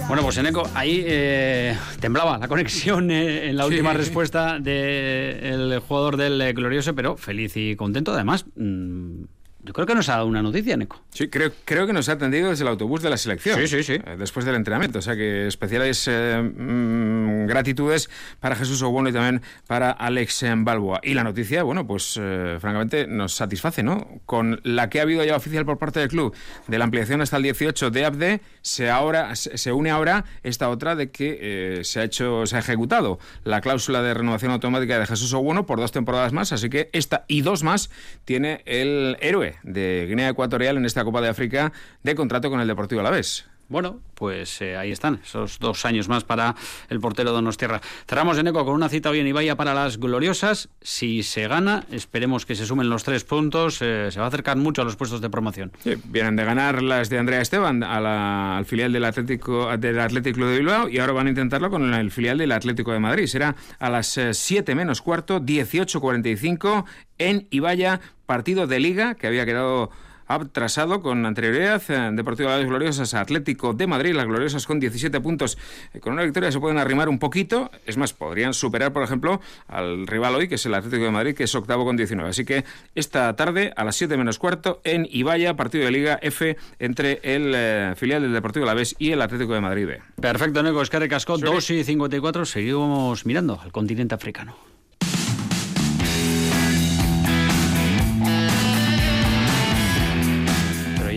Bueno, 0.09 0.23
pues 0.23 0.37
Eneco, 0.39 0.69
ahí 0.75 1.03
eh, 1.05 1.77
temblaba 1.99 2.39
la 2.39 2.47
conexión 2.49 3.11
eh, 3.11 3.49
en 3.49 3.57
la 3.57 3.67
última 3.67 3.93
respuesta 3.93 4.61
del 4.61 5.81
jugador 5.81 6.17
del 6.17 6.55
Glorioso, 6.55 6.95
pero 6.95 7.17
feliz 7.17 7.57
y 7.57 7.75
contento. 7.75 8.13
Además, 8.13 8.47
mm, 8.55 9.25
yo 9.67 9.73
creo 9.73 9.85
que 9.85 9.97
nos 9.97 10.09
ha 10.09 10.13
dado 10.13 10.27
una 10.27 10.43
noticia, 10.43 10.77
Neco. 10.77 11.03
Sí, 11.11 11.29
creo, 11.29 11.51
creo 11.65 11.89
que 11.89 11.93
nos 11.93 12.09
ha 12.09 12.13
atendido 12.13 12.51
desde 12.51 12.63
el 12.63 12.69
autobús 12.69 13.03
de 13.03 13.11
la 13.11 13.17
selección. 13.17 13.59
Sí, 13.59 13.67
sí, 13.67 13.83
sí. 13.83 13.95
Eh, 13.95 14.17
después 14.17 14.47
del 14.47 14.55
entrenamiento. 14.55 15.01
O 15.01 15.03
sea 15.03 15.17
que 15.17 15.49
especiales 15.49 16.07
eh, 16.09 16.41
mm, 16.41 17.47
gratitudes 17.47 18.09
para 18.39 18.55
Jesús 18.55 18.81
Obono 18.83 19.09
y 19.09 19.13
también 19.13 19.43
para 19.67 19.91
Alex 19.91 20.45
Balboa. 20.59 21.01
Y 21.03 21.15
la 21.15 21.25
noticia, 21.25 21.65
bueno, 21.65 21.85
pues 21.85 22.17
eh, 22.21 22.59
francamente 22.61 23.09
nos 23.09 23.35
satisface, 23.35 23.83
¿no? 23.83 24.21
Con 24.25 24.61
la 24.63 24.89
que 24.89 25.01
ha 25.01 25.03
habido 25.03 25.25
ya 25.25 25.35
oficial 25.35 25.67
por 25.67 25.79
parte 25.79 25.99
del 25.99 26.11
club 26.11 26.33
de 26.69 26.79
la 26.79 26.85
ampliación 26.85 27.21
hasta 27.21 27.37
el 27.37 27.43
18 27.43 27.91
de 27.91 28.05
ABDE, 28.05 28.41
se, 28.63 28.89
ahora, 28.89 29.35
se 29.35 29.73
une 29.73 29.91
ahora 29.91 30.25
esta 30.45 30.71
otra 30.71 30.95
de 30.95 31.11
que 31.11 31.81
se 31.83 31.99
ha 31.99 32.05
hecho, 32.05 32.47
se 32.47 32.55
ha 32.55 32.61
ejecutado 32.61 33.19
la 33.43 33.61
cláusula 33.61 34.01
de 34.03 34.15
renovación 34.15 34.53
automática 34.53 35.01
de 35.01 35.07
Jesús 35.07 35.33
Obono 35.33 35.67
por 35.67 35.81
dos 35.81 35.91
temporadas 35.91 36.33
más. 36.33 36.53
Así 36.53 36.71
que 36.71 36.89
esta 36.93 37.25
y 37.27 37.41
dos 37.41 37.65
más 37.65 37.91
tiene 38.25 38.63
el 38.65 39.17
héroe 39.21 39.56
de 39.63 40.07
Guinea 40.09 40.31
Ecuatorial 40.31 40.77
en 40.77 40.85
esta 40.85 41.05
Copa 41.05 41.21
de 41.21 41.29
África 41.29 41.73
de 42.03 42.15
contrato 42.15 42.51
con 42.51 42.61
el 42.61 42.69
Deportivo 42.69 43.01
Alavés. 43.01 43.47
Bueno, 43.69 44.01
pues 44.15 44.63
eh, 44.63 44.77
ahí 44.77 44.93
están, 44.93 45.21
esos 45.25 45.59
dos 45.59 45.85
años 45.85 46.09
más 46.09 46.23
para 46.23 46.55
el 46.89 47.01
portero 47.01 47.33
Donostierra. 47.33 47.81
Cerramos 48.09 48.39
en 48.39 48.47
eco 48.47 48.65
con 48.65 48.75
una 48.75 48.89
cita 48.89 49.11
hoy 49.11 49.19
en 49.19 49.27
Ibaya 49.27 49.57
para 49.57 49.75
las 49.75 49.99
gloriosas. 49.99 50.69
Si 50.81 51.25
se 51.25 51.49
gana, 51.49 51.85
esperemos 51.91 52.47
que 52.47 52.55
se 52.55 52.65
sumen 52.65 52.89
los 52.89 53.03
tres 53.03 53.25
puntos. 53.25 53.83
Eh, 53.83 54.11
se 54.13 54.21
va 54.21 54.27
a 54.27 54.29
acercar 54.29 54.57
mucho 54.57 54.83
a 54.83 54.85
los 54.85 54.95
puestos 54.95 55.21
de 55.21 55.31
promoción. 55.31 55.73
vienen 56.05 56.37
de 56.37 56.45
ganar 56.45 56.81
las 56.81 57.11
de 57.11 57.19
Andrea 57.19 57.41
Esteban 57.41 57.83
al 57.83 58.65
filial 58.67 58.93
del 58.93 59.05
Atlético 59.05 59.77
del 59.77 59.99
Atlético 59.99 60.47
de 60.47 60.59
Bilbao 60.59 60.89
y 60.89 60.99
ahora 60.99 61.15
van 61.15 61.27
a 61.27 61.31
intentarlo 61.31 61.69
con 61.69 61.93
el 61.93 62.11
filial 62.13 62.39
del 62.39 62.53
Atlético 62.53 62.93
de 62.93 63.01
Madrid. 63.01 63.27
Será 63.27 63.57
a 63.81 63.91
las 63.91 64.17
7 64.31 64.71
eh, 64.71 64.75
menos 64.77 65.03
cuarto, 65.03 65.41
18.45 65.41 66.85
en 67.19 67.49
Ibaya, 67.51 68.01
partido 68.27 68.67
de 68.67 68.81
liga 68.81 69.15
que 69.15 69.27
había 69.27 69.47
quedado 69.47 69.91
atrasado 70.27 71.03
con 71.03 71.25
anterioridad. 71.25 71.83
Eh, 71.89 72.11
Deportivo 72.13 72.51
de 72.51 72.59
las 72.59 72.67
Gloriosas, 72.67 73.15
Atlético 73.15 73.73
de 73.73 73.87
Madrid, 73.87 74.15
las 74.15 74.27
Gloriosas 74.27 74.67
con 74.67 74.81
17 74.81 75.21
puntos. 75.21 75.57
Eh, 75.95 76.01
con 76.01 76.13
una 76.13 76.23
victoria 76.23 76.51
se 76.53 76.61
pueden 76.61 76.79
arrimar 76.79 77.09
un 77.09 77.19
poquito. 77.19 77.71
Es 77.87 77.97
más, 77.97 78.13
podrían 78.13 78.55
superar, 78.55 78.93
por 78.93 79.03
ejemplo, 79.03 79.41
al 79.69 80.07
rival 80.07 80.35
hoy, 80.35 80.49
que 80.49 80.57
es 80.57 80.67
el 80.67 80.75
Atlético 80.75 81.05
de 81.05 81.11
Madrid, 81.11 81.35
que 81.35 81.45
es 81.45 81.55
octavo 81.55 81.85
con 81.85 81.97
19. 81.97 82.31
Así 82.31 82.45
que 82.45 82.65
esta 82.95 83.35
tarde, 83.37 83.73
a 83.77 83.85
las 83.85 83.97
7 83.97 84.17
menos 84.17 84.39
cuarto, 84.39 84.81
en 84.85 85.07
Ibaya, 85.11 85.55
partido 85.55 85.85
de 85.85 85.91
Liga 85.91 86.19
F 86.23 86.57
entre 86.79 87.21
el 87.23 87.53
eh, 87.55 87.95
filial 87.97 88.23
del 88.23 88.33
Deportivo 88.33 88.65
de 88.65 88.71
la 88.71 88.75
Vez 88.75 88.95
y 88.99 89.13
el 89.13 89.23
Atlético 89.23 89.55
de 89.55 89.61
Madrid 89.61 89.87
B. 89.87 90.01
Perfecto, 90.21 90.63
Nego 90.63 90.83
Escarre 90.83 91.09
Casco, 91.09 91.39
2 91.39 91.71
y 91.71 91.85
54. 91.85 92.45
Seguimos 92.45 93.27
mirando 93.27 93.61
al 93.63 93.73
continente 93.73 94.15
africano. 94.15 94.76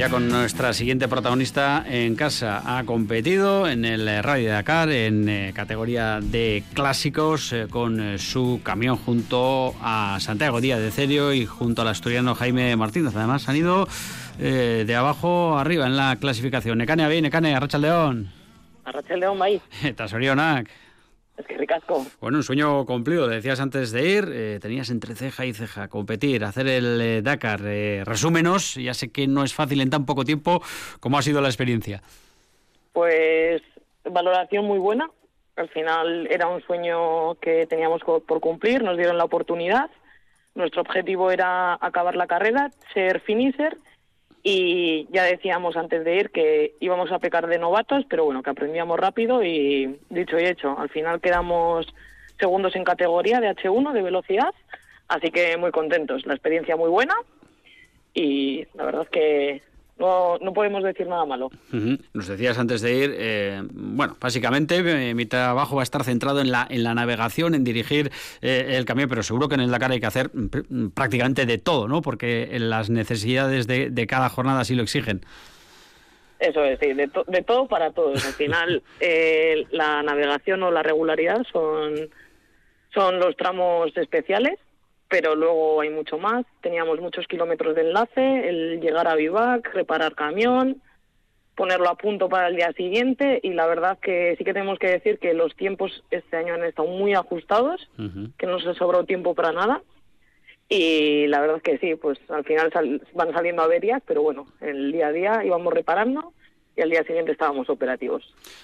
Ya 0.09 0.11
con 0.11 0.29
nuestra 0.29 0.73
siguiente 0.73 1.07
protagonista 1.07 1.83
en 1.87 2.15
casa. 2.15 2.61
Ha 2.65 2.83
competido 2.83 3.67
en 3.67 3.85
el 3.85 4.23
Rally 4.23 4.45
de 4.45 4.51
Dakar 4.51 4.89
en 4.89 5.27
eh, 5.29 5.51
categoría 5.53 6.19
de 6.21 6.63
clásicos 6.73 7.53
eh, 7.53 7.67
con 7.69 7.99
eh, 7.99 8.17
su 8.17 8.61
camión 8.63 8.97
junto 8.97 9.75
a 9.81 10.17
Santiago 10.19 10.61
Díaz 10.61 10.79
de 10.79 10.91
Cerio 10.91 11.33
y 11.33 11.45
junto 11.45 11.81
al 11.81 11.89
asturiano 11.89 12.35
Jaime 12.35 12.75
Martínez. 12.75 13.15
Además 13.15 13.47
han 13.49 13.55
ido 13.55 13.87
de 14.37 14.95
abajo 14.95 15.57
arriba 15.57 15.85
en 15.85 15.97
la 15.97 16.15
clasificación. 16.15 16.77
Necane 16.77 17.07
bien, 17.09 17.23
Necane, 17.23 17.55
Arracha 17.55 17.77
León. 17.77 18.31
Arracha 18.85 19.15
León, 19.15 19.37
bai. 19.37 19.61
Tasorionak. 19.95 20.69
Es 21.39 21.45
que 21.45 21.57
ricasco. 21.57 22.05
Bueno, 22.19 22.37
un 22.39 22.43
sueño 22.43 22.85
cumplido. 22.85 23.25
Decías 23.25 23.61
antes 23.61 23.93
de 23.93 24.05
ir, 24.05 24.29
eh, 24.29 24.59
tenías 24.61 24.89
entre 24.89 25.15
ceja 25.15 25.45
y 25.45 25.53
ceja 25.53 25.87
competir, 25.87 26.43
hacer 26.43 26.67
el 26.67 26.99
eh, 26.99 27.21
Dakar. 27.21 27.61
Eh, 27.63 28.03
resúmenos, 28.05 28.75
ya 28.75 28.93
sé 28.93 29.09
que 29.13 29.25
no 29.25 29.45
es 29.45 29.53
fácil 29.53 29.79
en 29.79 29.89
tan 29.89 30.05
poco 30.05 30.25
tiempo. 30.25 30.61
¿Cómo 30.99 31.17
ha 31.17 31.21
sido 31.21 31.39
la 31.39 31.47
experiencia? 31.47 32.01
Pues 32.91 33.61
valoración 34.03 34.65
muy 34.65 34.79
buena. 34.79 35.09
Al 35.55 35.69
final 35.69 36.27
era 36.29 36.47
un 36.47 36.61
sueño 36.61 37.35
que 37.35 37.65
teníamos 37.67 38.01
por 38.03 38.41
cumplir, 38.41 38.83
nos 38.83 38.97
dieron 38.97 39.17
la 39.17 39.23
oportunidad. 39.23 39.89
Nuestro 40.55 40.81
objetivo 40.81 41.31
era 41.31 41.77
acabar 41.79 42.17
la 42.17 42.27
carrera, 42.27 42.69
ser 42.93 43.21
finisher 43.21 43.77
y 44.43 45.07
ya 45.11 45.23
decíamos 45.23 45.75
antes 45.75 46.03
de 46.05 46.15
ir 46.15 46.29
que 46.31 46.75
íbamos 46.79 47.11
a 47.11 47.19
pecar 47.19 47.47
de 47.47 47.59
novatos, 47.59 48.05
pero 48.09 48.25
bueno, 48.25 48.41
que 48.41 48.49
aprendíamos 48.49 48.99
rápido 48.99 49.43
y 49.43 49.99
dicho 50.09 50.39
y 50.39 50.45
hecho, 50.45 50.77
al 50.77 50.89
final 50.89 51.19
quedamos 51.19 51.87
segundos 52.39 52.75
en 52.75 52.83
categoría 52.83 53.39
de 53.39 53.49
H1 53.49 53.91
de 53.91 54.01
velocidad, 54.01 54.53
así 55.07 55.29
que 55.31 55.57
muy 55.57 55.71
contentos, 55.71 56.25
la 56.25 56.33
experiencia 56.33 56.77
muy 56.77 56.89
buena 56.89 57.15
y 58.13 58.65
la 58.75 58.85
verdad 58.85 59.03
es 59.03 59.09
que 59.09 59.68
no, 59.99 60.37
no 60.39 60.53
podemos 60.53 60.83
decir 60.83 61.07
nada 61.07 61.25
malo. 61.25 61.49
Nos 62.13 62.27
decías 62.27 62.57
antes 62.57 62.81
de 62.81 62.93
ir, 62.93 63.15
eh, 63.17 63.61
bueno, 63.71 64.15
básicamente 64.19 64.77
eh, 64.77 65.13
mi 65.13 65.25
trabajo 65.25 65.75
va 65.75 65.81
a 65.81 65.83
estar 65.83 66.03
centrado 66.03 66.39
en 66.39 66.51
la, 66.51 66.65
en 66.69 66.83
la 66.83 66.95
navegación, 66.95 67.53
en 67.53 67.63
dirigir 67.63 68.11
eh, 68.41 68.75
el 68.77 68.85
camión, 68.85 69.09
pero 69.09 69.23
seguro 69.23 69.49
que 69.49 69.55
en 69.55 69.61
el 69.61 69.71
Dakar 69.71 69.91
hay 69.91 69.99
que 69.99 70.05
hacer 70.05 70.31
prácticamente 70.93 71.45
de 71.45 71.57
todo, 71.57 71.87
¿no? 71.87 72.01
Porque 72.01 72.49
las 72.59 72.89
necesidades 72.89 73.67
de, 73.67 73.89
de 73.89 74.07
cada 74.07 74.29
jornada 74.29 74.63
sí 74.63 74.73
lo 74.73 74.83
exigen. 74.83 75.21
Eso 76.39 76.63
es, 76.63 76.79
sí, 76.79 76.93
de, 76.93 77.09
de 77.27 77.41
todo 77.43 77.67
para 77.67 77.91
todos. 77.91 78.25
Al 78.25 78.33
final, 78.33 78.81
la 79.71 80.01
navegación 80.01 80.63
o 80.63 80.71
la 80.71 80.81
regularidad 80.81 81.45
son, 81.51 82.09
son 82.93 83.19
los 83.19 83.35
tramos 83.35 83.95
especiales 83.97 84.57
pero 85.09 85.35
luego 85.35 85.81
hay 85.81 85.89
mucho 85.89 86.17
más. 86.17 86.45
Teníamos 86.61 87.01
muchos 87.01 87.27
kilómetros 87.27 87.75
de 87.75 87.81
enlace, 87.81 88.49
el 88.49 88.79
llegar 88.79 89.07
a 89.07 89.15
Vivac, 89.15 89.73
reparar 89.73 90.15
camión, 90.15 90.81
ponerlo 91.55 91.89
a 91.89 91.95
punto 91.95 92.29
para 92.29 92.47
el 92.47 92.55
día 92.55 92.71
siguiente 92.73 93.39
y 93.43 93.53
la 93.53 93.65
verdad 93.65 93.99
que 93.99 94.35
sí 94.37 94.45
que 94.45 94.53
tenemos 94.53 94.79
que 94.79 94.87
decir 94.87 95.19
que 95.19 95.33
los 95.33 95.55
tiempos 95.55 96.03
este 96.11 96.37
año 96.37 96.53
han 96.53 96.63
estado 96.63 96.87
muy 96.87 97.15
ajustados, 97.15 97.89
que 98.37 98.45
no 98.45 98.59
se 98.59 98.73
sobró 98.75 99.03
tiempo 99.03 99.35
para 99.35 99.51
nada. 99.51 99.81
Y 100.69 101.25
la 101.27 101.41
verdad 101.41 101.61
que 101.61 101.79
sí, 101.79 101.95
pues 101.95 102.19
al 102.29 102.45
final 102.45 102.71
van 103.13 103.33
saliendo 103.33 103.63
averias, 103.63 104.03
pero 104.05 104.21
bueno, 104.21 104.45
el 104.61 104.91
día 104.91 105.07
a 105.07 105.11
día 105.11 105.43
íbamos 105.43 105.73
reparando 105.73 106.33
y 106.79 106.81
al 106.81 106.89
día 106.89 107.03
siguiente 107.03 107.33
estábamos 107.33 107.69
operativos. 107.69 108.23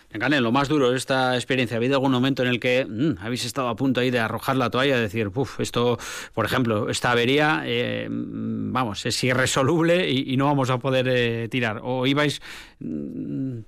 Gane, 0.10 0.40
lo 0.40 0.54
más 0.54 0.70
duro 0.70 0.92
de 0.92 0.98
esta 0.98 1.36
experiencia, 1.36 1.76
¿ha 1.76 1.80
habido 1.80 1.96
algún 1.96 2.14
momento 2.14 2.44
en 2.44 2.48
el 2.48 2.62
que 2.62 2.86
mm, 2.86 3.18
habéis 3.20 3.44
estado 3.44 3.68
a 3.68 3.76
punto 3.76 4.00
ahí 4.00 4.10
de 4.10 4.20
arrojar 4.20 4.56
la 4.56 4.70
toalla, 4.70 4.98
y 4.98 5.02
decir, 5.02 5.30
uff, 5.36 5.60
esto, 5.60 5.98
por 6.34 6.46
ejemplo, 6.46 6.90
esta 6.90 7.12
avería, 7.12 7.64
eh, 7.66 8.08
mm, 8.10 8.72
vamos, 8.72 9.06
es 9.06 9.22
irresoluble 9.22 10.10
y, 10.10 10.38
no 10.38 10.46
vamos 10.46 10.70
a 10.70 10.78
poder 10.78 11.08
eh, 11.10 11.50
tirar? 11.50 11.82
¿O 11.84 12.08
ibais 12.08 12.42
mm, 12.80 13.60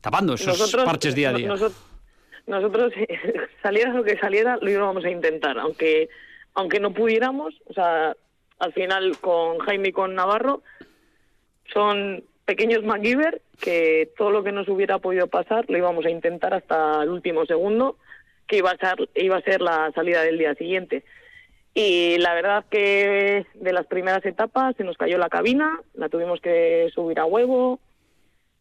tapando 0.00 0.34
esos 0.34 0.74
parches 0.84 1.14
día 1.14 1.30
a 1.30 1.32
día? 1.32 1.48
Nosotros, 2.48 2.92
saliera 3.62 3.92
lo 3.92 4.02
que 4.02 4.18
saliera, 4.18 4.58
lo 4.60 4.68
íbamos 4.68 5.04
a 5.04 5.10
intentar, 5.10 5.60
aunque, 5.60 6.08
aunque 6.54 6.80
no 6.80 6.92
pudiéramos, 6.92 7.54
o 7.66 7.72
sea, 7.72 8.16
al 8.58 8.72
final 8.72 9.16
con 9.20 9.60
Jaime 9.60 9.90
y 9.90 9.92
con 9.92 10.16
Navarro, 10.16 10.64
son 11.72 12.24
pequeños 12.52 12.84
MacGyver 12.84 13.40
que 13.62 14.10
todo 14.18 14.30
lo 14.30 14.44
que 14.44 14.52
nos 14.52 14.68
hubiera 14.68 14.98
podido 14.98 15.26
pasar 15.26 15.64
lo 15.70 15.78
íbamos 15.78 16.04
a 16.04 16.10
intentar 16.10 16.52
hasta 16.52 17.02
el 17.02 17.08
último 17.08 17.46
segundo 17.46 17.96
que 18.46 18.58
iba 18.58 18.70
a 18.70 18.76
ser 18.76 19.08
iba 19.14 19.38
a 19.38 19.40
ser 19.40 19.62
la 19.62 19.90
salida 19.94 20.20
del 20.22 20.36
día 20.36 20.54
siguiente. 20.54 21.02
Y 21.72 22.18
la 22.18 22.34
verdad 22.34 22.66
que 22.70 23.46
de 23.54 23.72
las 23.72 23.86
primeras 23.86 24.22
etapas 24.26 24.76
se 24.76 24.84
nos 24.84 24.98
cayó 24.98 25.16
la 25.16 25.30
cabina, 25.30 25.80
la 25.94 26.10
tuvimos 26.10 26.42
que 26.42 26.90
subir 26.94 27.18
a 27.20 27.24
huevo, 27.24 27.80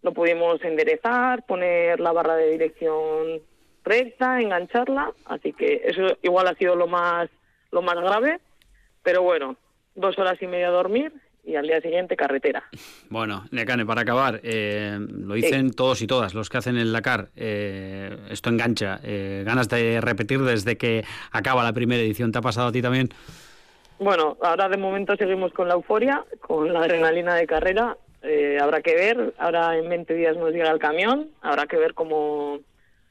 lo 0.03 0.13
pudimos 0.13 0.63
enderezar, 0.63 1.45
poner 1.45 1.99
la 1.99 2.13
barra 2.13 2.37
de 2.37 2.51
dirección 2.51 3.41
recta, 3.83 4.39
engancharla, 4.39 5.11
así 5.25 5.51
que 5.51 5.81
eso 5.83 6.17
igual 6.21 6.47
ha 6.47 6.55
sido 6.55 6.77
lo 6.77 6.87
más 6.87 7.29
lo 7.71 7.81
más 7.81 7.95
grave, 7.95 8.39
pero 9.03 9.21
bueno, 9.21 9.57
dos 9.95 10.17
horas 10.17 10.41
y 10.41 10.47
media 10.47 10.69
a 10.69 10.79
dormir 10.79 11.11
y 11.43 11.55
al 11.55 11.65
día 11.65 11.81
siguiente 11.81 12.15
carretera. 12.15 12.63
Bueno, 13.09 13.45
Necane, 13.51 13.85
para 13.85 14.01
acabar, 14.01 14.39
eh, 14.43 14.97
lo 14.99 15.33
dicen 15.33 15.71
todos 15.71 16.01
y 16.01 16.07
todas 16.07 16.33
los 16.33 16.49
que 16.49 16.57
hacen 16.57 16.77
el 16.77 16.91
Dakar, 16.91 17.29
eh, 17.35 18.15
esto 18.29 18.49
engancha, 18.49 18.99
eh, 19.03 19.43
ganas 19.45 19.67
de 19.69 19.99
repetir 20.01 20.39
desde 20.41 20.77
que 20.77 21.03
acaba 21.31 21.63
la 21.63 21.73
primera 21.73 22.01
edición, 22.01 22.31
¿te 22.31 22.39
ha 22.39 22.41
pasado 22.41 22.67
a 22.67 22.71
ti 22.71 22.81
también? 22.81 23.09
Bueno, 23.99 24.37
ahora 24.41 24.67
de 24.69 24.77
momento 24.77 25.15
seguimos 25.15 25.53
con 25.53 25.67
la 25.67 25.75
euforia, 25.75 26.23
con 26.39 26.71
la 26.73 26.79
adrenalina 26.79 27.35
de 27.35 27.45
carrera, 27.45 27.97
habrá 28.61 28.81
que 28.81 28.95
ver, 28.95 29.33
ahora 29.37 29.77
en 29.77 29.89
20 29.89 30.13
días 30.13 30.37
nos 30.37 30.51
llega 30.51 30.71
el 30.71 30.79
camión, 30.79 31.29
habrá 31.41 31.67
que 31.67 31.77
ver 31.77 31.93
cómo, 31.93 32.59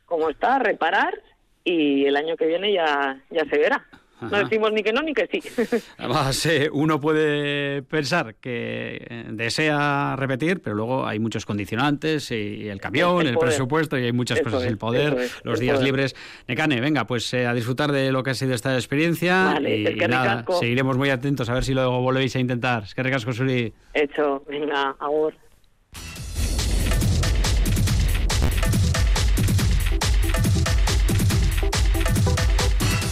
cómo 0.06 0.30
está, 0.30 0.58
reparar 0.58 1.20
y 1.64 2.06
el 2.06 2.16
año 2.16 2.36
que 2.36 2.46
viene 2.46 2.72
ya, 2.72 3.20
ya 3.30 3.44
se 3.44 3.58
verá. 3.58 3.86
No 4.20 4.38
decimos 4.38 4.72
ni 4.72 4.82
que 4.82 4.92
no 4.92 5.02
ni 5.02 5.14
que 5.14 5.26
sí. 5.26 5.42
Además, 5.98 6.44
eh, 6.46 6.68
uno 6.72 7.00
puede 7.00 7.82
pensar 7.82 8.34
que 8.36 9.06
eh, 9.08 9.24
desea 9.30 10.16
repetir, 10.16 10.60
pero 10.60 10.76
luego 10.76 11.06
hay 11.06 11.18
muchos 11.18 11.46
condicionantes, 11.46 12.30
y 12.30 12.68
el 12.68 12.80
camión, 12.80 13.26
el, 13.26 13.38
presupuesto, 13.38 13.98
y 13.98 14.04
hay 14.04 14.12
muchas 14.12 14.40
cosas, 14.40 14.64
el 14.64 14.78
poder, 14.78 15.28
los 15.42 15.60
días 15.60 15.82
libres. 15.82 16.14
Necane, 16.48 16.80
venga, 16.80 17.06
pues 17.06 17.32
eh, 17.34 17.46
a 17.46 17.54
disfrutar 17.54 17.92
de 17.92 18.12
lo 18.12 18.22
que 18.22 18.30
ha 18.30 18.34
sido 18.34 18.54
esta 18.54 18.74
experiencia. 18.74 19.58
y, 19.60 19.84
nada, 20.08 20.44
seguiremos 20.58 20.96
muy 20.96 21.10
atentos 21.10 21.48
a 21.48 21.54
ver 21.54 21.64
si 21.64 21.74
luego 21.74 22.00
volvéis 22.00 22.34
a 22.36 22.40
intentar. 22.40 22.84
Es 22.84 22.94
que 22.94 23.02
recasco, 23.02 23.32
Suri. 23.32 23.72
Hecho, 23.94 24.44
venga, 24.48 24.96
ahora. 24.98 25.36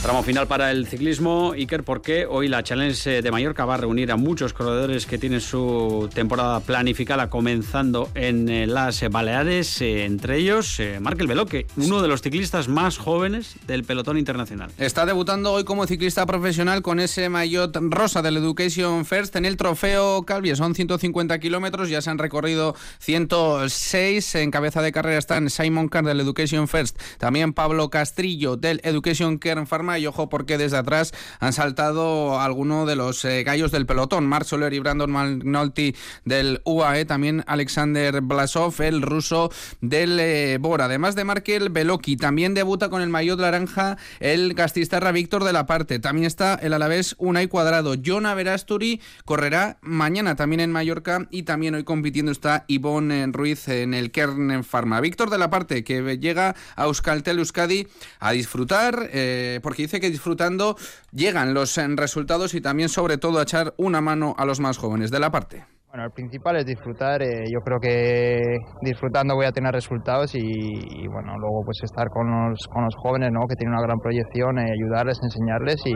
Tramo 0.08 0.22
final 0.22 0.46
para 0.46 0.70
el 0.70 0.86
ciclismo, 0.86 1.52
Iker, 1.52 1.84
porque 1.84 2.24
hoy 2.24 2.48
la 2.48 2.62
Challenge 2.62 3.20
de 3.20 3.30
Mallorca 3.30 3.66
va 3.66 3.74
a 3.74 3.76
reunir 3.76 4.10
a 4.10 4.16
muchos 4.16 4.54
corredores 4.54 5.04
que 5.04 5.18
tienen 5.18 5.42
su 5.42 6.08
temporada 6.14 6.60
planificada 6.60 7.28
comenzando 7.28 8.08
en 8.14 8.48
eh, 8.48 8.66
las 8.66 9.06
Baleares, 9.10 9.82
eh, 9.82 10.06
entre 10.06 10.38
ellos 10.38 10.80
eh, 10.80 10.98
Markel 10.98 11.26
Veloque, 11.26 11.66
uno 11.76 12.00
de 12.00 12.08
los 12.08 12.22
ciclistas 12.22 12.68
más 12.68 12.96
jóvenes 12.96 13.56
del 13.66 13.84
pelotón 13.84 14.16
internacional. 14.16 14.70
Está 14.78 15.04
debutando 15.04 15.52
hoy 15.52 15.64
como 15.64 15.86
ciclista 15.86 16.24
profesional 16.24 16.80
con 16.80 17.00
ese 17.00 17.28
maillot 17.28 17.76
rosa 17.90 18.22
del 18.22 18.38
Education 18.38 19.04
First 19.04 19.36
en 19.36 19.44
el 19.44 19.58
trofeo 19.58 20.22
Calvi. 20.22 20.56
Son 20.56 20.74
150 20.74 21.38
kilómetros, 21.38 21.90
ya 21.90 22.00
se 22.00 22.08
han 22.08 22.16
recorrido 22.16 22.74
106. 23.00 24.36
En 24.36 24.50
cabeza 24.50 24.80
de 24.80 24.90
carrera 24.90 25.18
están 25.18 25.50
Simon 25.50 25.88
Carr 25.88 26.06
del 26.06 26.20
Education 26.20 26.66
First, 26.66 26.98
también 27.18 27.52
Pablo 27.52 27.90
Castrillo 27.90 28.56
del 28.56 28.80
Education 28.84 29.38
Kern 29.38 29.66
Pharma 29.66 29.97
y 29.98 30.06
ojo 30.06 30.28
porque 30.28 30.58
desde 30.58 30.76
atrás 30.76 31.12
han 31.40 31.52
saltado 31.52 32.40
algunos 32.40 32.86
de 32.86 32.96
los 32.96 33.24
eh, 33.24 33.42
gallos 33.44 33.70
del 33.70 33.86
pelotón, 33.86 34.26
Mark 34.26 34.44
Soler 34.44 34.72
y 34.72 34.78
Brandon 34.78 35.10
McNulty 35.10 35.94
del 36.24 36.60
UAE, 36.64 37.04
también 37.04 37.44
Alexander 37.46 38.20
Blasov, 38.20 38.80
el 38.80 39.02
ruso 39.02 39.50
del 39.80 40.18
eh, 40.20 40.58
Bora. 40.60 40.86
Además 40.86 41.14
de 41.14 41.24
Markel 41.24 41.70
Beloki, 41.70 42.16
también 42.16 42.54
debuta 42.54 42.88
con 42.88 43.02
el 43.02 43.08
maillot 43.08 43.40
naranja 43.40 43.96
el 44.20 44.54
Castistarra 44.54 45.12
Víctor 45.12 45.44
de 45.44 45.52
la 45.52 45.66
parte. 45.66 45.98
También 45.98 46.26
está 46.26 46.54
el 46.54 46.72
alavés 46.72 47.14
Unai 47.18 47.48
Cuadrado. 47.48 47.94
Jonah 48.04 48.34
Verasturi 48.34 49.00
correrá 49.24 49.78
mañana 49.82 50.36
también 50.36 50.60
en 50.60 50.72
Mallorca 50.72 51.26
y 51.30 51.42
también 51.42 51.74
hoy 51.74 51.84
compitiendo 51.84 52.32
está 52.32 52.64
Ivonne 52.68 53.26
Ruiz 53.32 53.68
en 53.68 53.94
el 53.94 54.10
Kern 54.10 54.64
Pharma. 54.64 55.00
Víctor 55.00 55.30
de 55.30 55.38
la 55.38 55.50
parte 55.50 55.84
que 55.84 56.18
llega 56.18 56.54
a 56.76 56.84
Euskaltel 56.84 57.38
Euskadi 57.38 57.86
a 58.20 58.32
disfrutar 58.32 59.08
eh, 59.12 59.60
porque 59.62 59.82
dice 59.88 60.00
que 60.00 60.10
disfrutando 60.10 60.76
llegan 61.12 61.54
los 61.54 61.78
eh, 61.78 61.86
resultados 61.96 62.52
y 62.52 62.60
también 62.60 62.90
sobre 62.90 63.16
todo 63.16 63.40
echar 63.40 63.72
una 63.78 64.02
mano 64.02 64.34
a 64.36 64.44
los 64.44 64.60
más 64.60 64.76
jóvenes 64.76 65.10
de 65.10 65.18
la 65.18 65.30
parte. 65.30 65.64
Bueno, 65.88 66.04
el 66.04 66.10
principal 66.10 66.56
es 66.56 66.66
disfrutar. 66.66 67.22
Eh, 67.22 67.44
yo 67.50 67.60
creo 67.64 67.78
que 67.80 68.42
disfrutando 68.82 69.34
voy 69.34 69.46
a 69.46 69.52
tener 69.52 69.72
resultados 69.72 70.34
y, 70.34 71.08
bueno, 71.08 71.38
luego 71.38 71.62
pues 71.64 71.78
estar 71.82 72.08
con 72.10 72.50
los, 72.50 72.60
con 72.68 72.84
los 72.84 72.94
jóvenes, 72.96 73.30
¿no? 73.32 73.40
Que 73.48 73.56
tienen 73.56 73.72
una 73.72 73.82
gran 73.82 73.98
proyección, 73.98 74.58
eh, 74.58 74.70
ayudarles, 74.70 75.18
enseñarles 75.22 75.80
y, 75.86 75.94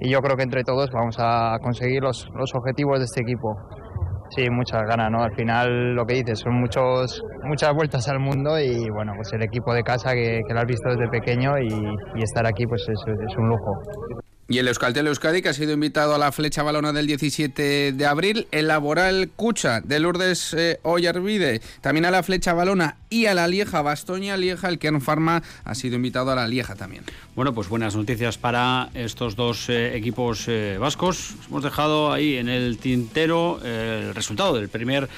y, 0.00 0.10
yo 0.10 0.20
creo 0.20 0.38
que 0.38 0.44
entre 0.44 0.64
todos 0.64 0.88
vamos 0.90 1.16
a 1.18 1.58
conseguir 1.62 2.00
los, 2.02 2.26
los 2.34 2.54
objetivos 2.54 3.00
de 3.00 3.04
este 3.04 3.20
equipo. 3.20 3.54
Sí, 4.30 4.48
muchas 4.50 4.82
ganas, 4.86 5.10
¿no? 5.10 5.22
Al 5.22 5.34
final 5.34 5.94
lo 5.94 6.04
que 6.04 6.14
dices, 6.14 6.40
son 6.40 6.60
muchos, 6.60 7.22
muchas 7.44 7.74
vueltas 7.74 8.08
al 8.08 8.20
mundo 8.20 8.58
y 8.58 8.90
bueno, 8.90 9.12
pues 9.16 9.32
el 9.32 9.42
equipo 9.42 9.72
de 9.72 9.82
casa 9.82 10.12
que, 10.12 10.40
lo 10.48 10.60
has 10.60 10.66
visto 10.66 10.90
desde 10.90 11.08
pequeño 11.08 11.58
y, 11.58 12.22
estar 12.22 12.46
aquí 12.46 12.66
pues 12.66 12.86
es, 12.88 13.00
es 13.06 13.36
un 13.36 13.48
lujo. 13.48 14.27
Y 14.50 14.56
el 14.56 14.68
Euskaltel 14.68 15.06
Euskadi, 15.06 15.42
que 15.42 15.50
ha 15.50 15.52
sido 15.52 15.72
invitado 15.72 16.14
a 16.14 16.18
la 16.18 16.32
flecha 16.32 16.62
balona 16.62 16.94
del 16.94 17.06
17 17.06 17.92
de 17.92 18.06
abril, 18.06 18.48
el 18.50 18.68
Laboral 18.68 19.28
Cucha 19.36 19.82
de 19.82 20.00
Lourdes 20.00 20.54
eh, 20.54 20.80
también 21.82 22.06
a 22.06 22.10
la 22.10 22.22
flecha 22.22 22.54
balona 22.54 22.96
y 23.10 23.26
a 23.26 23.34
la 23.34 23.46
Lieja 23.46 23.82
Bastoña 23.82 24.38
Lieja, 24.38 24.70
el 24.70 24.78
Kern 24.78 25.02
Pharma 25.02 25.42
ha 25.64 25.74
sido 25.74 25.96
invitado 25.96 26.30
a 26.30 26.34
la 26.34 26.48
Lieja 26.48 26.76
también. 26.76 27.04
Bueno, 27.36 27.52
pues 27.52 27.68
buenas 27.68 27.94
noticias 27.94 28.38
para 28.38 28.88
estos 28.94 29.36
dos 29.36 29.68
eh, 29.68 29.94
equipos 29.94 30.46
eh, 30.48 30.78
vascos. 30.80 31.34
Hemos 31.48 31.62
dejado 31.62 32.10
ahí 32.10 32.36
en 32.36 32.48
el 32.48 32.78
tintero 32.78 33.60
el 33.62 34.14
resultado 34.14 34.54
del 34.54 34.70
primer 34.70 35.10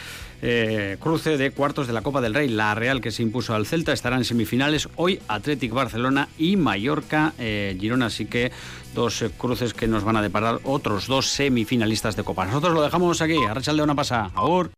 eh, 0.42 0.96
cruce 1.00 1.36
de 1.36 1.50
cuartos 1.50 1.86
de 1.86 1.92
la 1.92 2.02
Copa 2.02 2.20
del 2.20 2.34
Rey. 2.34 2.48
La 2.48 2.74
Real 2.74 3.00
que 3.00 3.10
se 3.10 3.22
impuso 3.22 3.54
al 3.54 3.66
Celta 3.66 3.92
estará 3.92 4.16
en 4.16 4.24
semifinales 4.24 4.88
hoy 4.96 5.20
Athletic 5.28 5.72
Barcelona 5.72 6.28
y 6.38 6.56
Mallorca 6.56 7.32
eh, 7.38 7.76
Girona. 7.80 8.06
Así 8.06 8.26
que 8.26 8.52
dos 8.94 9.22
eh, 9.22 9.30
cruces 9.36 9.74
que 9.74 9.86
nos 9.86 10.04
van 10.04 10.16
a 10.16 10.22
deparar 10.22 10.60
otros 10.64 11.06
dos 11.06 11.26
semifinalistas 11.28 12.16
de 12.16 12.24
Copa. 12.24 12.44
Nosotros 12.44 12.74
lo 12.74 12.82
dejamos 12.82 13.20
aquí. 13.22 13.36
A 13.48 13.54
de 13.54 13.82
una 13.82 13.94
pasa. 13.94 14.30
Ahora. 14.34 14.68